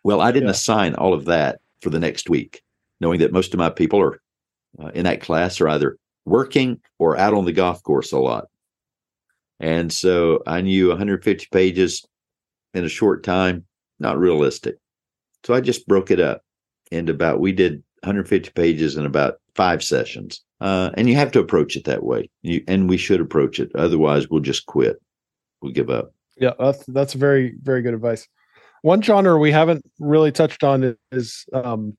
Well, 0.05 0.21
I 0.21 0.33
didn't 0.33 0.49
yeah. 0.49 0.53
assign 0.53 0.95
all 0.97 1.15
of 1.15 1.25
that 1.27 1.61
for 1.81 1.89
the 1.89 2.01
next 2.01 2.29
week, 2.29 2.63
knowing 3.01 3.21
that 3.21 3.33
most 3.33 3.55
of 3.55 3.59
my 3.59 3.71
people 3.71 4.01
are 4.01 4.21
uh, 4.79 4.89
in 4.89 5.05
that 5.05 5.23
class 5.23 5.61
are 5.61 5.69
either 5.69 5.97
working 6.27 6.81
or 6.99 7.17
out 7.17 7.33
on 7.33 7.45
the 7.45 7.53
golf 7.53 7.83
course 7.83 8.13
a 8.13 8.19
lot. 8.19 8.49
And 9.59 9.91
so 9.91 10.43
I 10.47 10.61
knew 10.61 10.89
150 10.89 11.47
pages 11.51 12.05
in 12.75 12.85
a 12.85 12.91
short 12.91 13.23
time, 13.23 13.65
not 13.99 14.19
realistic. 14.19 14.77
So 15.45 15.55
I 15.55 15.61
just 15.61 15.87
broke 15.87 16.11
it 16.11 16.21
up 16.21 16.43
into 16.91 17.13
about, 17.13 17.41
we 17.41 17.53
did 17.53 17.83
150 18.03 18.51
pages 18.51 18.97
in 18.97 19.07
about 19.07 19.41
five 19.57 19.83
sessions. 19.83 20.43
Uh, 20.61 20.91
and 20.95 21.09
you 21.09 21.15
have 21.17 21.33
to 21.33 21.41
approach 21.41 21.77
it 21.77 21.85
that 21.85 22.05
way. 22.05 22.31
You, 22.43 22.63
and 22.69 22.89
we 22.89 22.97
should 22.97 23.21
approach 23.21 23.59
it. 23.59 23.71
Otherwise, 23.75 24.29
we'll 24.29 24.41
just 24.41 24.67
quit. 24.67 25.01
We'll 25.61 25.73
give 25.73 25.91
up. 25.91 26.13
Yeah, 26.39 26.53
that's 26.59 26.85
that's 26.87 27.15
very 27.15 27.55
very 27.63 27.83
good 27.83 27.95
advice. 27.95 28.29
One 28.83 29.03
genre 29.03 29.39
we 29.39 29.51
haven't 29.51 29.85
really 29.99 30.33
touched 30.33 30.63
on 30.63 30.97
is 31.11 31.45
um, 31.53 31.97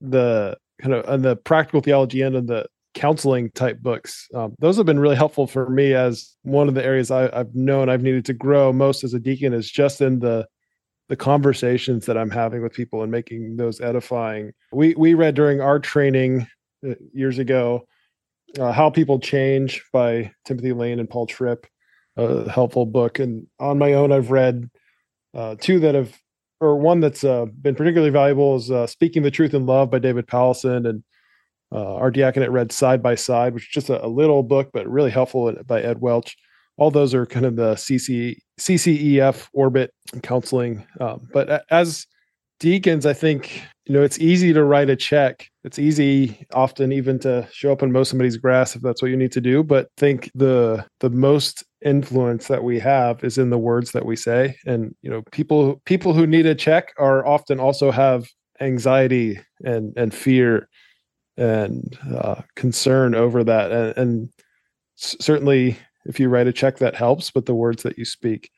the 0.00 0.56
kind 0.80 0.94
of 0.94 1.08
on 1.08 1.22
the 1.22 1.36
practical 1.36 1.80
theology 1.80 2.22
end 2.22 2.34
and 2.36 2.48
the 2.48 2.66
counseling 2.94 3.50
type 3.50 3.80
books. 3.80 4.28
Um, 4.34 4.54
those 4.58 4.76
have 4.76 4.86
been 4.86 4.98
really 4.98 5.16
helpful 5.16 5.46
for 5.46 5.68
me 5.70 5.94
as 5.94 6.34
one 6.42 6.68
of 6.68 6.74
the 6.74 6.84
areas 6.84 7.10
I, 7.10 7.34
have 7.34 7.54
known 7.54 7.88
I've 7.88 8.02
needed 8.02 8.24
to 8.26 8.34
grow 8.34 8.72
most 8.72 9.04
as 9.04 9.14
a 9.14 9.20
deacon 9.20 9.54
is 9.54 9.70
just 9.70 10.00
in 10.00 10.18
the 10.18 10.46
the 11.12 11.16
conversations 11.16 12.06
that 12.06 12.16
I'm 12.16 12.30
having 12.30 12.62
with 12.62 12.72
people 12.72 13.02
and 13.02 13.12
making 13.12 13.58
those 13.58 13.82
edifying. 13.82 14.54
We 14.72 14.94
we 14.94 15.12
read 15.12 15.34
during 15.34 15.60
our 15.60 15.78
training 15.78 16.46
uh, 16.88 16.94
years 17.12 17.38
ago 17.38 17.86
uh, 18.58 18.72
How 18.72 18.88
People 18.88 19.18
Change 19.18 19.84
by 19.92 20.32
Timothy 20.46 20.72
Lane 20.72 20.98
and 20.98 21.10
Paul 21.10 21.26
Tripp, 21.26 21.66
a 22.16 22.50
helpful 22.50 22.86
book. 22.86 23.18
And 23.18 23.46
on 23.60 23.76
my 23.76 23.92
own, 23.92 24.10
I've 24.10 24.30
read 24.30 24.70
uh, 25.34 25.56
two 25.60 25.80
that 25.80 25.94
have, 25.94 26.18
or 26.62 26.76
one 26.76 27.00
that's 27.00 27.24
uh, 27.24 27.44
been 27.60 27.74
particularly 27.74 28.08
valuable 28.08 28.56
is 28.56 28.70
uh, 28.70 28.86
Speaking 28.86 29.22
the 29.22 29.30
Truth 29.30 29.52
in 29.52 29.66
Love 29.66 29.90
by 29.90 29.98
David 29.98 30.26
Powlison 30.26 30.88
and 30.88 31.04
uh, 31.72 31.96
our 31.96 32.10
diaconate 32.10 32.50
read 32.50 32.72
Side 32.72 33.02
by 33.02 33.16
Side, 33.16 33.52
which 33.52 33.64
is 33.64 33.68
just 33.68 33.90
a, 33.90 34.02
a, 34.02 34.08
little 34.08 34.42
book, 34.42 34.70
but 34.72 34.88
really 34.88 35.10
helpful 35.10 35.54
by 35.66 35.82
Ed 35.82 36.00
Welch. 36.00 36.38
All 36.82 36.90
those 36.90 37.14
are 37.14 37.26
kind 37.26 37.46
of 37.46 37.54
the 37.54 37.74
CC, 37.74 38.38
CCEF 38.58 39.46
orbit 39.52 39.92
counseling. 40.24 40.84
Um, 41.00 41.28
but 41.32 41.64
as 41.70 42.08
deacons, 42.58 43.06
I 43.06 43.12
think, 43.12 43.62
you 43.86 43.94
know, 43.94 44.02
it's 44.02 44.18
easy 44.18 44.52
to 44.52 44.64
write 44.64 44.90
a 44.90 44.96
check. 44.96 45.48
It's 45.62 45.78
easy 45.78 46.44
often 46.52 46.90
even 46.90 47.20
to 47.20 47.46
show 47.52 47.70
up 47.70 47.82
and 47.82 47.92
mow 47.92 48.02
somebody's 48.02 48.36
grass 48.36 48.74
if 48.74 48.82
that's 48.82 49.00
what 49.00 49.12
you 49.12 49.16
need 49.16 49.30
to 49.30 49.40
do. 49.40 49.62
But 49.62 49.90
think 49.96 50.28
the 50.34 50.84
the 50.98 51.10
most 51.10 51.62
influence 51.84 52.48
that 52.48 52.64
we 52.64 52.80
have 52.80 53.22
is 53.22 53.38
in 53.38 53.50
the 53.50 53.58
words 53.58 53.92
that 53.92 54.04
we 54.04 54.16
say. 54.16 54.56
And, 54.66 54.92
you 55.02 55.10
know, 55.10 55.22
people 55.30 55.80
people 55.84 56.14
who 56.14 56.26
need 56.26 56.46
a 56.46 56.54
check 56.56 56.92
are 56.98 57.24
often 57.24 57.60
also 57.60 57.92
have 57.92 58.26
anxiety 58.60 59.38
and 59.64 59.92
and 59.96 60.12
fear 60.12 60.68
and 61.36 61.96
uh, 62.12 62.42
concern 62.56 63.14
over 63.14 63.44
that. 63.44 63.70
And, 63.70 63.96
and, 63.96 64.28
certainly, 64.96 65.78
if 66.06 66.18
you 66.18 66.28
write 66.28 66.46
a 66.46 66.52
check, 66.52 66.78
that 66.78 66.94
helps. 66.94 67.30
But 67.30 67.46
the 67.46 67.54
words 67.54 67.82
that 67.82 67.98
you 67.98 68.04
speak, 68.04 68.50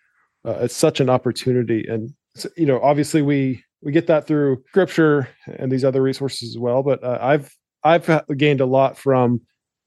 uh, 0.44 0.58
it's 0.60 0.76
such 0.76 1.00
an 1.00 1.10
opportunity. 1.10 1.86
And 1.86 2.12
you 2.56 2.66
know, 2.66 2.80
obviously, 2.80 3.22
we 3.22 3.62
we 3.82 3.92
get 3.92 4.06
that 4.06 4.26
through 4.26 4.62
Scripture 4.68 5.28
and 5.46 5.70
these 5.70 5.84
other 5.84 6.02
resources 6.02 6.50
as 6.50 6.58
well. 6.58 6.82
But 6.82 7.02
uh, 7.02 7.18
I've 7.20 7.54
I've 7.82 8.22
gained 8.36 8.60
a 8.60 8.66
lot 8.66 8.98
from 8.98 9.40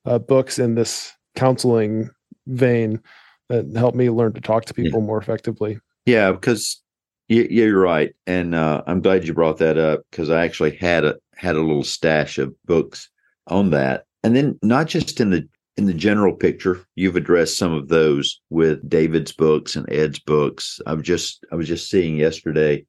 uh, 0.05 0.19
books 0.19 0.59
in 0.59 0.75
this 0.75 1.11
counseling 1.35 2.09
vein 2.47 3.01
that 3.49 3.65
help 3.75 3.95
me 3.95 4.09
learn 4.09 4.33
to 4.33 4.41
talk 4.41 4.65
to 4.65 4.73
people 4.73 4.99
yeah. 4.99 5.05
more 5.05 5.19
effectively. 5.19 5.79
Yeah, 6.05 6.31
because 6.31 6.81
yeah, 7.27 7.43
you're 7.49 7.79
right, 7.79 8.13
and 8.25 8.55
uh, 8.55 8.83
I'm 8.87 9.01
glad 9.01 9.27
you 9.27 9.33
brought 9.33 9.57
that 9.57 9.77
up 9.77 10.01
because 10.11 10.29
I 10.29 10.45
actually 10.45 10.75
had 10.75 11.03
a 11.03 11.15
had 11.35 11.55
a 11.55 11.61
little 11.61 11.83
stash 11.83 12.37
of 12.37 12.53
books 12.65 13.09
on 13.47 13.69
that. 13.71 14.05
And 14.23 14.35
then 14.35 14.59
not 14.63 14.87
just 14.87 15.19
in 15.19 15.29
the 15.29 15.47
in 15.77 15.85
the 15.85 15.93
general 15.93 16.33
picture, 16.33 16.83
you've 16.95 17.15
addressed 17.15 17.57
some 17.57 17.71
of 17.71 17.87
those 17.87 18.41
with 18.49 18.87
David's 18.89 19.31
books 19.31 19.75
and 19.75 19.91
Ed's 19.91 20.19
books. 20.19 20.81
I 20.87 20.93
was 20.93 21.03
just 21.03 21.45
I 21.51 21.55
was 21.55 21.67
just 21.67 21.89
seeing 21.89 22.17
yesterday 22.17 22.85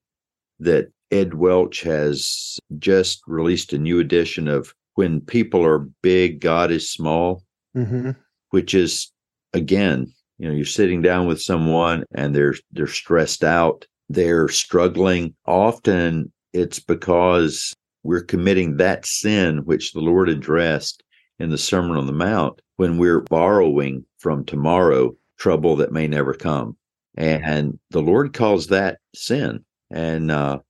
that 0.60 0.90
Ed 1.10 1.34
Welch 1.34 1.82
has 1.82 2.58
just 2.78 3.22
released 3.26 3.72
a 3.72 3.78
new 3.78 4.00
edition 4.00 4.48
of 4.48 4.74
When 4.94 5.20
People 5.20 5.64
Are 5.64 5.86
Big, 6.02 6.40
God 6.40 6.70
is 6.70 6.90
Small, 6.90 7.42
mm-hmm. 7.76 8.12
which 8.50 8.74
is 8.74 9.12
again, 9.52 10.10
you 10.38 10.48
know, 10.48 10.54
you're 10.54 10.64
sitting 10.64 11.02
down 11.02 11.26
with 11.26 11.42
someone 11.42 12.04
and 12.14 12.34
they're 12.34 12.54
they're 12.72 12.86
stressed 12.86 13.44
out, 13.44 13.86
they're 14.08 14.48
struggling. 14.48 15.34
Often 15.46 16.32
it's 16.54 16.80
because 16.80 17.74
we're 18.02 18.22
committing 18.22 18.78
that 18.78 19.04
sin 19.04 19.58
which 19.66 19.92
the 19.92 20.00
Lord 20.00 20.30
addressed 20.30 21.02
in 21.38 21.50
the 21.50 21.58
Sermon 21.58 21.98
on 21.98 22.06
the 22.06 22.12
Mount 22.12 22.62
when 22.78 22.96
we're 22.96 23.20
borrowing 23.20 24.04
from 24.18 24.44
tomorrow 24.44 25.14
trouble 25.36 25.76
that 25.76 25.92
may 25.92 26.06
never 26.06 26.32
come. 26.32 26.76
And 27.16 27.78
the 27.90 28.00
Lord 28.00 28.32
calls 28.32 28.68
that 28.68 28.98
sin. 29.14 29.64
And 29.90 30.30
uh 30.30 30.60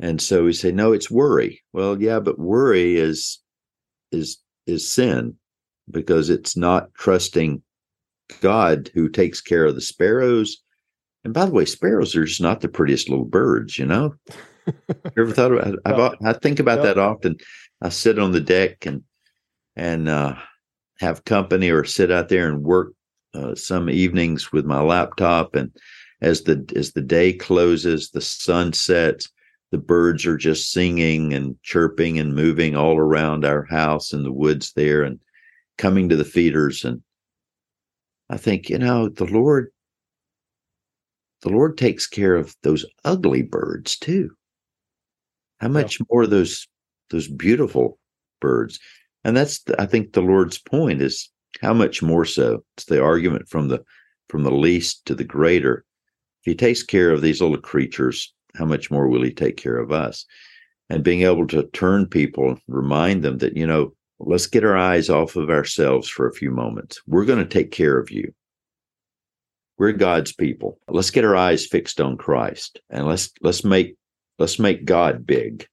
and 0.00 0.22
so 0.22 0.44
we 0.44 0.52
say, 0.52 0.70
no, 0.70 0.92
it's 0.92 1.10
worry. 1.10 1.62
Well, 1.72 2.00
yeah, 2.00 2.18
but 2.18 2.38
worry 2.38 2.96
is 2.96 3.40
is 4.10 4.38
is 4.66 4.90
sin 4.90 5.36
because 5.90 6.30
it's 6.30 6.56
not 6.56 6.92
trusting 6.94 7.62
God 8.40 8.90
who 8.94 9.08
takes 9.08 9.40
care 9.40 9.66
of 9.66 9.74
the 9.74 9.80
sparrows. 9.80 10.58
And 11.24 11.34
by 11.34 11.44
the 11.44 11.52
way, 11.52 11.66
sparrows 11.66 12.16
are 12.16 12.24
just 12.24 12.40
not 12.40 12.60
the 12.60 12.68
prettiest 12.68 13.10
little 13.10 13.24
birds, 13.24 13.78
you 13.78 13.84
know. 13.84 14.14
you 14.66 14.74
ever 15.18 15.32
thought 15.32 15.52
about? 15.52 16.14
It? 16.14 16.20
I, 16.24 16.30
I 16.30 16.32
think 16.32 16.58
about 16.58 16.82
that 16.84 16.98
often. 16.98 17.36
I 17.82 17.90
sit 17.90 18.18
on 18.18 18.32
the 18.32 18.40
deck 18.40 18.86
and 18.86 19.02
and 19.76 20.08
uh, 20.08 20.36
have 21.00 21.24
company, 21.24 21.70
or 21.70 21.84
sit 21.84 22.10
out 22.10 22.28
there 22.28 22.48
and 22.48 22.62
work 22.62 22.92
uh, 23.34 23.54
some 23.54 23.88
evenings 23.90 24.52
with 24.52 24.64
my 24.64 24.80
laptop. 24.80 25.54
And 25.54 25.70
as 26.20 26.42
the 26.42 26.64
as 26.74 26.92
the 26.92 27.02
day 27.02 27.32
closes, 27.32 28.10
the 28.10 28.20
sun 28.20 28.72
sets. 28.72 29.30
The 29.70 29.78
birds 29.78 30.24
are 30.24 30.38
just 30.38 30.72
singing 30.72 31.34
and 31.34 31.54
chirping 31.62 32.18
and 32.18 32.34
moving 32.34 32.74
all 32.74 32.96
around 32.96 33.44
our 33.44 33.64
house 33.64 34.14
in 34.14 34.22
the 34.22 34.32
woods 34.32 34.72
there, 34.72 35.02
and 35.02 35.20
coming 35.76 36.08
to 36.08 36.16
the 36.16 36.24
feeders. 36.24 36.84
And 36.84 37.02
I 38.30 38.38
think, 38.38 38.70
you 38.70 38.78
know, 38.78 39.08
the 39.08 39.26
Lord 39.26 39.70
the 41.42 41.50
Lord 41.50 41.78
takes 41.78 42.06
care 42.06 42.34
of 42.34 42.56
those 42.62 42.84
ugly 43.04 43.42
birds 43.42 43.96
too. 43.96 44.30
How 45.60 45.68
much 45.68 46.00
yeah. 46.00 46.06
more 46.10 46.26
those 46.26 46.66
those 47.10 47.28
beautiful 47.28 47.98
birds? 48.40 48.80
And 49.24 49.36
that's 49.36 49.62
I 49.78 49.86
think 49.86 50.12
the 50.12 50.22
Lord's 50.22 50.58
point 50.58 51.02
is 51.02 51.30
how 51.60 51.74
much 51.74 52.02
more 52.02 52.24
so. 52.24 52.64
It's 52.76 52.86
the 52.86 53.02
argument 53.02 53.48
from 53.48 53.68
the 53.68 53.84
from 54.28 54.42
the 54.42 54.50
least 54.50 55.04
to 55.06 55.14
the 55.14 55.24
greater. 55.24 55.84
If 56.42 56.52
he 56.52 56.54
takes 56.54 56.82
care 56.82 57.10
of 57.10 57.22
these 57.22 57.40
little 57.40 57.58
creatures, 57.58 58.32
how 58.54 58.64
much 58.64 58.90
more 58.90 59.08
will 59.08 59.22
he 59.22 59.32
take 59.32 59.56
care 59.56 59.78
of 59.78 59.92
us? 59.92 60.24
And 60.90 61.04
being 61.04 61.22
able 61.22 61.46
to 61.48 61.64
turn 61.72 62.06
people, 62.06 62.58
remind 62.66 63.22
them 63.22 63.38
that, 63.38 63.56
you 63.56 63.66
know, 63.66 63.94
let's 64.18 64.46
get 64.46 64.64
our 64.64 64.76
eyes 64.76 65.10
off 65.10 65.36
of 65.36 65.50
ourselves 65.50 66.08
for 66.08 66.26
a 66.26 66.34
few 66.34 66.50
moments. 66.50 67.00
We're 67.06 67.26
going 67.26 67.40
to 67.40 67.44
take 67.44 67.70
care 67.70 67.98
of 67.98 68.10
you. 68.10 68.32
We're 69.76 69.92
God's 69.92 70.32
people. 70.32 70.78
Let's 70.88 71.10
get 71.10 71.24
our 71.24 71.36
eyes 71.36 71.66
fixed 71.66 72.00
on 72.00 72.16
Christ 72.16 72.80
and 72.90 73.06
let's 73.06 73.30
let's 73.42 73.64
make 73.64 73.96
let's 74.38 74.58
make 74.58 74.84
God 74.84 75.26
big 75.26 75.68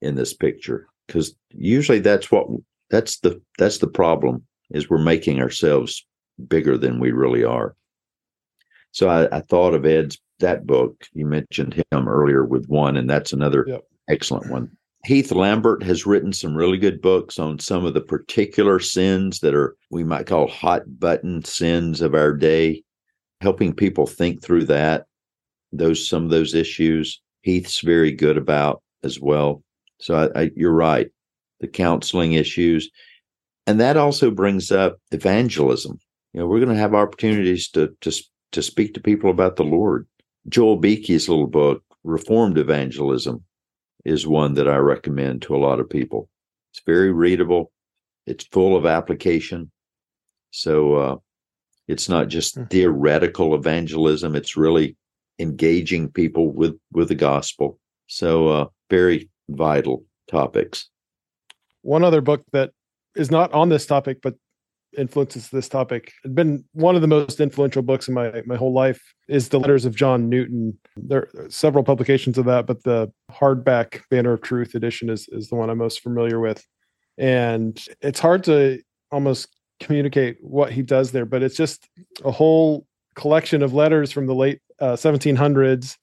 in 0.00 0.14
this 0.14 0.34
picture 0.34 0.88
because 1.08 1.34
usually 1.50 1.98
that's 1.98 2.30
what 2.30 2.46
that's 2.90 3.18
the 3.18 3.42
that's 3.58 3.78
the 3.78 3.88
problem 3.88 4.44
is 4.70 4.88
we're 4.88 4.98
making 4.98 5.40
ourselves 5.40 6.06
bigger 6.48 6.78
than 6.78 7.00
we 7.00 7.10
really 7.10 7.42
are. 7.42 7.74
So 8.92 9.08
I, 9.08 9.36
I 9.36 9.40
thought 9.40 9.74
of 9.74 9.84
Ed's 9.84 10.18
that 10.38 10.66
book. 10.66 11.04
You 11.12 11.26
mentioned 11.26 11.82
him 11.90 12.08
earlier 12.08 12.44
with 12.44 12.66
one, 12.68 12.96
and 12.96 13.10
that's 13.10 13.32
another 13.32 13.64
Yep. 13.66 13.84
excellent 14.08 14.50
one. 14.50 14.70
Heath 15.04 15.32
Lambert 15.32 15.82
has 15.82 16.06
written 16.06 16.32
some 16.32 16.54
really 16.54 16.76
good 16.78 17.00
books 17.00 17.38
on 17.38 17.58
some 17.58 17.84
of 17.84 17.94
the 17.94 18.00
particular 18.00 18.78
sins 18.80 19.40
that 19.40 19.54
are 19.54 19.76
we 19.90 20.04
might 20.04 20.26
call 20.26 20.48
hot 20.48 20.82
button 21.00 21.44
sins 21.44 22.00
of 22.00 22.14
our 22.14 22.32
day, 22.34 22.82
helping 23.40 23.72
people 23.72 24.06
think 24.06 24.42
through 24.42 24.64
that, 24.64 25.06
those 25.72 26.06
some 26.08 26.24
of 26.24 26.30
those 26.30 26.54
issues. 26.54 27.20
Heath's 27.42 27.80
very 27.80 28.12
good 28.12 28.36
about 28.36 28.82
as 29.04 29.20
well. 29.20 29.62
So 30.00 30.14
I, 30.34 30.42
I, 30.42 30.50
you're 30.54 30.72
right, 30.72 31.08
the 31.60 31.68
counseling 31.68 32.32
issues, 32.32 32.90
and 33.66 33.80
that 33.80 33.96
also 33.96 34.30
brings 34.30 34.70
up 34.70 34.98
evangelism. 35.12 35.98
You 36.32 36.40
know, 36.40 36.46
we're 36.46 36.60
going 36.60 36.74
to 36.74 36.80
have 36.80 36.94
opportunities 36.94 37.68
to 37.70 37.94
to 38.02 38.12
to 38.52 38.62
speak 38.62 38.94
to 38.94 39.00
people 39.00 39.30
about 39.30 39.56
the 39.56 39.64
Lord. 39.64 40.06
Joel 40.48 40.76
Beeke's 40.76 41.28
little 41.28 41.46
book, 41.46 41.82
Reformed 42.04 42.58
Evangelism, 42.58 43.44
is 44.04 44.26
one 44.26 44.54
that 44.54 44.68
I 44.68 44.76
recommend 44.76 45.42
to 45.42 45.56
a 45.56 45.58
lot 45.58 45.80
of 45.80 45.90
people. 45.90 46.28
It's 46.72 46.82
very 46.86 47.12
readable. 47.12 47.70
It's 48.26 48.44
full 48.46 48.76
of 48.76 48.86
application. 48.86 49.70
So 50.50 50.94
uh, 50.94 51.16
it's 51.88 52.08
not 52.08 52.28
just 52.28 52.54
Hmm. 52.54 52.64
theoretical 52.64 53.54
evangelism. 53.54 54.34
It's 54.36 54.56
really 54.56 54.96
engaging 55.38 56.10
people 56.10 56.52
with 56.52 56.78
with 56.92 57.08
the 57.08 57.14
gospel. 57.14 57.78
So 58.06 58.48
uh, 58.48 58.66
very 58.90 59.28
vital 59.48 60.04
topics. 60.30 60.88
One 61.82 62.04
other 62.04 62.20
book 62.20 62.42
that 62.52 62.70
is 63.14 63.30
not 63.30 63.52
on 63.52 63.68
this 63.68 63.86
topic, 63.86 64.18
but 64.22 64.34
influences 64.96 65.50
this 65.50 65.68
topic, 65.68 66.12
had 66.22 66.34
been 66.34 66.64
one 66.72 66.94
of 66.94 67.02
the 67.02 67.08
most 67.08 67.40
influential 67.40 67.82
books 67.82 68.08
in 68.08 68.14
my 68.14 68.42
my 68.46 68.56
whole 68.56 68.72
life, 68.72 69.00
is 69.28 69.48
the 69.48 69.60
Letters 69.60 69.84
of 69.84 69.94
John 69.94 70.28
Newton. 70.28 70.78
There 70.96 71.28
are 71.36 71.50
several 71.50 71.84
publications 71.84 72.38
of 72.38 72.46
that, 72.46 72.66
but 72.66 72.82
the 72.84 73.12
hardback 73.30 74.02
Banner 74.10 74.32
of 74.32 74.42
Truth 74.42 74.74
edition 74.74 75.10
is 75.10 75.28
is 75.30 75.48
the 75.48 75.56
one 75.56 75.70
I'm 75.70 75.78
most 75.78 76.00
familiar 76.00 76.40
with. 76.40 76.64
And 77.18 77.82
it's 78.00 78.20
hard 78.20 78.44
to 78.44 78.80
almost 79.10 79.48
communicate 79.80 80.38
what 80.40 80.72
he 80.72 80.82
does 80.82 81.12
there, 81.12 81.26
but 81.26 81.42
it's 81.42 81.56
just 81.56 81.88
a 82.24 82.30
whole 82.30 82.86
collection 83.14 83.62
of 83.62 83.74
letters 83.74 84.12
from 84.12 84.26
the 84.26 84.34
late 84.34 84.60
uh, 84.80 84.92
1700s. 84.92 85.96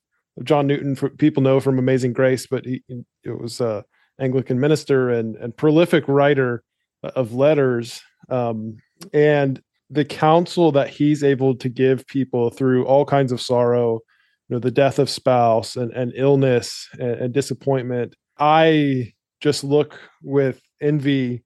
John 0.44 0.66
Newton, 0.66 0.94
for, 0.94 1.10
people 1.10 1.42
know 1.42 1.60
from 1.60 1.78
Amazing 1.78 2.12
Grace, 2.12 2.46
but 2.46 2.64
he 2.64 2.82
it 3.24 3.40
was 3.40 3.60
a 3.60 3.84
Anglican 4.20 4.60
minister 4.60 5.10
and 5.10 5.36
and 5.36 5.56
prolific 5.56 6.06
writer 6.08 6.62
of 7.02 7.34
letters. 7.34 8.02
Um, 8.28 8.78
and 9.12 9.62
the 9.90 10.04
counsel 10.04 10.72
that 10.72 10.88
he's 10.88 11.22
able 11.22 11.54
to 11.56 11.68
give 11.68 12.06
people 12.06 12.50
through 12.50 12.84
all 12.86 13.04
kinds 13.04 13.30
of 13.32 13.40
sorrow, 13.40 14.00
you 14.48 14.56
know, 14.56 14.58
the 14.58 14.70
death 14.70 14.98
of 14.98 15.08
spouse 15.08 15.76
and, 15.76 15.92
and 15.92 16.12
illness 16.16 16.88
and, 16.98 17.12
and 17.12 17.34
disappointment. 17.34 18.14
I 18.38 19.12
just 19.40 19.64
look 19.64 19.98
with 20.22 20.60
envy 20.80 21.44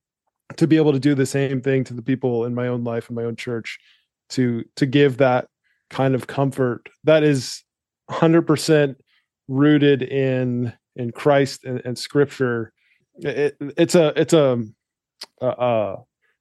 to 0.57 0.66
be 0.66 0.76
able 0.76 0.93
to 0.93 0.99
do 0.99 1.14
the 1.14 1.26
same 1.26 1.61
thing 1.61 1.84
to 1.84 1.95
the 1.95 2.03
people 2.03 2.45
in 2.45 2.55
my 2.55 2.68
own 2.68 2.82
life 2.82 3.09
and 3.09 3.16
my 3.16 3.24
own 3.24 3.36
church 3.36 3.78
to 4.30 4.64
to 4.76 4.86
give 4.86 5.18
that 5.18 5.49
kind 5.91 6.14
of 6.14 6.26
comfort 6.26 6.88
that 7.05 7.22
is 7.22 7.62
100% 8.11 8.96
rooted 9.48 10.02
in 10.02 10.72
in 10.96 11.12
Christ 11.12 11.64
and, 11.64 11.80
and 11.84 11.98
scripture. 11.98 12.72
It, 13.16 13.56
it's 13.61 13.94
a 13.94 14.12
it's 14.20 14.32
a, 14.32 14.62
a 15.40 15.96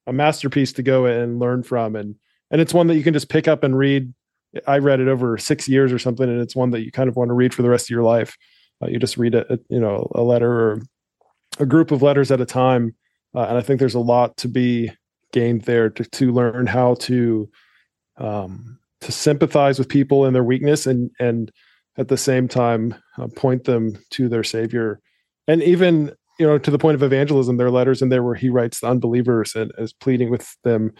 a 0.07 0.13
masterpiece 0.13 0.73
to 0.73 0.83
go 0.83 1.05
and 1.05 1.39
learn 1.39 1.63
from. 1.63 1.95
And 1.95 2.15
and 2.51 2.59
it's 2.61 2.73
one 2.73 2.87
that 2.87 2.95
you 2.95 3.03
can 3.03 3.13
just 3.13 3.29
pick 3.29 3.47
up 3.47 3.63
and 3.63 3.77
read. 3.77 4.13
I 4.65 4.79
read 4.79 4.99
it 4.99 5.07
over 5.07 5.37
six 5.37 5.67
years 5.67 5.93
or 5.93 5.99
something 5.99 6.27
and 6.27 6.41
it's 6.41 6.55
one 6.55 6.71
that 6.71 6.81
you 6.81 6.91
kind 6.91 7.07
of 7.07 7.15
want 7.15 7.29
to 7.29 7.35
read 7.35 7.53
for 7.53 7.61
the 7.61 7.69
rest 7.69 7.85
of 7.85 7.91
your 7.91 8.03
life. 8.03 8.35
Uh, 8.81 8.87
you 8.87 8.97
just 8.97 9.17
read 9.17 9.35
a, 9.35 9.53
a 9.53 9.59
you 9.69 9.79
know 9.79 10.11
a 10.15 10.21
letter 10.21 10.51
or 10.51 10.81
a 11.59 11.65
group 11.65 11.91
of 11.91 12.01
letters 12.01 12.31
at 12.31 12.41
a 12.41 12.45
time. 12.45 12.95
Uh, 13.35 13.41
and 13.41 13.57
i 13.59 13.61
think 13.61 13.79
there's 13.79 13.93
a 13.93 13.99
lot 13.99 14.35
to 14.37 14.47
be 14.47 14.91
gained 15.31 15.61
there 15.61 15.87
to, 15.87 16.03
to 16.05 16.31
learn 16.31 16.65
how 16.65 16.95
to 16.95 17.47
um, 18.17 18.79
to 19.01 19.11
sympathize 19.11 19.79
with 19.79 19.89
people 19.89 20.25
in 20.25 20.33
their 20.33 20.43
weakness 20.43 20.85
and 20.85 21.11
and 21.19 21.51
at 21.97 22.07
the 22.07 22.17
same 22.17 22.47
time 22.47 22.95
uh, 23.17 23.27
point 23.35 23.65
them 23.65 23.97
to 24.11 24.29
their 24.29 24.43
savior. 24.43 24.99
And 25.47 25.61
even 25.63 26.13
you 26.39 26.47
know 26.47 26.57
to 26.57 26.71
the 26.71 26.79
point 26.79 26.95
of 26.95 27.03
evangelism 27.03 27.57
there 27.57 27.67
are 27.67 27.71
letters 27.71 28.01
in 28.01 28.09
there 28.09 28.23
where 28.23 28.35
he 28.35 28.49
writes 28.49 28.79
to 28.79 28.87
unbelievers 28.87 29.55
and 29.55 29.71
is 29.77 29.93
pleading 29.93 30.29
with 30.29 30.55
them 30.63 30.91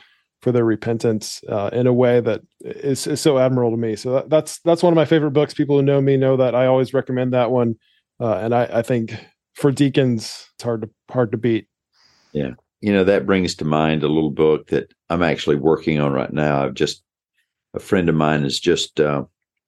for 0.42 0.52
their 0.52 0.66
repentance 0.66 1.42
uh, 1.50 1.70
in 1.74 1.86
a 1.86 1.92
way 1.92 2.22
that 2.22 2.42
is, 2.62 3.06
is 3.06 3.20
so 3.20 3.38
admirable 3.38 3.72
to 3.72 3.78
me. 3.78 3.96
So 3.96 4.14
that, 4.14 4.30
that's 4.30 4.60
that's 4.62 4.84
one 4.84 4.94
of 4.94 4.96
my 4.96 5.06
favorite 5.06 5.32
books. 5.32 5.54
People 5.54 5.78
who 5.78 5.84
know 5.84 6.02
me 6.02 6.18
know 6.18 6.38
that 6.38 6.56
i 6.56 6.66
always 6.66 6.94
recommend 6.94 7.34
that 7.34 7.52
one 7.52 7.76
uh, 8.20 8.36
and 8.36 8.54
I, 8.54 8.64
I 8.66 8.82
think 8.82 9.14
for 9.56 9.72
deacons 9.72 10.48
it's 10.56 10.64
hard 10.64 10.82
to 10.82 10.90
hard 11.10 11.32
to 11.32 11.38
beat. 11.38 11.68
Yeah. 12.34 12.52
You 12.82 12.94
know, 12.94 13.04
that 13.04 13.26
brings 13.26 13.56
to 13.56 13.66
mind 13.66 14.04
a 14.04 14.08
little 14.08 14.32
book 14.32 14.68
that 14.68 14.94
I'm 15.10 15.24
actually 15.24 15.58
working 15.58 16.00
on 16.00 16.14
right 16.14 16.32
now. 16.32 16.64
I've 16.64 16.74
just 16.74 17.04
a 17.74 17.80
friend 17.80 18.10
of 18.10 18.16
mine 18.16 18.44
has 18.44 18.60
just 18.60 19.00
uh, 19.00 19.24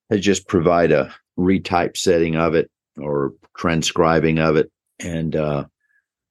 has 0.10 0.22
just 0.22 0.48
provide 0.48 0.92
a 0.92 1.14
retype 1.38 1.98
setting 1.98 2.36
of 2.36 2.56
it 2.56 2.70
or 2.98 3.34
transcribing 3.58 4.40
of 4.40 4.56
it 4.56 4.72
and 5.00 5.36
uh, 5.36 5.66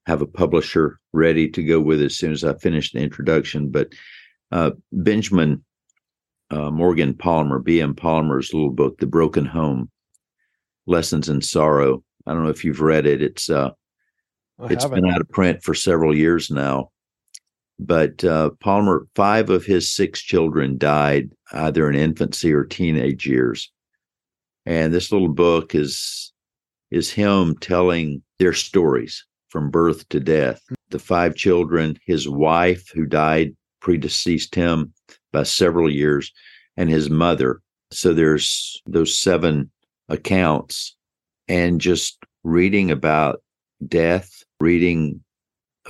have 0.06 0.22
a 0.22 0.26
publisher 0.26 0.98
ready 1.12 1.48
to 1.48 1.62
go 1.62 1.80
with 1.80 2.00
it 2.00 2.06
as 2.06 2.16
soon 2.16 2.32
as 2.32 2.44
I 2.44 2.54
finish 2.54 2.92
the 2.92 3.00
introduction. 3.00 3.70
But 3.70 3.92
uh, 4.52 4.72
Benjamin 4.92 5.64
uh, 6.50 6.70
Morgan 6.70 7.14
Palmer, 7.14 7.58
B.M. 7.58 7.94
Palmer's 7.94 8.52
little 8.52 8.70
book, 8.70 8.98
The 8.98 9.06
Broken 9.06 9.46
Home 9.46 9.90
Lessons 10.86 11.28
in 11.28 11.40
Sorrow. 11.40 12.02
I 12.26 12.32
don't 12.32 12.44
know 12.44 12.50
if 12.50 12.64
you've 12.64 12.80
read 12.80 13.06
it. 13.06 13.22
It's 13.22 13.48
uh, 13.48 13.70
it's 14.64 14.82
haven't. 14.84 15.02
been 15.02 15.10
out 15.10 15.20
of 15.20 15.28
print 15.28 15.62
for 15.62 15.74
several 15.74 16.16
years 16.16 16.50
now. 16.50 16.90
But 17.82 18.22
uh, 18.24 18.50
Palmer, 18.60 19.06
five 19.14 19.48
of 19.48 19.64
his 19.64 19.90
six 19.90 20.20
children 20.20 20.76
died 20.76 21.30
either 21.52 21.88
in 21.88 21.96
infancy 21.96 22.52
or 22.52 22.64
teenage 22.64 23.26
years, 23.26 23.72
and 24.66 24.92
this 24.92 25.10
little 25.10 25.32
book 25.32 25.74
is 25.74 26.30
is 26.90 27.10
him 27.10 27.56
telling 27.56 28.22
their 28.38 28.52
stories 28.52 29.24
from 29.48 29.70
birth 29.70 30.06
to 30.10 30.20
death. 30.20 30.60
The 30.90 30.98
five 30.98 31.34
children, 31.34 31.96
his 32.04 32.28
wife 32.28 32.90
who 32.92 33.06
died 33.06 33.56
predeceased 33.80 34.54
him 34.54 34.92
by 35.32 35.44
several 35.44 35.90
years, 35.90 36.30
and 36.76 36.90
his 36.90 37.08
mother. 37.08 37.62
So 37.92 38.12
there's 38.12 38.82
those 38.84 39.18
seven 39.18 39.70
accounts, 40.10 40.96
and 41.48 41.80
just 41.80 42.18
reading 42.44 42.90
about 42.90 43.42
death, 43.88 44.44
reading 44.60 45.24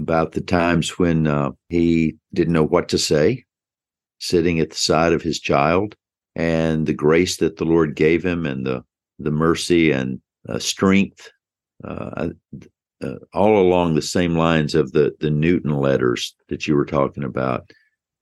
about 0.00 0.32
the 0.32 0.40
times 0.40 0.98
when 0.98 1.26
uh, 1.26 1.50
he 1.68 2.16
didn't 2.32 2.52
know 2.54 2.64
what 2.64 2.88
to 2.88 2.98
say, 2.98 3.44
sitting 4.18 4.60
at 4.60 4.70
the 4.70 4.76
side 4.76 5.12
of 5.12 5.22
his 5.22 5.40
child, 5.40 5.94
and 6.34 6.86
the 6.86 6.94
grace 6.94 7.36
that 7.38 7.56
the 7.56 7.64
Lord 7.64 7.94
gave 7.94 8.24
him, 8.24 8.46
and 8.46 8.66
the 8.66 8.82
the 9.18 9.30
mercy 9.30 9.90
and 9.90 10.20
uh, 10.48 10.58
strength, 10.58 11.30
uh, 11.84 12.28
uh, 13.02 13.14
all 13.34 13.60
along 13.60 13.94
the 13.94 14.02
same 14.02 14.36
lines 14.36 14.74
of 14.74 14.92
the 14.92 15.14
the 15.20 15.30
Newton 15.30 15.76
letters 15.76 16.34
that 16.48 16.66
you 16.66 16.74
were 16.74 16.86
talking 16.86 17.24
about. 17.24 17.70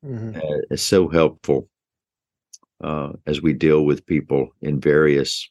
Mhm. 0.05 0.37
Uh, 0.37 0.63
is 0.71 0.83
so 0.83 1.09
helpful 1.09 1.69
uh, 2.83 3.13
as 3.27 3.43
we 3.43 3.53
deal 3.53 3.85
with 3.85 4.07
people 4.07 4.49
in 4.63 4.81
various 4.81 5.51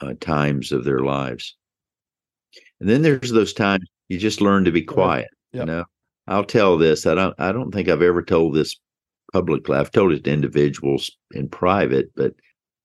uh, 0.00 0.14
times 0.20 0.70
of 0.70 0.84
their 0.84 1.00
lives. 1.00 1.56
And 2.80 2.88
then 2.88 3.02
there's 3.02 3.32
those 3.32 3.52
times 3.52 3.88
you 4.08 4.18
just 4.18 4.40
learn 4.40 4.64
to 4.64 4.72
be 4.72 4.82
quiet. 4.82 5.28
You 5.52 5.64
know, 5.64 5.84
I'll 6.26 6.44
tell 6.44 6.76
this. 6.76 7.06
I 7.06 7.14
don't. 7.14 7.34
I 7.38 7.52
don't 7.52 7.72
think 7.72 7.88
I've 7.88 8.02
ever 8.02 8.22
told 8.22 8.54
this 8.54 8.76
publicly. 9.32 9.76
I've 9.76 9.90
told 9.90 10.12
it 10.12 10.24
to 10.24 10.32
individuals 10.32 11.10
in 11.32 11.48
private, 11.48 12.10
but 12.16 12.32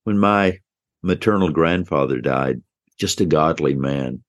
when 0.03 0.19
my 0.19 0.59
maternal 1.01 1.49
grandfather 1.49 2.19
died, 2.19 2.61
just 2.97 3.21
a 3.21 3.25
godly 3.25 3.75
man. 3.75 4.23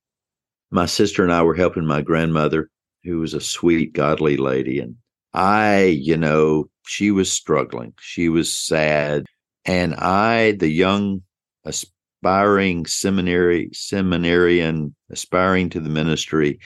My 0.70 0.86
sister 0.86 1.22
and 1.22 1.32
I 1.32 1.42
were 1.42 1.54
helping 1.54 1.86
my 1.86 2.02
grandmother, 2.02 2.70
who 3.04 3.20
was 3.20 3.34
a 3.34 3.40
sweet, 3.40 3.92
godly 3.92 4.36
lady, 4.36 4.80
and 4.80 4.96
I, 5.32 5.84
you 5.84 6.16
know, 6.16 6.68
she 6.86 7.10
was 7.10 7.30
struggling. 7.30 7.92
She 8.00 8.28
was 8.28 8.52
sad, 8.52 9.26
and 9.64 9.94
I, 9.94 10.52
the 10.52 10.68
young, 10.68 11.22
aspiring 11.64 12.86
seminary 12.86 13.70
seminarian, 13.72 14.94
aspiring 15.10 15.70
to 15.70 15.80
the 15.80 15.90
ministry, 15.90 16.58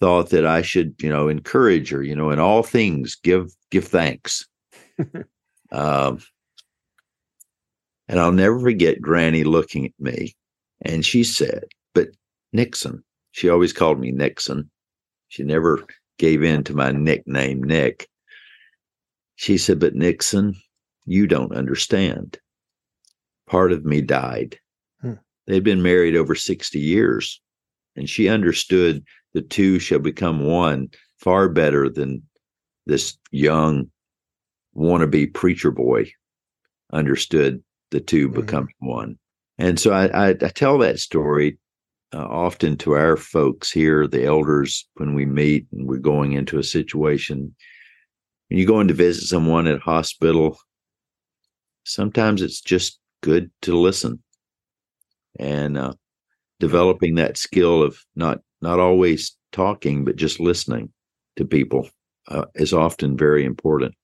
thought 0.00 0.30
that 0.30 0.46
I 0.46 0.62
should, 0.62 0.94
you 1.02 1.10
know, 1.10 1.28
encourage 1.28 1.90
her, 1.90 2.02
you 2.02 2.14
know, 2.14 2.30
in 2.30 2.38
all 2.38 2.62
things, 2.62 3.16
give 3.16 3.50
give 3.70 3.84
thanks. 3.86 4.46
um, 5.72 6.20
and 8.08 8.18
I'll 8.20 8.32
never 8.32 8.58
forget 8.60 9.00
Granny 9.00 9.44
looking 9.44 9.86
at 9.86 9.92
me, 9.98 10.34
and 10.82 11.04
she 11.04 11.24
said, 11.24 11.64
"But 11.94 12.08
Nixon." 12.52 13.04
She 13.32 13.48
always 13.48 13.72
called 13.72 14.00
me 14.00 14.10
Nixon. 14.10 14.70
She 15.28 15.42
never 15.44 15.86
gave 16.18 16.42
in 16.42 16.64
to 16.64 16.74
my 16.74 16.90
nickname, 16.92 17.62
Nick. 17.62 18.08
She 19.36 19.58
said, 19.58 19.78
"But 19.78 19.94
Nixon, 19.94 20.54
you 21.06 21.26
don't 21.26 21.54
understand. 21.54 22.38
part 23.46 23.72
of 23.72 23.84
me 23.84 24.00
died. 24.02 24.58
Hmm. 25.00 25.14
They'd 25.46 25.64
been 25.64 25.82
married 25.82 26.16
over 26.16 26.34
60 26.34 26.78
years, 26.78 27.40
and 27.96 28.08
she 28.08 28.28
understood 28.28 29.02
the 29.38 29.42
two 29.42 29.78
shall 29.78 30.00
become 30.00 30.40
one 30.44 30.88
far 31.18 31.48
better 31.48 31.88
than 31.88 32.20
this 32.86 33.16
young 33.30 33.88
wannabe 34.76 35.32
preacher 35.32 35.70
boy 35.70 36.10
understood 36.92 37.62
the 37.92 38.00
2 38.00 38.26
mm-hmm. 38.26 38.40
become 38.40 38.66
one. 38.80 39.16
And 39.56 39.78
so 39.78 39.92
I, 39.92 40.06
I, 40.06 40.28
I 40.30 40.48
tell 40.48 40.76
that 40.78 40.98
story 40.98 41.56
uh, 42.12 42.26
often 42.26 42.76
to 42.78 42.94
our 42.94 43.16
folks 43.16 43.70
here, 43.70 44.08
the 44.08 44.24
elders, 44.24 44.88
when 44.94 45.14
we 45.14 45.24
meet 45.24 45.68
and 45.70 45.86
we're 45.86 45.98
going 45.98 46.32
into 46.32 46.58
a 46.58 46.64
situation. 46.64 47.54
When 48.48 48.58
you 48.58 48.66
go 48.66 48.80
in 48.80 48.88
to 48.88 48.94
visit 48.94 49.28
someone 49.28 49.68
at 49.68 49.82
hospital, 49.82 50.58
sometimes 51.84 52.42
it's 52.42 52.60
just 52.60 52.98
good 53.22 53.52
to 53.62 53.78
listen 53.78 54.20
and 55.38 55.78
uh, 55.78 55.92
developing 56.58 57.14
that 57.14 57.36
skill 57.36 57.84
of 57.84 58.04
not 58.16 58.40
not 58.60 58.78
always 58.78 59.36
talking 59.52 60.04
but 60.04 60.16
just 60.16 60.40
listening 60.40 60.92
to 61.36 61.44
people 61.44 61.88
uh, 62.28 62.44
is 62.54 62.72
often 62.72 63.16
very 63.16 63.44
important. 63.44 63.94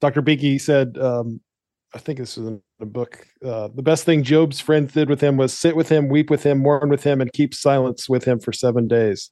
Dr. 0.00 0.22
Beeke 0.22 0.60
said, 0.60 0.98
um, 0.98 1.40
I 1.94 1.98
think 1.98 2.18
this 2.18 2.38
is 2.38 2.46
in 2.46 2.62
a 2.80 2.86
book. 2.86 3.26
Uh, 3.44 3.68
the 3.74 3.82
best 3.82 4.04
thing 4.04 4.22
Job's 4.22 4.60
friends 4.60 4.92
did 4.94 5.08
with 5.08 5.20
him 5.20 5.36
was 5.36 5.56
sit 5.56 5.76
with 5.76 5.88
him, 5.88 6.08
weep 6.08 6.30
with 6.30 6.42
him, 6.42 6.58
mourn 6.58 6.88
with 6.88 7.04
him, 7.04 7.20
and 7.20 7.32
keep 7.32 7.54
silence 7.54 8.08
with 8.08 8.24
him 8.24 8.40
for 8.40 8.52
seven 8.52 8.88
days, 8.88 9.30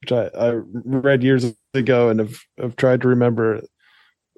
which 0.00 0.12
I, 0.12 0.26
I 0.38 0.50
read 0.84 1.22
years 1.22 1.52
ago 1.74 2.08
and 2.08 2.20
have, 2.20 2.38
have 2.58 2.76
tried 2.76 3.00
to 3.02 3.08
remember 3.08 3.62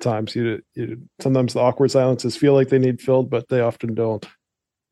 times. 0.00 0.36
You, 0.36 0.62
you 0.74 1.02
sometimes 1.20 1.54
the 1.54 1.60
awkward 1.60 1.90
silences 1.90 2.36
feel 2.36 2.54
like 2.54 2.68
they 2.68 2.78
need 2.78 3.00
filled, 3.00 3.28
but 3.28 3.48
they 3.48 3.60
often 3.60 3.94
don't. 3.94 4.24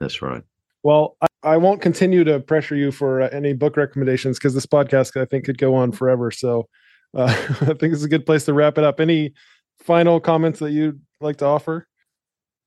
That's 0.00 0.20
right. 0.20 0.42
Well, 0.82 1.16
I, 1.20 1.25
I 1.46 1.56
won't 1.56 1.80
continue 1.80 2.24
to 2.24 2.40
pressure 2.40 2.74
you 2.74 2.90
for 2.90 3.22
uh, 3.22 3.28
any 3.28 3.52
book 3.52 3.76
recommendations 3.76 4.36
because 4.36 4.52
this 4.52 4.66
podcast 4.66 5.18
I 5.18 5.24
think 5.26 5.44
could 5.44 5.58
go 5.58 5.76
on 5.76 5.92
forever. 5.92 6.32
So 6.32 6.68
uh, 7.14 7.26
I 7.60 7.74
think 7.74 7.94
it's 7.94 8.02
a 8.02 8.08
good 8.08 8.26
place 8.26 8.44
to 8.46 8.52
wrap 8.52 8.78
it 8.78 8.84
up. 8.84 8.98
Any 8.98 9.32
final 9.78 10.18
comments 10.18 10.58
that 10.58 10.72
you'd 10.72 11.00
like 11.20 11.36
to 11.36 11.44
offer? 11.44 11.86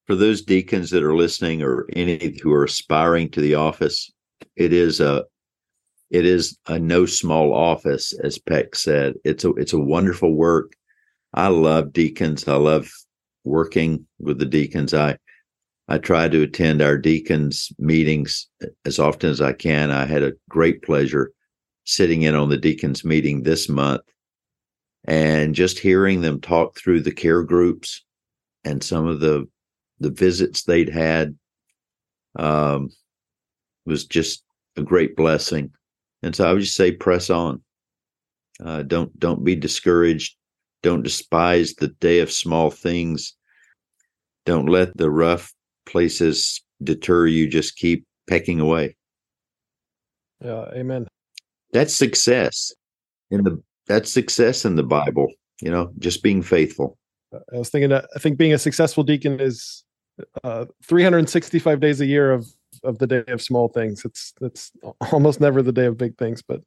For 0.07 0.15
those 0.15 0.41
deacons 0.41 0.91
that 0.91 1.03
are 1.03 1.15
listening 1.15 1.61
or 1.61 1.88
any 1.93 2.39
who 2.41 2.53
are 2.53 2.63
aspiring 2.63 3.30
to 3.32 3.41
the 3.41 3.55
office, 3.55 4.09
it 4.55 4.71
is 4.71 5.01
a 5.01 5.25
it 6.09 6.25
is 6.25 6.57
a 6.67 6.80
no 6.80 7.05
small 7.05 7.53
office, 7.53 8.17
as 8.23 8.39
Peck 8.39 8.75
said. 8.75 9.15
It's 9.25 9.43
a 9.43 9.49
it's 9.55 9.73
a 9.73 9.77
wonderful 9.77 10.34
work. 10.34 10.71
I 11.34 11.49
love 11.49 11.91
deacons. 11.91 12.47
I 12.47 12.55
love 12.55 12.89
working 13.43 14.07
with 14.19 14.39
the 14.39 14.45
deacons. 14.45 14.93
I 14.93 15.17
I 15.89 15.97
try 15.97 16.29
to 16.29 16.43
attend 16.43 16.83
our 16.83 16.99
deacons 16.99 17.71
meetings 17.79 18.47
as 18.85 18.99
often 18.99 19.31
as 19.31 19.41
I 19.41 19.53
can. 19.53 19.89
I 19.89 20.05
had 20.05 20.21
a 20.21 20.33
great 20.47 20.83
pleasure 20.83 21.31
sitting 21.83 22.21
in 22.21 22.35
on 22.35 22.49
the 22.49 22.57
deacons 22.57 23.03
meeting 23.03 23.41
this 23.41 23.67
month 23.67 24.03
and 25.05 25.55
just 25.55 25.79
hearing 25.79 26.21
them 26.21 26.41
talk 26.41 26.77
through 26.77 27.01
the 27.01 27.11
care 27.11 27.41
groups 27.41 28.05
and 28.63 28.83
some 28.83 29.07
of 29.07 29.19
the 29.19 29.47
the 29.99 30.11
visits 30.11 30.63
they'd 30.63 30.89
had 30.89 31.35
um, 32.37 32.89
was 33.85 34.05
just 34.05 34.43
a 34.77 34.83
great 34.83 35.15
blessing. 35.15 35.71
And 36.21 36.35
so 36.35 36.47
I 36.47 36.53
would 36.53 36.61
just 36.61 36.75
say, 36.75 36.91
press 36.91 37.31
on. 37.31 37.63
Uh, 38.63 38.83
don't 38.83 39.17
don't 39.19 39.43
be 39.43 39.55
discouraged. 39.55 40.35
Don't 40.83 41.01
despise 41.01 41.73
the 41.73 41.87
day 41.87 42.19
of 42.19 42.31
small 42.31 42.69
things. 42.69 43.35
Don't 44.45 44.67
let 44.67 44.95
the 44.95 45.09
rough 45.09 45.51
places 45.89 46.61
deter 46.83 47.27
you. 47.27 47.47
Just 47.47 47.75
keep 47.75 48.05
pecking 48.27 48.59
away. 48.59 48.95
Yeah, 50.43 50.65
amen. 50.73 51.07
That's 51.73 51.93
success 51.93 52.71
in 53.29 53.43
the 53.43 53.61
that's 53.87 54.11
success 54.13 54.65
in 54.65 54.75
the 54.75 54.83
Bible. 54.83 55.27
You 55.61 55.71
know, 55.71 55.91
just 55.99 56.23
being 56.23 56.41
faithful. 56.41 56.97
I 57.33 57.57
was 57.57 57.69
thinking 57.69 57.89
that 57.89 58.07
I 58.15 58.19
think 58.19 58.37
being 58.37 58.53
a 58.53 58.57
successful 58.57 59.03
deacon 59.03 59.39
is 59.39 59.83
uh, 60.43 60.65
365 60.85 61.79
days 61.79 62.01
a 62.01 62.05
year 62.05 62.31
of 62.31 62.47
of 62.83 62.97
the 62.99 63.07
day 63.07 63.23
of 63.27 63.41
small 63.41 63.67
things. 63.67 64.05
It's 64.05 64.33
it's 64.41 64.71
almost 65.11 65.41
never 65.41 65.61
the 65.61 65.71
day 65.71 65.85
of 65.85 65.97
big 65.97 66.17
things, 66.17 66.41
but 66.41 66.61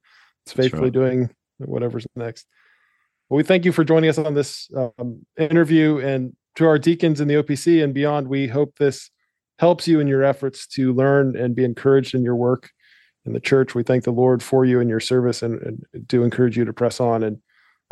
it's 0.44 0.52
faithfully 0.52 0.84
right. 0.84 0.92
doing 0.92 1.30
whatever's 1.58 2.06
next. 2.16 2.46
Well, 3.28 3.36
we 3.36 3.44
thank 3.44 3.64
you 3.64 3.72
for 3.72 3.84
joining 3.84 4.10
us 4.10 4.18
on 4.18 4.34
this 4.34 4.68
um, 4.76 5.24
interview, 5.38 5.98
and 5.98 6.36
to 6.56 6.66
our 6.66 6.78
deacons 6.78 7.20
in 7.20 7.28
the 7.28 7.34
OPC 7.34 7.82
and 7.82 7.94
beyond. 7.94 8.28
We 8.28 8.46
hope 8.46 8.76
this 8.76 9.10
helps 9.58 9.86
you 9.86 10.00
in 10.00 10.08
your 10.08 10.24
efforts 10.24 10.66
to 10.66 10.92
learn 10.92 11.36
and 11.36 11.54
be 11.54 11.64
encouraged 11.64 12.14
in 12.14 12.22
your 12.22 12.36
work 12.36 12.70
in 13.24 13.32
the 13.32 13.40
church. 13.40 13.74
We 13.74 13.82
thank 13.82 14.04
the 14.04 14.10
Lord 14.10 14.42
for 14.42 14.64
you 14.64 14.80
and 14.80 14.90
your 14.90 15.00
service, 15.00 15.42
and, 15.42 15.60
and 15.62 16.06
do 16.08 16.24
encourage 16.24 16.56
you 16.56 16.64
to 16.64 16.72
press 16.72 17.00
on. 17.00 17.22
And 17.22 17.38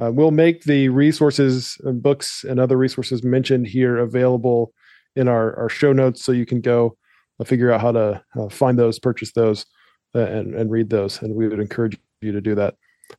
uh, 0.02 0.10
we'll 0.12 0.30
make 0.30 0.64
the 0.64 0.88
resources 0.88 1.76
and 1.84 2.02
books 2.02 2.44
and 2.44 2.58
other 2.58 2.76
resources 2.76 3.22
mentioned 3.22 3.66
here 3.66 3.98
available 3.98 4.72
in 5.16 5.28
our, 5.28 5.56
our 5.58 5.68
show 5.68 5.92
notes, 5.92 6.24
so 6.24 6.32
you 6.32 6.46
can 6.46 6.60
go 6.60 6.96
uh, 7.38 7.44
figure 7.44 7.70
out 7.70 7.80
how 7.80 7.92
to 7.92 8.22
uh, 8.38 8.48
find 8.48 8.78
those, 8.78 8.98
purchase 8.98 9.32
those, 9.32 9.66
uh, 10.14 10.20
and 10.20 10.54
and 10.54 10.70
read 10.70 10.90
those. 10.90 11.20
And 11.22 11.34
we 11.34 11.48
would 11.48 11.60
encourage 11.60 11.98
you 12.20 12.32
to 12.32 12.40
do 12.40 12.54
that. 12.54 12.74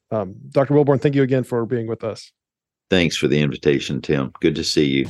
Um, 0.10 0.36
Dr. 0.50 0.74
Willborn, 0.74 1.02
thank 1.02 1.16
you 1.16 1.24
again 1.24 1.44
for 1.44 1.66
being 1.66 1.88
with 1.88 2.04
us. 2.04 2.32
Thanks 2.92 3.16
for 3.16 3.30
the 3.30 3.40
invitation, 3.40 4.02
Tim. 4.02 4.34
Good 4.42 4.56
to 4.56 4.66
see 4.66 4.86
you. 4.86 5.06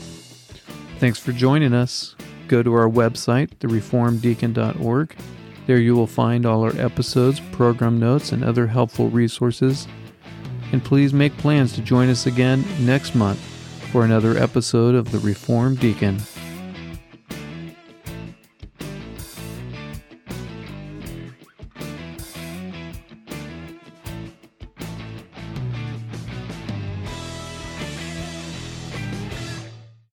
Thanks 0.99 1.17
for 1.17 1.31
joining 1.31 1.73
us. 1.73 2.15
Go 2.47 2.61
to 2.61 2.71
our 2.75 2.87
website, 2.87 3.55
thereformeddeacon.org. 3.57 5.15
There 5.65 5.79
you 5.79 5.95
will 5.95 6.05
find 6.05 6.45
all 6.45 6.61
our 6.61 6.79
episodes, 6.79 7.39
program 7.51 7.99
notes, 7.99 8.33
and 8.33 8.43
other 8.43 8.67
helpful 8.67 9.09
resources. 9.09 9.87
And 10.71 10.85
please 10.85 11.11
make 11.11 11.35
plans 11.37 11.73
to 11.73 11.81
join 11.81 12.09
us 12.09 12.27
again 12.27 12.63
next 12.79 13.15
month 13.15 13.39
for 13.91 14.05
another 14.05 14.37
episode 14.37 14.93
of 14.93 15.11
The 15.11 15.17
Reformed 15.17 15.79
Deacon. 15.79 16.21